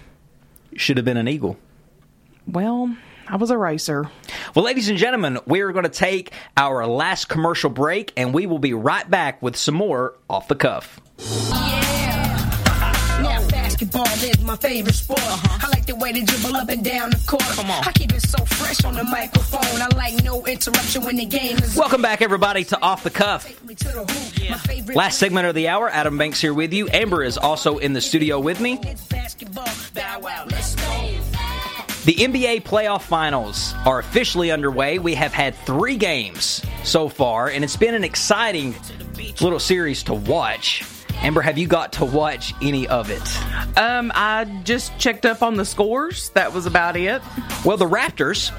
Should 0.76 0.96
have 0.96 1.04
been 1.04 1.16
an 1.16 1.28
Eagle. 1.28 1.56
Well, 2.46 2.96
I 3.28 3.36
was 3.36 3.50
a 3.50 3.58
racer. 3.58 4.10
Well, 4.54 4.64
ladies 4.64 4.88
and 4.88 4.98
gentlemen, 4.98 5.38
we 5.46 5.60
are 5.60 5.72
going 5.72 5.84
to 5.84 5.88
take 5.88 6.32
our 6.56 6.86
last 6.86 7.28
commercial 7.28 7.70
break 7.70 8.12
and 8.16 8.34
we 8.34 8.46
will 8.46 8.58
be 8.58 8.74
right 8.74 9.08
back 9.08 9.40
with 9.42 9.56
some 9.56 9.74
more 9.76 10.14
off 10.28 10.48
the 10.48 10.56
cuff. 10.56 11.00
Now 11.50 11.89
basketball 13.80 14.28
is 14.28 14.40
my 14.42 14.56
favorite 14.56 14.94
sport. 14.94 15.20
Uh-huh. 15.20 15.66
I 15.66 15.70
like 15.70 15.86
the 15.86 15.94
way 15.96 16.12
they 16.12 16.22
dribble 16.22 16.56
up 16.56 16.68
and 16.68 16.84
down 16.84 17.10
the 17.10 17.22
court. 17.26 17.42
I 17.42 17.92
keep 17.92 18.12
it 18.12 18.20
so 18.20 18.44
fresh 18.44 18.84
on 18.84 18.94
the 18.94 19.04
microphone. 19.04 19.80
I 19.80 19.88
like 19.96 20.22
no 20.22 20.44
interruption 20.46 21.04
when 21.04 21.16
the 21.16 21.24
game 21.24 21.56
is 21.58 21.76
Welcome 21.76 22.02
back, 22.02 22.20
everybody, 22.20 22.64
to 22.64 22.82
Off 22.82 23.02
the 23.02 23.10
Cuff. 23.10 23.46
Take 23.46 23.64
me 23.64 23.74
to 23.74 23.84
the 23.84 24.00
hoop. 24.00 24.50
My 24.50 24.58
favorite 24.58 24.96
Last 24.96 25.18
segment 25.18 25.46
of 25.46 25.54
the 25.54 25.68
hour, 25.68 25.88
Adam 25.88 26.18
Banks 26.18 26.40
here 26.40 26.52
with 26.52 26.72
you. 26.72 26.88
Amber 26.92 27.22
is 27.22 27.38
also 27.38 27.78
in 27.78 27.92
the 27.92 28.00
studio 28.00 28.38
with 28.38 28.60
me. 28.60 28.74
is 28.74 29.00
basketball. 29.02 29.68
Bow 29.94 30.20
wow, 30.20 30.46
let's 30.50 30.74
go. 30.74 31.10
The 32.04 32.14
NBA 32.14 32.62
playoff 32.62 33.02
finals 33.02 33.74
are 33.84 33.98
officially 33.98 34.50
underway. 34.50 34.98
We 34.98 35.14
have 35.14 35.32
had 35.34 35.54
three 35.54 35.96
games 35.96 36.62
so 36.82 37.08
far, 37.08 37.48
and 37.48 37.62
it's 37.62 37.76
been 37.76 37.94
an 37.94 38.04
exciting 38.04 38.74
little 39.40 39.58
series 39.58 40.02
to 40.04 40.14
watch. 40.14 40.82
Amber, 41.22 41.42
have 41.42 41.58
you 41.58 41.66
got 41.66 41.92
to 41.94 42.06
watch 42.06 42.54
any 42.62 42.88
of 42.88 43.10
it? 43.10 43.78
Um, 43.78 44.10
I 44.14 44.44
just 44.64 44.98
checked 44.98 45.26
up 45.26 45.42
on 45.42 45.56
the 45.56 45.66
scores. 45.66 46.30
That 46.30 46.54
was 46.54 46.64
about 46.64 46.96
it. 46.96 47.20
Well, 47.64 47.76
the 47.76 47.86
Raptors. 47.86 48.50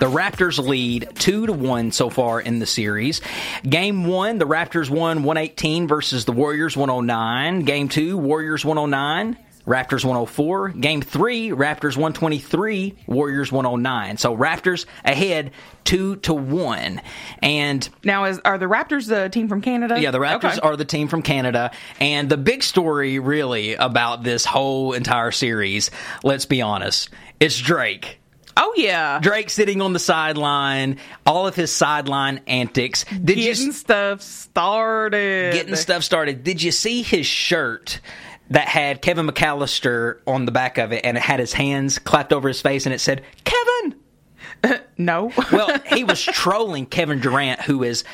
The 0.00 0.06
Raptors 0.06 0.58
lead 0.64 1.10
two 1.14 1.46
to 1.46 1.52
one 1.52 1.92
so 1.92 2.08
far 2.08 2.40
in 2.40 2.58
the 2.58 2.66
series. 2.66 3.20
Game 3.62 4.06
one, 4.06 4.38
the 4.38 4.46
Raptors 4.46 4.88
won 4.88 5.24
118 5.24 5.88
versus 5.88 6.24
the 6.24 6.32
Warriors 6.32 6.76
109. 6.76 7.64
Game 7.64 7.88
two, 7.88 8.16
Warriors 8.16 8.64
109. 8.64 9.36
Raptors 9.66 10.04
104. 10.04 10.70
Game 10.70 11.02
three, 11.02 11.50
Raptors 11.50 11.96
123, 11.96 12.96
Warriors 13.06 13.52
109. 13.52 14.16
So 14.16 14.36
Raptors 14.36 14.86
ahead 15.04 15.52
two 15.84 16.16
to 16.16 16.34
one. 16.34 17.00
And 17.40 17.88
Now, 18.02 18.24
is 18.24 18.40
are 18.44 18.58
the 18.58 18.66
Raptors 18.66 19.06
the 19.08 19.28
team 19.28 19.48
from 19.48 19.60
Canada? 19.60 20.00
yeah, 20.00 20.10
the 20.10 20.18
Raptors 20.18 20.58
Okay. 20.58 20.58
are 20.62 20.76
the 20.76 20.84
team 20.84 21.06
from 21.08 21.22
Canada. 21.22 21.70
And 22.00 22.28
the 22.28 22.36
big 22.36 22.62
story, 22.64 23.18
really, 23.20 23.74
about 23.74 24.24
this 24.24 24.44
whole 24.44 24.92
entire 24.94 25.30
series, 25.30 25.90
let's 26.24 26.46
be 26.46 26.60
honest, 26.62 27.10
it's 27.38 27.58
Drake. 27.58 28.18
Oh 28.54 28.74
yeah, 28.76 29.18
Drake 29.22 29.48
sitting 29.48 29.80
on 29.80 29.94
the 29.94 29.98
sideline, 29.98 30.98
all 31.24 31.46
of 31.46 31.54
his 31.54 31.72
sideline 31.72 32.40
antics. 32.46 33.04
Did 33.04 33.38
you 33.38 33.44
getting 33.54 33.72
stuff 33.72 34.20
started. 34.20 35.54
getting 35.54 35.74
stuff 35.76 36.02
started? 36.02 36.44
Did 36.44 36.62
you 36.62 36.70
see 36.70 37.02
his 37.02 37.26
shirt 37.26 38.00
that 38.52 38.68
had 38.68 39.02
Kevin 39.02 39.26
McCallister 39.26 40.18
on 40.26 40.44
the 40.44 40.52
back 40.52 40.78
of 40.78 40.92
it, 40.92 41.04
and 41.04 41.16
it 41.16 41.22
had 41.22 41.40
his 41.40 41.52
hands 41.52 41.98
clapped 41.98 42.32
over 42.32 42.48
his 42.48 42.60
face, 42.60 42.86
and 42.86 42.94
it 42.94 43.00
said 43.00 43.22
Kevin? 43.44 43.96
No. 44.96 45.32
Well, 45.52 45.76
he 45.86 46.04
was 46.04 46.22
trolling 46.22 46.86
Kevin 46.86 47.18
Durant, 47.20 47.60
who 47.62 47.82
is 47.82 48.04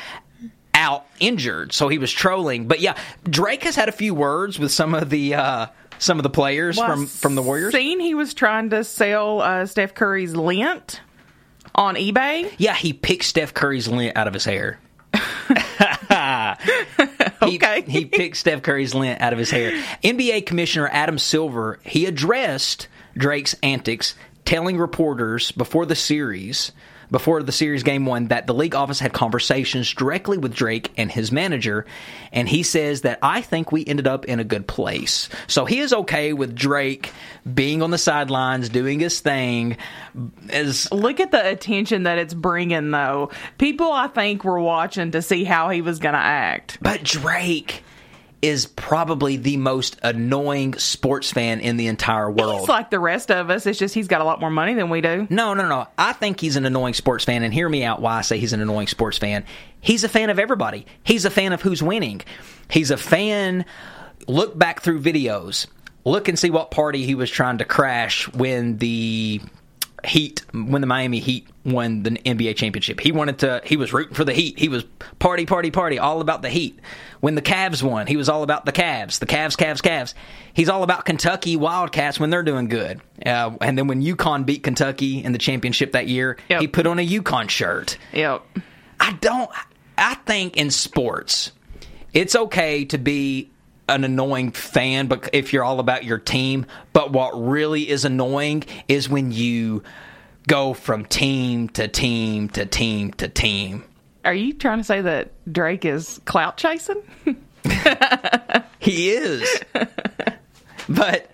out 0.73 1.05
injured, 1.21 1.73
so 1.73 1.89
he 1.89 1.99
was 1.99 2.11
trolling. 2.11 2.67
But 2.69 2.81
yeah, 2.81 2.97
Drake 3.25 3.65
has 3.65 3.77
had 3.77 3.89
a 3.89 3.93
few 3.93 4.15
words 4.15 4.59
with 4.59 4.73
some 4.73 4.95
of 4.95 5.11
the 5.11 5.35
uh, 5.35 5.67
some 5.99 6.19
of 6.19 6.23
the 6.23 6.31
players 6.31 6.79
Well, 6.79 6.87
from 6.89 7.07
from 7.07 7.35
the 7.35 7.43
Warriors. 7.43 7.75
Seen 7.75 8.01
he 8.01 8.15
was 8.15 8.33
trying 8.33 8.71
to 8.71 8.85
sell 8.85 9.41
uh, 9.43 9.67
Steph 9.67 9.95
Curry's 9.95 10.35
lint 10.35 11.01
on 11.75 11.97
eBay. 11.97 12.51
Yeah, 12.57 12.75
he 12.75 12.93
picked 12.93 13.25
Steph 13.25 13.53
Curry's 13.53 13.89
lint 13.89 14.17
out 14.17 14.27
of 14.29 14.35
his 14.35 14.45
hair. 14.45 14.79
He- 17.41 17.57
Okay. 17.57 17.83
he, 17.87 18.05
picked 18.05 18.37
Steph 18.37 18.63
Curry's 18.63 18.95
lint 18.95 19.21
out 19.21 19.33
of 19.33 19.39
his 19.39 19.51
hair. 19.51 19.71
NBA 20.03 20.45
Commissioner 20.47 20.89
Adam 20.91 21.19
Silver 21.19 21.79
he 21.85 22.07
addressed 22.07 22.89
Drake's 23.17 23.55
antics, 23.63 24.15
telling 24.45 24.77
reporters 24.79 25.51
before 25.53 25.87
the 25.87 25.95
series. 25.95 26.73
Before 27.11 27.43
the 27.43 27.53
series 27.53 27.83
game 27.83 28.05
one, 28.07 28.29
that 28.29 28.47
the 28.47 28.55
league 28.55 28.75
office 28.75 29.01
had 29.01 29.13
conversations 29.13 29.93
directly 29.93 30.37
with 30.37 30.55
Drake 30.55 30.93
and 30.97 31.11
his 31.11 31.33
manager, 31.33 31.87
and 32.33 32.49
he 32.49 32.63
says 32.63 33.03
that 33.03 33.19
I 33.23 33.41
think 33.41 33.73
we 33.73 33.85
ended 33.85 34.07
up 34.07 34.27
in 34.27 34.41
a 34.41 34.45
good 34.45 34.67
place. 34.67 35.29
So 35.47 35.65
he 35.65 35.79
is 35.79 35.93
okay 35.93 36.33
with 36.33 36.55
Drake 36.55 37.13
being 37.53 37.83
on 37.83 37.91
the 37.91 37.99
sidelines, 37.99 38.69
doing 38.69 39.01
his 39.01 39.21
thing, 39.21 39.77
as 40.51 40.91
Look 40.93 41.21
at 41.21 41.31
the 41.31 41.49
attention 41.49 42.03
that 42.03 42.19
it's 42.19 42.35
bringing, 42.35 42.91
though. 42.91 43.31
People, 43.57 43.91
I 43.91 44.09
think, 44.09 44.45
were 44.45 44.61
watching 44.61 45.13
to 45.13 45.23
see 45.23 45.45
how 45.45 45.71
he 45.71 45.81
was 45.81 45.99
going 45.99 46.15
to 46.15 46.19
act. 46.19 46.79
But 46.83 47.03
Drake 47.03 47.83
is 48.41 48.67
probably 48.67 49.37
the 49.37 49.57
most 49.57 49.99
annoying 50.03 50.75
sports 50.75 51.33
fan 51.33 51.61
in 51.61 51.77
the 51.77 51.89
entire 51.89 52.31
world. 52.31 52.61
It's 52.61 52.69
like 52.69 52.91
the 52.91 53.01
rest 53.01 53.31
of 53.31 53.51
us. 53.51 53.67
It's 53.67 53.79
just 53.79 53.95
he's 53.95 54.07
got 54.09 54.21
a 54.21 54.25
lot 54.25 54.41
more 54.41 54.51
money 54.51 54.75
than 54.75 54.91
we 54.91 55.01
do. 55.01 55.27
no, 55.29 55.55
no, 55.55 55.69
no. 55.69 55.89
I 55.99 56.13
think 56.13 56.41
he's 56.41 56.57
an 56.57 56.65
annoying 56.65 56.95
sports 56.95 57.25
fan, 57.25 57.43
and 57.43 57.53
hear 57.53 57.69
me 57.69 57.85
out 57.85 58.01
why 58.01 58.19
I 58.19 58.21
say 58.21 58.39
he's 58.39 58.53
an 58.53 58.61
annoying 58.61 58.87
sports 58.87 59.19
fan. 59.19 59.45
He's 59.81 60.05
a 60.05 60.09
fan 60.09 60.31
of 60.31 60.39
everybody. 60.39 60.87
He's 61.03 61.25
a 61.25 61.31
fan 61.31 61.53
of 61.53 61.63
who's 61.63 61.83
winning. 61.83 62.23
He's 62.71 62.91
a 62.91 62.97
fan. 62.97 63.65
Look 64.27 64.57
back 64.57 64.83
through 64.83 65.01
videos. 65.01 65.67
Look 66.05 66.29
and 66.29 66.39
see 66.39 66.51
what 66.51 66.71
party 66.71 67.05
he 67.05 67.15
was 67.15 67.31
trying 67.31 67.59
to 67.59 67.65
crash 67.65 68.33
when 68.33 68.79
the 68.79 69.41
Heat, 70.07 70.43
when 70.53 70.81
the 70.81 70.87
Miami 70.87 71.19
Heat 71.21 71.47
won 71.65 72.03
the 72.03 72.11
NBA 72.11 72.57
championship. 72.57 73.01
He 73.01 73.11
wanted 73.13 73.39
to, 73.41 73.61
he 73.65 73.77
was 73.77 73.93
rooting 73.93 74.15
for 74.15 74.25
the 74.25 74.33
Heat. 74.33 74.59
He 74.59 74.69
was 74.69 74.85
party, 75.19 75.45
party, 75.45 75.71
party, 75.71 75.99
all 75.99 76.21
about 76.21 76.43
the 76.43 76.49
Heat. 76.51 76.79
When 77.21 77.35
the 77.35 77.43
Cavs 77.43 77.83
won, 77.83 78.07
he 78.07 78.17
was 78.17 78.29
all 78.29 78.43
about 78.43 78.65
the 78.65 78.73
Cavs. 78.73 79.19
The 79.19 79.27
Cavs, 79.27 79.57
Cavs, 79.57 79.83
Cavs. 79.83 80.15
He's 80.55 80.69
all 80.69 80.83
about 80.85 81.05
Kentucky 81.05 81.57
Wildcats 81.57 82.21
when 82.21 82.31
they're 82.31 82.43
doing 82.45 82.69
good. 82.69 83.01
Uh, 83.27 83.57
and 83.61 83.77
then 83.77 83.89
when 83.89 84.03
UConn 84.03 84.47
beat 84.47 84.63
Kentucky 84.63 85.23
in 85.25 85.33
the 85.33 85.39
championship 85.39 85.93
that 85.93 86.07
year, 86.07 86.37
Yep. 86.49 86.61
he 86.61 86.69
put 86.69 86.87
on 86.87 86.99
a 86.99 87.07
UConn 87.07 87.51
shirt. 87.51 87.99
Yep. 88.13 88.43
I 89.01 89.13
don't. 89.21 89.51
I 89.97 90.15
think 90.15 90.57
in 90.57 90.71
sports, 90.71 91.51
it's 92.15 92.37
okay 92.37 92.85
to 92.87 92.99
be 92.99 93.51
an 93.89 94.05
annoying 94.05 94.53
fan, 94.53 95.07
but 95.07 95.31
if 95.33 95.53
you're 95.53 95.65
all 95.65 95.81
about 95.81 96.05
your 96.05 96.19
team. 96.19 96.67
But 96.93 97.13
what 97.13 97.31
really 97.33 97.89
is 97.89 98.05
annoying 98.05 98.65
is 98.87 99.09
when 99.09 99.33
you 99.33 99.83
go 100.47 100.75
from 100.75 101.05
team 101.05 101.69
to 101.71 101.89
team 101.89 102.49
to 102.51 102.67
team 102.67 103.13
to 103.13 103.29
team. 103.29 103.85
Are 104.25 104.35
you 104.35 104.53
trying 104.53 104.79
to 104.79 104.85
say 104.85 105.01
that 105.01 105.31
Drake 105.51 105.85
is 105.85 106.21
clout 106.25 106.57
chasing? 106.57 107.03
He 108.79 109.11
is. 109.11 109.63
but 110.89 111.31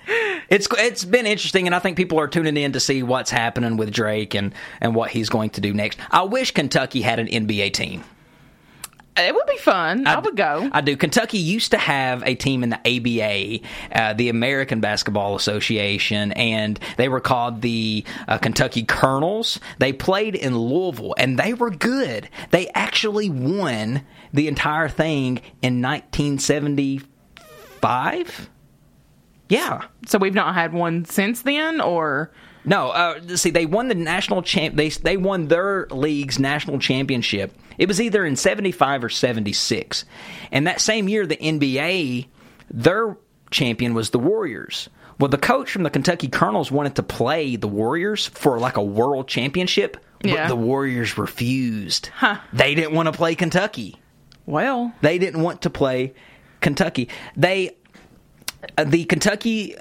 it's 0.48 0.66
it's 0.78 1.05
been 1.05 1.26
interesting, 1.26 1.66
and 1.66 1.74
I 1.74 1.78
think 1.78 1.96
people 1.96 2.18
are 2.18 2.28
tuning 2.28 2.57
in 2.57 2.72
to 2.72 2.80
see 2.80 3.02
what's 3.02 3.30
happening 3.30 3.76
with 3.76 3.92
Drake 3.92 4.34
and 4.34 4.52
and 4.80 4.94
what 4.94 5.11
he's 5.11 5.28
going 5.28 5.50
to 5.50 5.61
do 5.61 5.72
next. 5.72 5.98
I 6.11 6.22
wish 6.22 6.50
Kentucky 6.50 7.02
had 7.02 7.18
an 7.18 7.28
NBA 7.28 7.72
team. 7.72 8.02
It 9.16 9.34
would 9.34 9.46
be 9.46 9.56
fun. 9.58 10.08
I, 10.08 10.18
would 10.18 10.34
go. 10.36 10.68
I 10.72 10.80
do. 10.80 10.96
Kentucky 10.96 11.38
used 11.38 11.70
to 11.70 11.78
have 11.78 12.24
a 12.26 12.34
team 12.34 12.64
in 12.64 12.70
the 12.70 12.80
ABA, 12.84 13.60
uh, 13.92 14.14
the 14.14 14.28
American 14.28 14.80
Basketball 14.80 15.36
Association, 15.36 16.32
and 16.32 16.80
they 16.96 17.08
were 17.08 17.20
called 17.20 17.62
the 17.62 18.04
uh, 18.26 18.38
Kentucky 18.38 18.82
Colonels. 18.82 19.60
They 19.78 19.92
played 19.92 20.34
in 20.34 20.58
Louisville, 20.58 21.14
and 21.16 21.38
they 21.38 21.54
were 21.54 21.70
good. 21.70 22.28
They 22.50 22.68
actually 22.74 23.30
won 23.30 24.02
the 24.32 24.48
entire 24.48 24.88
thing 24.88 25.40
in 25.62 25.80
1975. 25.80 28.50
Yeah. 29.48 29.82
so 30.06 30.18
we've 30.18 30.34
not 30.34 30.54
had 30.54 30.72
one 30.72 31.04
since 31.04 31.42
then, 31.42 31.80
or 31.80 32.32
No, 32.64 32.88
uh, 32.90 33.36
see, 33.36 33.50
they 33.50 33.66
won 33.66 33.88
the 33.88 33.94
national 33.94 34.42
champ. 34.42 34.74
They 34.76 34.88
they 34.88 35.16
won 35.16 35.48
their 35.48 35.86
league's 35.90 36.38
national 36.38 36.78
championship. 36.78 37.52
It 37.76 37.88
was 37.88 38.00
either 38.00 38.24
in 38.24 38.36
'75 38.36 39.04
or 39.04 39.08
'76, 39.08 40.04
and 40.52 40.66
that 40.66 40.80
same 40.80 41.08
year, 41.08 41.26
the 41.26 41.36
NBA, 41.36 42.26
their 42.70 43.16
champion 43.50 43.92
was 43.94 44.10
the 44.10 44.18
Warriors. 44.18 44.88
Well, 45.20 45.28
the 45.28 45.38
coach 45.38 45.70
from 45.70 45.82
the 45.84 45.90
Kentucky 45.90 46.26
Colonels 46.28 46.70
wanted 46.72 46.96
to 46.96 47.02
play 47.02 47.56
the 47.56 47.68
Warriors 47.68 48.26
for 48.26 48.58
like 48.58 48.76
a 48.76 48.82
world 48.82 49.28
championship, 49.28 49.96
but 50.22 50.30
Yeah. 50.30 50.48
the 50.48 50.56
Warriors 50.56 51.16
refused. 51.18 52.06
Huh. 52.16 52.38
They 52.52 52.74
didn't 52.74 52.92
want 52.94 53.06
to 53.06 53.12
play 53.12 53.34
Kentucky. 53.34 53.96
well, 54.46 54.92
They 55.02 55.18
didn't 55.18 55.42
want 55.42 55.62
to 55.62 55.70
play 55.70 56.14
Kentucky. 56.60 57.08
They, 57.36 57.76
uh, 58.76 58.84
the 58.84 59.04
Kentucky 59.04 59.76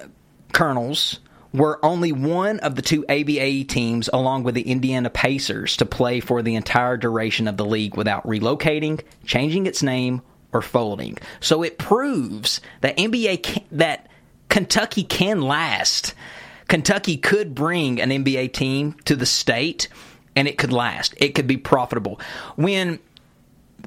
Colonels, 0.51 1.19
were 1.53 1.83
only 1.85 2.11
one 2.11 2.59
of 2.59 2.75
the 2.75 2.81
two 2.81 3.05
ABA 3.07 3.65
teams, 3.65 4.09
along 4.11 4.43
with 4.43 4.55
the 4.55 4.69
Indiana 4.69 5.09
Pacers, 5.09 5.77
to 5.77 5.85
play 5.85 6.19
for 6.19 6.41
the 6.41 6.55
entire 6.55 6.97
duration 6.97 7.47
of 7.47 7.57
the 7.57 7.65
league 7.65 7.95
without 7.95 8.25
relocating, 8.25 9.01
changing 9.25 9.65
its 9.65 9.83
name, 9.83 10.21
or 10.51 10.61
folding. 10.61 11.17
So 11.39 11.63
it 11.63 11.77
proves 11.77 12.61
that 12.81 12.97
NBA 12.97 13.43
can, 13.43 13.63
that 13.71 14.07
Kentucky 14.49 15.03
can 15.03 15.41
last. 15.41 16.13
Kentucky 16.67 17.17
could 17.17 17.55
bring 17.55 18.01
an 18.01 18.09
NBA 18.09 18.53
team 18.53 18.93
to 19.05 19.15
the 19.15 19.25
state, 19.25 19.87
and 20.35 20.47
it 20.47 20.57
could 20.57 20.71
last. 20.71 21.13
It 21.17 21.35
could 21.35 21.47
be 21.47 21.57
profitable. 21.57 22.19
When 22.55 22.99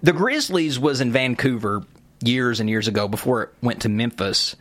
the 0.03 0.13
Grizzlies 0.13 0.79
was 0.79 1.01
in 1.01 1.11
Vancouver 1.11 1.85
years 2.21 2.61
and 2.61 2.69
years 2.69 2.89
ago 2.89 3.09
before 3.09 3.45
it 3.45 3.55
went 3.63 3.83
to 3.83 3.89
Memphis. 3.89 4.57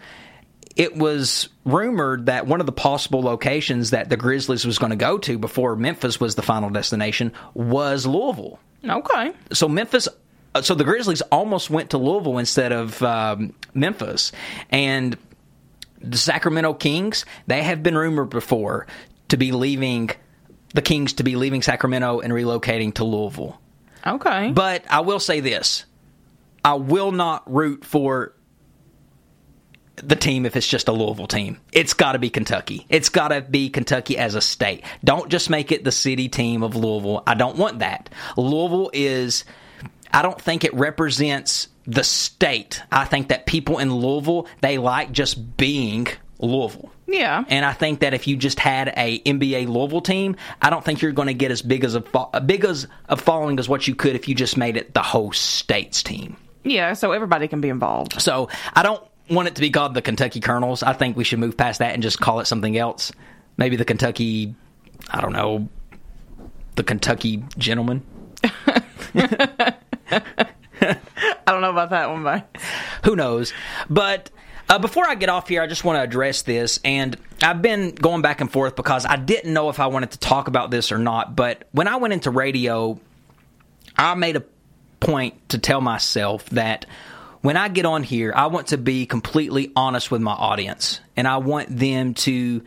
It 0.75 0.95
was 0.97 1.47
rumored 1.63 2.25
that 2.25 2.47
one 2.47 2.59
of 2.59 2.65
the 2.65 2.73
possible 2.73 3.21
locations 3.21 3.91
that 3.91 4.09
the 4.09 4.17
Grizzlies 4.17 4.65
was 4.65 4.77
going 4.77 4.89
to 4.89 4.97
go 4.97 5.17
to 5.19 5.37
before 5.37 5.75
Memphis 5.75 6.19
was 6.19 6.35
the 6.35 6.41
final 6.41 6.69
destination 6.69 7.31
was 7.53 8.05
Louisville. 8.05 8.59
okay. 8.87 9.31
So 9.53 9.69
Memphis, 9.69 10.09
uh, 10.53 10.61
so 10.61 10.75
the 10.75 10.83
Grizzlies 10.83 11.21
almost 11.21 11.69
went 11.69 11.91
to 11.91 11.97
Louisville 11.97 12.37
instead 12.37 12.73
of 12.73 13.01
um, 13.01 13.53
Memphis, 13.73 14.33
and 14.69 15.17
the 16.01 16.17
Sacramento 16.17 16.73
Kings 16.73 17.25
they 17.47 17.63
have 17.63 17.81
been 17.81 17.97
rumored 17.97 18.29
before 18.29 18.85
to 19.29 19.37
be 19.37 19.51
leaving 19.51 20.11
the 20.73 20.81
Kings 20.81 21.13
to 21.13 21.23
be 21.23 21.37
leaving 21.37 21.61
Sacramento 21.61 22.19
and 22.19 22.33
relocating 22.33 22.93
to 22.95 23.05
Louisville. 23.05 23.59
Okay. 24.05 24.51
But 24.51 24.83
I 24.89 24.99
will 24.99 25.21
say 25.21 25.39
this: 25.39 25.85
I 26.65 26.73
will 26.75 27.11
not 27.11 27.51
root 27.51 27.85
for 27.85 28.34
the 29.97 30.15
team 30.15 30.45
if 30.45 30.55
it's 30.55 30.67
just 30.67 30.87
a 30.87 30.91
Louisville 30.91 31.27
team. 31.27 31.57
It's 31.71 31.93
got 31.93 32.13
to 32.13 32.19
be 32.19 32.29
Kentucky. 32.29 32.85
It's 32.89 33.09
got 33.09 33.29
to 33.29 33.41
be 33.41 33.69
Kentucky 33.69 34.17
as 34.17 34.35
a 34.35 34.41
state. 34.41 34.83
Don't 35.03 35.29
just 35.29 35.49
make 35.49 35.71
it 35.71 35.83
the 35.83 35.91
city 35.91 36.27
team 36.29 36.63
of 36.63 36.75
Louisville. 36.75 37.23
I 37.25 37.33
don't 37.33 37.57
want 37.57 37.79
that. 37.79 38.09
Louisville 38.37 38.89
is. 38.93 39.45
I 40.11 40.21
don't 40.21 40.39
think 40.39 40.63
it 40.63 40.73
represents 40.73 41.67
the 41.85 42.03
state. 42.03 42.81
I 42.91 43.05
think 43.05 43.29
that 43.29 43.45
people 43.45 43.77
in 43.79 43.93
Louisville 43.93 44.47
they 44.61 44.77
like 44.77 45.11
just 45.11 45.57
being 45.57 46.07
Louisville. 46.39 46.91
yeah. 47.07 47.43
And 47.47 47.63
I 47.65 47.73
think 47.73 47.99
that 48.01 48.13
if 48.13 48.27
you 48.27 48.35
just 48.37 48.59
had 48.59 48.93
a 48.97 49.19
NBA 49.19 49.67
Louisville 49.67 50.01
team, 50.01 50.35
I 50.61 50.69
don't 50.69 50.83
think 50.83 51.01
you're 51.01 51.11
going 51.11 51.27
to 51.27 51.33
get 51.33 51.51
as 51.51 51.61
big 51.61 51.83
as 51.83 51.95
a 51.95 52.03
a 52.33 52.41
big 52.41 52.65
as 52.65 52.87
a 53.07 53.15
following 53.17 53.59
as 53.59 53.69
what 53.69 53.87
you 53.87 53.95
could 53.95 54.15
if 54.15 54.27
you 54.27 54.35
just 54.35 54.57
made 54.57 54.77
it 54.77 54.93
the 54.93 55.01
whole 55.01 55.31
state's 55.31 56.01
team. 56.03 56.37
yeah. 56.63 56.93
So 56.93 57.11
everybody 57.11 57.47
can 57.47 57.61
be 57.61 57.69
involved. 57.69 58.21
So 58.21 58.49
I 58.73 58.83
don't 58.83 59.01
want 59.29 59.47
it 59.47 59.55
to 59.55 59.61
be 59.61 59.69
called 59.69 59.93
the 59.93 60.01
Kentucky 60.01 60.39
Colonels. 60.39 60.83
I 60.83 60.93
think 60.93 61.17
we 61.17 61.23
should 61.23 61.39
move 61.39 61.57
past 61.57 61.79
that 61.79 61.93
and 61.93 62.03
just 62.03 62.19
call 62.19 62.39
it 62.39 62.45
something 62.45 62.77
else. 62.77 63.11
Maybe 63.57 63.75
the 63.75 63.85
Kentucky, 63.85 64.55
I 65.09 65.21
don't 65.21 65.33
know, 65.33 65.69
the 66.75 66.83
Kentucky 66.83 67.43
Gentlemen. 67.57 68.03
I 69.15 69.73
don't 71.47 71.61
know 71.61 71.71
about 71.71 71.91
that 71.91 72.09
one, 72.09 72.23
but 72.23 72.57
who 73.03 73.15
knows? 73.15 73.53
But 73.89 74.29
uh, 74.67 74.79
before 74.79 75.07
I 75.07 75.15
get 75.15 75.29
off 75.29 75.47
here, 75.47 75.61
I 75.61 75.67
just 75.67 75.83
want 75.83 75.97
to 75.97 76.01
address 76.01 76.41
this. 76.41 76.79
And 76.83 77.17
I've 77.41 77.61
been 77.61 77.91
going 77.91 78.21
back 78.21 78.41
and 78.41 78.51
forth 78.51 78.75
because 78.75 79.05
I 79.05 79.15
didn't 79.15 79.53
know 79.53 79.69
if 79.69 79.79
I 79.79 79.87
wanted 79.87 80.11
to 80.11 80.19
talk 80.19 80.47
about 80.47 80.71
this 80.71 80.91
or 80.91 80.97
not. 80.97 81.35
But 81.35 81.67
when 81.71 81.87
I 81.87 81.97
went 81.97 82.13
into 82.13 82.31
radio, 82.31 82.99
I 83.97 84.15
made 84.15 84.35
a 84.35 84.43
point 84.99 85.49
to 85.49 85.59
tell 85.59 85.81
myself 85.81 86.49
that 86.51 86.85
when 87.45 87.57
I 87.57 87.67
get 87.67 87.85
on 87.85 88.01
here, 88.01 88.33
I 88.35 88.47
want 88.47 88.67
to 88.67 88.77
be 88.77 89.05
completely 89.05 89.71
honest 89.75 90.09
with 90.09 90.19
my 90.19 90.31
audience. 90.31 90.99
And 91.15 91.27
I 91.27 91.37
want 91.37 91.69
them 91.69 92.15
to 92.15 92.63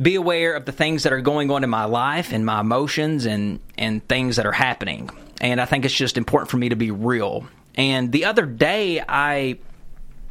be 0.00 0.14
aware 0.14 0.54
of 0.54 0.64
the 0.64 0.70
things 0.70 1.02
that 1.02 1.12
are 1.12 1.20
going 1.20 1.50
on 1.50 1.64
in 1.64 1.70
my 1.70 1.86
life 1.86 2.32
and 2.32 2.46
my 2.46 2.60
emotions 2.60 3.26
and, 3.26 3.58
and 3.76 4.06
things 4.06 4.36
that 4.36 4.46
are 4.46 4.52
happening. 4.52 5.10
And 5.40 5.60
I 5.60 5.64
think 5.64 5.84
it's 5.84 5.94
just 5.94 6.16
important 6.16 6.52
for 6.52 6.56
me 6.56 6.68
to 6.68 6.76
be 6.76 6.92
real. 6.92 7.48
And 7.74 8.12
the 8.12 8.26
other 8.26 8.46
day, 8.46 9.02
I 9.06 9.58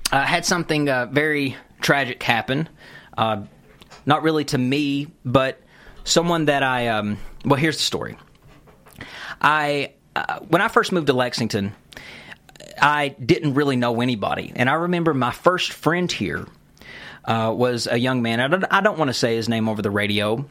uh, 0.10 0.22
had 0.22 0.46
something 0.46 0.88
uh, 0.88 1.08
very 1.08 1.58
tragic 1.82 2.24
happen. 2.24 2.70
Uh, 3.18 3.42
not 4.06 4.24
really 4.24 4.46
to 4.46 4.58
me, 4.58 5.08
but 5.26 5.62
someone 6.06 6.46
that 6.46 6.64
I. 6.64 6.88
Um, 6.88 7.18
well, 7.44 7.60
here's 7.60 7.76
the 7.76 7.84
story. 7.84 8.18
I 9.42 9.92
uh, 10.16 10.40
when 10.48 10.62
I 10.62 10.70
first 10.70 10.94
moved 10.94 11.08
to 11.08 11.14
Lexington, 11.14 11.74
I 12.82 13.10
didn't 13.10 13.54
really 13.54 13.76
know 13.76 14.02
anybody, 14.02 14.52
and 14.56 14.70
I 14.70 14.74
remember 14.74 15.14
my 15.14 15.32
first 15.32 15.72
friend 15.74 16.12
here 16.12 16.48
uh, 17.26 17.54
was 17.56 17.88
a 17.88 17.98
young 17.98 18.22
man. 18.22 18.40
I 18.40 18.48
don't, 18.48 18.66
I 18.70 18.82
don't 18.82 18.98
want 18.98 19.10
to 19.10 19.14
say 19.14 19.36
his 19.36 19.50
name 19.50 19.70
over 19.70 19.82
the 19.82 19.92
radio, 19.92 20.46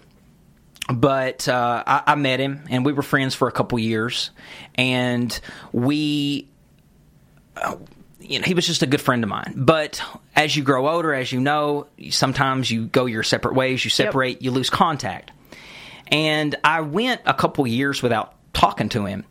but 0.93 1.49
uh, 1.49 1.83
I, 1.87 2.03
I 2.09 2.15
met 2.15 2.41
him, 2.41 2.65
and 2.71 2.85
we 2.85 2.93
were 2.93 3.03
friends 3.03 3.35
for 3.35 3.49
a 3.49 3.53
couple 3.53 3.79
years, 3.79 4.31
and 4.75 5.39
we 5.73 6.49
you 8.21 8.39
know, 8.39 8.45
he 8.45 8.55
was 8.55 8.67
just 8.67 8.83
a 8.83 8.87
good 8.87 9.01
friend 9.01 9.23
of 9.25 9.31
mine. 9.31 9.55
But 9.57 10.03
as 10.37 10.55
you 10.57 10.63
grow 10.63 10.89
older, 10.89 11.15
as 11.15 11.33
you 11.33 11.41
know, 11.41 11.87
sometimes 12.11 12.71
you 12.71 12.87
go 12.87 13.07
your 13.07 13.23
separate 13.23 13.55
ways, 13.55 13.85
you 13.85 13.91
separate, 13.91 14.43
you 14.43 14.51
lose 14.51 14.71
contact. 14.71 15.31
And 16.09 16.55
I 16.65 16.81
went 16.83 17.23
a 17.27 17.35
couple 17.35 17.67
years 17.67 18.03
without 18.03 18.35
talking 18.53 18.89
to 18.91 19.05
him. 19.05 19.25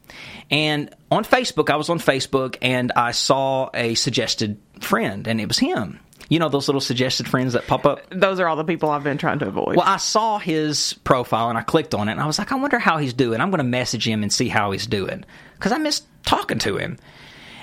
And 0.50 0.94
on 1.12 1.24
Facebook, 1.24 1.70
I 1.70 1.76
was 1.76 1.90
on 1.90 2.00
Facebook 2.00 2.58
and 2.62 2.92
I 2.96 3.12
saw 3.12 3.70
a 3.74 3.96
suggested 3.96 4.60
friend, 4.80 5.28
and 5.28 5.42
it 5.42 5.48
was 5.48 5.60
him. 5.60 6.00
You 6.30 6.40
know 6.40 6.50
those 6.50 6.68
little 6.68 6.82
suggested 6.82 7.28
friends 7.28 7.54
that 7.54 7.68
pop 7.68 7.86
up? 7.86 8.10
those 8.10 8.40
are 8.40 8.48
all 8.48 8.58
the 8.58 8.66
people 8.66 8.90
I've 8.90 9.04
been 9.04 9.18
trying 9.18 9.40
to 9.40 9.48
avoid. 9.48 9.78
Well, 9.78 9.86
I 9.88 9.98
saw 9.98 10.40
his 10.40 10.94
profile 11.06 11.50
and 11.50 11.58
I 11.58 11.62
clicked 11.62 11.94
on 11.94 12.10
it 12.10 12.14
and 12.14 12.22
I 12.22 12.26
was 12.26 12.38
like, 12.38 12.52
I 12.52 12.56
wonder 12.56 12.80
how 12.80 12.98
he's 12.98 13.14
doing. 13.14 13.40
I'm 13.40 13.50
going 13.50 13.60
to 13.60 13.64
message 13.64 14.06
him 14.06 14.24
and 14.24 14.34
see 14.34 14.50
how 14.50 14.72
he's 14.72 14.88
doing 14.88 15.24
because 15.54 15.72
I 15.72 15.78
missed 15.78 16.06
talking 16.24 16.60
to 16.60 16.78
him. 16.78 16.98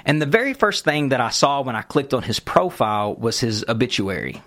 And 0.06 0.20
the 0.20 0.26
very 0.26 0.54
first 0.54 0.84
thing 0.84 1.10
that 1.10 1.20
I 1.20 1.30
saw 1.30 1.62
when 1.62 1.76
I 1.76 1.82
clicked 1.82 2.14
on 2.14 2.22
his 2.22 2.40
profile 2.40 3.14
was 3.14 3.38
his 3.40 3.64
obituary. 3.68 4.42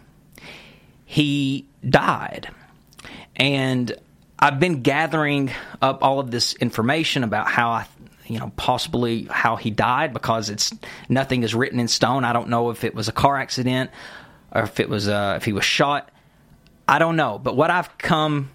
He 1.06 1.68
died. 1.88 2.50
And 3.36 3.96
I've 4.40 4.60
been 4.60 4.82
gathering 4.82 5.52
up 5.82 6.04
all 6.04 6.20
of 6.20 6.30
this 6.30 6.54
information 6.54 7.24
about 7.24 7.48
how 7.48 7.70
I 7.70 7.88
you 8.28 8.40
know 8.40 8.52
possibly 8.56 9.24
how 9.24 9.56
he 9.56 9.72
died 9.72 10.14
because 10.14 10.50
it's 10.50 10.74
nothing 11.10 11.44
is 11.44 11.56
written 11.56 11.80
in 11.80 11.88
stone. 11.88 12.24
I 12.24 12.34
don't 12.34 12.50
know 12.50 12.70
if 12.70 12.84
it 12.84 12.94
was 12.94 13.08
a 13.08 13.12
car 13.12 13.38
accident 13.38 13.92
or 14.52 14.64
if 14.64 14.80
it 14.80 14.90
was 14.90 15.08
uh, 15.08 15.36
if 15.38 15.46
he 15.46 15.54
was 15.54 15.66
shot. 15.66 16.12
I 16.88 17.00
don't 17.00 17.16
know, 17.16 17.38
but 17.38 17.56
what 17.56 17.70
I've 17.70 17.98
come 17.98 18.52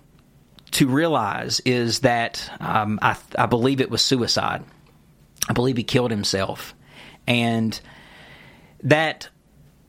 to 0.72 0.88
realize 0.88 1.60
is 1.60 2.00
that 2.00 2.50
um, 2.60 2.98
I, 3.02 3.16
I 3.36 3.44
believe 3.46 3.80
it 3.80 3.90
was 3.90 4.00
suicide. 4.00 4.64
I 5.48 5.52
believe 5.52 5.76
he 5.76 5.82
killed 5.82 6.10
himself, 6.10 6.74
and 7.26 7.78
that 8.84 9.28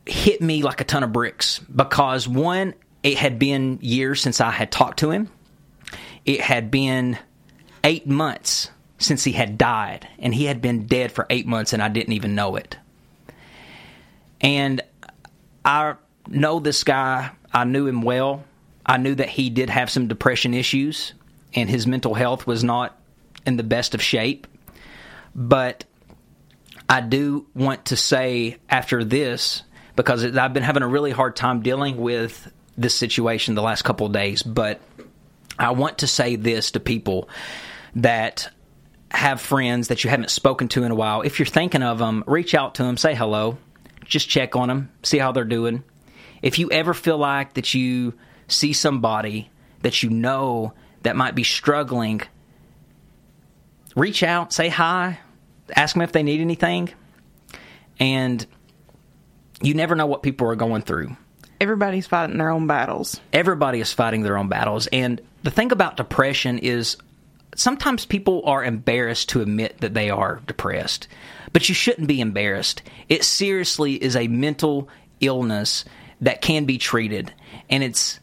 hit 0.05 0.41
me 0.41 0.63
like 0.63 0.81
a 0.81 0.83
ton 0.83 1.03
of 1.03 1.13
bricks 1.13 1.59
because 1.59 2.27
one, 2.27 2.73
it 3.01 3.17
had 3.17 3.39
been 3.39 3.79
years 3.81 4.21
since 4.21 4.41
I 4.41 4.51
had 4.51 4.71
talked 4.71 4.99
to 4.99 5.11
him. 5.11 5.29
It 6.25 6.41
had 6.41 6.71
been 6.71 7.17
eight 7.83 8.07
months 8.07 8.71
since 8.97 9.23
he 9.23 9.33
had 9.33 9.57
died, 9.57 10.07
and 10.19 10.33
he 10.33 10.45
had 10.45 10.61
been 10.61 10.87
dead 10.87 11.11
for 11.11 11.27
eight 11.29 11.45
months, 11.45 11.73
and 11.73 11.81
I 11.81 11.89
didn't 11.89 12.13
even 12.13 12.35
know 12.35 12.55
it. 12.55 12.77
And 14.39 14.81
I 15.65 15.95
know 16.27 16.59
this 16.59 16.83
guy, 16.83 17.31
I 17.53 17.65
knew 17.65 17.87
him 17.87 18.01
well. 18.01 18.43
I 18.85 18.97
knew 18.97 19.15
that 19.15 19.29
he 19.29 19.49
did 19.49 19.69
have 19.69 19.89
some 19.89 20.07
depression 20.07 20.53
issues, 20.53 21.13
and 21.53 21.69
his 21.69 21.87
mental 21.87 22.13
health 22.13 22.47
was 22.47 22.63
not 22.63 22.97
in 23.45 23.57
the 23.57 23.63
best 23.63 23.93
of 23.93 24.01
shape. 24.01 24.47
But 25.35 25.85
I 26.89 27.01
do 27.01 27.47
want 27.53 27.85
to 27.85 27.97
say 27.97 28.57
after 28.69 29.03
this, 29.03 29.63
because 29.95 30.23
I've 30.37 30.53
been 30.53 30.63
having 30.63 30.83
a 30.83 30.87
really 30.87 31.11
hard 31.11 31.35
time 31.35 31.61
dealing 31.61 31.97
with 31.97 32.51
this 32.77 32.95
situation 32.95 33.55
the 33.55 33.61
last 33.61 33.83
couple 33.83 34.07
of 34.07 34.13
days, 34.13 34.43
but 34.43 34.81
I 35.57 35.71
want 35.71 35.99
to 35.99 36.07
say 36.07 36.35
this 36.35 36.71
to 36.71 36.79
people 36.79 37.29
that 37.95 38.49
have 39.11 39.39
friends 39.39 39.89
that 39.89 40.03
you 40.03 40.09
haven't 40.09 40.31
spoken 40.31 40.67
to 40.69 40.83
in 40.83 40.91
a 40.91 40.95
while. 40.95 41.21
If 41.21 41.39
you're 41.39 41.45
thinking 41.45 41.83
of 41.83 41.99
them, 41.99 42.23
reach 42.25 42.55
out 42.55 42.75
to 42.75 42.83
them, 42.83 42.97
say 42.97 43.13
hello, 43.13 43.57
just 44.05 44.29
check 44.29 44.55
on 44.55 44.67
them, 44.67 44.91
see 45.03 45.19
how 45.19 45.31
they're 45.31 45.43
doing. 45.43 45.83
If 46.41 46.59
you 46.59 46.71
ever 46.71 46.93
feel 46.93 47.17
like 47.17 47.53
that 47.53 47.73
you 47.73 48.13
see 48.47 48.73
somebody 48.73 49.49
that 49.81 50.01
you 50.01 50.09
know 50.09 50.73
that 51.03 51.15
might 51.15 51.35
be 51.35 51.43
struggling, 51.43 52.21
reach 53.95 54.23
out, 54.23 54.51
say 54.51 54.69
hi, 54.69 55.19
ask 55.75 55.93
them 55.93 56.01
if 56.01 56.11
they 56.11 56.23
need 56.23 56.41
anything. 56.41 56.89
And 57.99 58.45
you 59.61 59.75
never 59.75 59.95
know 59.95 60.07
what 60.07 60.23
people 60.23 60.47
are 60.49 60.55
going 60.55 60.81
through. 60.81 61.15
Everybody's 61.63 62.07
fighting 62.07 62.37
their 62.37 62.49
own 62.49 62.67
battles. 62.67 63.21
Everybody 63.31 63.79
is 63.79 63.93
fighting 63.93 64.21
their 64.21 64.37
own 64.37 64.49
battles. 64.49 64.87
And 64.87 65.21
the 65.43 65.49
thing 65.49 65.71
about 65.71 65.95
depression 65.95 66.59
is 66.59 66.97
sometimes 67.55 68.05
people 68.05 68.41
are 68.43 68.65
embarrassed 68.65 69.29
to 69.29 69.41
admit 69.41 69.77
that 69.77 69.93
they 69.93 70.09
are 70.09 70.41
depressed, 70.45 71.07
but 71.53 71.69
you 71.69 71.73
shouldn't 71.73 72.09
be 72.09 72.19
embarrassed. 72.19 72.81
It 73.07 73.23
seriously 73.23 73.93
is 73.93 74.17
a 74.17 74.27
mental 74.27 74.89
illness 75.21 75.85
that 76.19 76.41
can 76.41 76.65
be 76.65 76.77
treated, 76.77 77.33
and 77.69 77.81
it's 77.81 78.19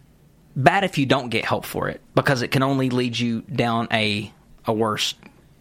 bad 0.55 0.84
if 0.84 0.99
you 0.99 1.07
don't 1.07 1.30
get 1.30 1.47
help 1.47 1.64
for 1.64 1.88
it 1.88 2.03
because 2.14 2.43
it 2.43 2.49
can 2.49 2.62
only 2.62 2.91
lead 2.91 3.18
you 3.18 3.41
down 3.41 3.88
a 3.91 4.30
a 4.66 4.72
worse, 4.74 5.14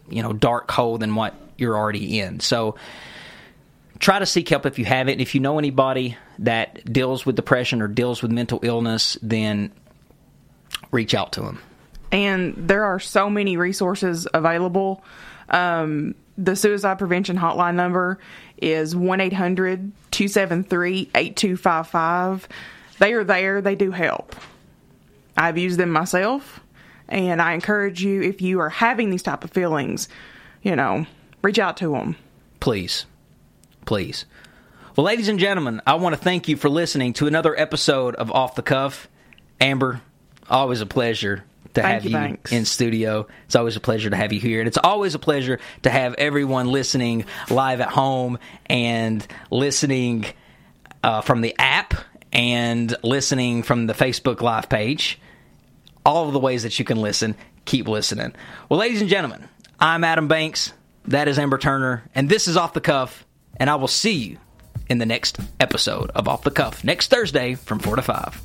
you 0.09 0.21
know, 0.21 0.33
dark 0.33 0.69
hole 0.69 0.97
than 0.97 1.15
what 1.15 1.33
you're 1.57 1.77
already 1.77 2.19
in. 2.19 2.41
So 2.41 2.75
try 3.99 4.19
to 4.19 4.25
seek 4.25 4.49
help 4.49 4.65
if 4.65 4.79
you 4.79 4.83
have 4.83 5.07
it. 5.07 5.21
If 5.21 5.33
you 5.33 5.39
know 5.39 5.57
anybody 5.59 6.17
that 6.39 6.91
deals 6.91 7.25
with 7.25 7.35
depression 7.35 7.81
or 7.81 7.87
deals 7.87 8.21
with 8.21 8.31
mental 8.31 8.59
illness, 8.63 9.17
then 9.21 9.71
reach 10.91 11.13
out 11.13 11.33
to 11.33 11.41
them. 11.41 11.61
And 12.11 12.55
there 12.57 12.85
are 12.85 12.99
so 12.99 13.29
many 13.29 13.57
resources 13.57 14.27
available. 14.33 15.03
Um, 15.49 16.15
the 16.37 16.55
suicide 16.55 16.97
prevention 16.97 17.37
hotline 17.37 17.75
number 17.75 18.19
is 18.57 18.95
1 18.95 19.21
800 19.21 19.91
273 20.11 21.11
8255. 21.13 22.47
They 22.99 23.13
are 23.13 23.23
there, 23.23 23.61
they 23.61 23.75
do 23.75 23.91
help. 23.91 24.35
I've 25.37 25.57
used 25.57 25.79
them 25.79 25.91
myself, 25.91 26.59
and 27.07 27.41
I 27.41 27.53
encourage 27.53 28.03
you 28.03 28.21
if 28.21 28.41
you 28.41 28.59
are 28.59 28.69
having 28.69 29.09
these 29.09 29.23
type 29.23 29.43
of 29.43 29.51
feelings, 29.51 30.09
you 30.61 30.75
know, 30.75 31.05
reach 31.41 31.59
out 31.59 31.77
to 31.77 31.91
them. 31.91 32.15
Please. 32.59 33.05
Please. 33.85 34.25
Well, 34.99 35.05
ladies 35.05 35.29
and 35.29 35.39
gentlemen, 35.39 35.81
I 35.87 35.93
want 35.93 36.13
to 36.13 36.21
thank 36.21 36.49
you 36.49 36.57
for 36.57 36.67
listening 36.69 37.13
to 37.13 37.27
another 37.27 37.57
episode 37.57 38.15
of 38.15 38.33
Off 38.33 38.55
the 38.55 38.61
Cuff. 38.61 39.07
Amber, 39.61 40.01
always 40.49 40.81
a 40.81 40.85
pleasure 40.85 41.45
to 41.73 41.81
Thank 41.81 42.03
have 42.03 42.11
you, 42.11 42.19
you 42.19 42.37
in 42.51 42.65
studio. 42.65 43.25
It's 43.45 43.55
always 43.55 43.77
a 43.77 43.79
pleasure 43.79 44.09
to 44.09 44.17
have 44.17 44.33
you 44.33 44.41
here. 44.41 44.59
And 44.59 44.67
it's 44.67 44.77
always 44.77 45.15
a 45.15 45.19
pleasure 45.19 45.61
to 45.83 45.89
have 45.89 46.15
everyone 46.15 46.67
listening 46.67 47.23
live 47.49 47.79
at 47.79 47.87
home 47.87 48.39
and 48.65 49.25
listening 49.49 50.25
uh, 51.01 51.21
from 51.21 51.39
the 51.39 51.55
app 51.57 51.93
and 52.33 52.93
listening 53.01 53.63
from 53.63 53.87
the 53.87 53.93
Facebook 53.93 54.41
Live 54.41 54.67
page. 54.67 55.17
All 56.05 56.27
of 56.27 56.33
the 56.33 56.39
ways 56.39 56.63
that 56.63 56.77
you 56.77 56.83
can 56.83 56.97
listen, 56.97 57.37
keep 57.63 57.87
listening. 57.87 58.35
Well, 58.67 58.81
ladies 58.81 58.99
and 58.99 59.09
gentlemen, 59.09 59.47
I'm 59.79 60.03
Adam 60.03 60.27
Banks. 60.27 60.73
That 61.05 61.29
is 61.29 61.39
Amber 61.39 61.57
Turner. 61.57 62.03
And 62.13 62.27
this 62.27 62.49
is 62.49 62.57
Off 62.57 62.73
the 62.73 62.81
Cuff. 62.81 63.25
And 63.55 63.69
I 63.69 63.75
will 63.75 63.87
see 63.87 64.15
you 64.17 64.37
in 64.87 64.97
the 64.97 65.05
next 65.05 65.39
episode 65.59 66.11
of 66.11 66.27
Off 66.27 66.43
the 66.43 66.51
Cuff 66.51 66.83
next 66.83 67.09
Thursday 67.09 67.55
from 67.55 67.79
4 67.79 67.97
to 67.97 68.01
5. 68.01 68.41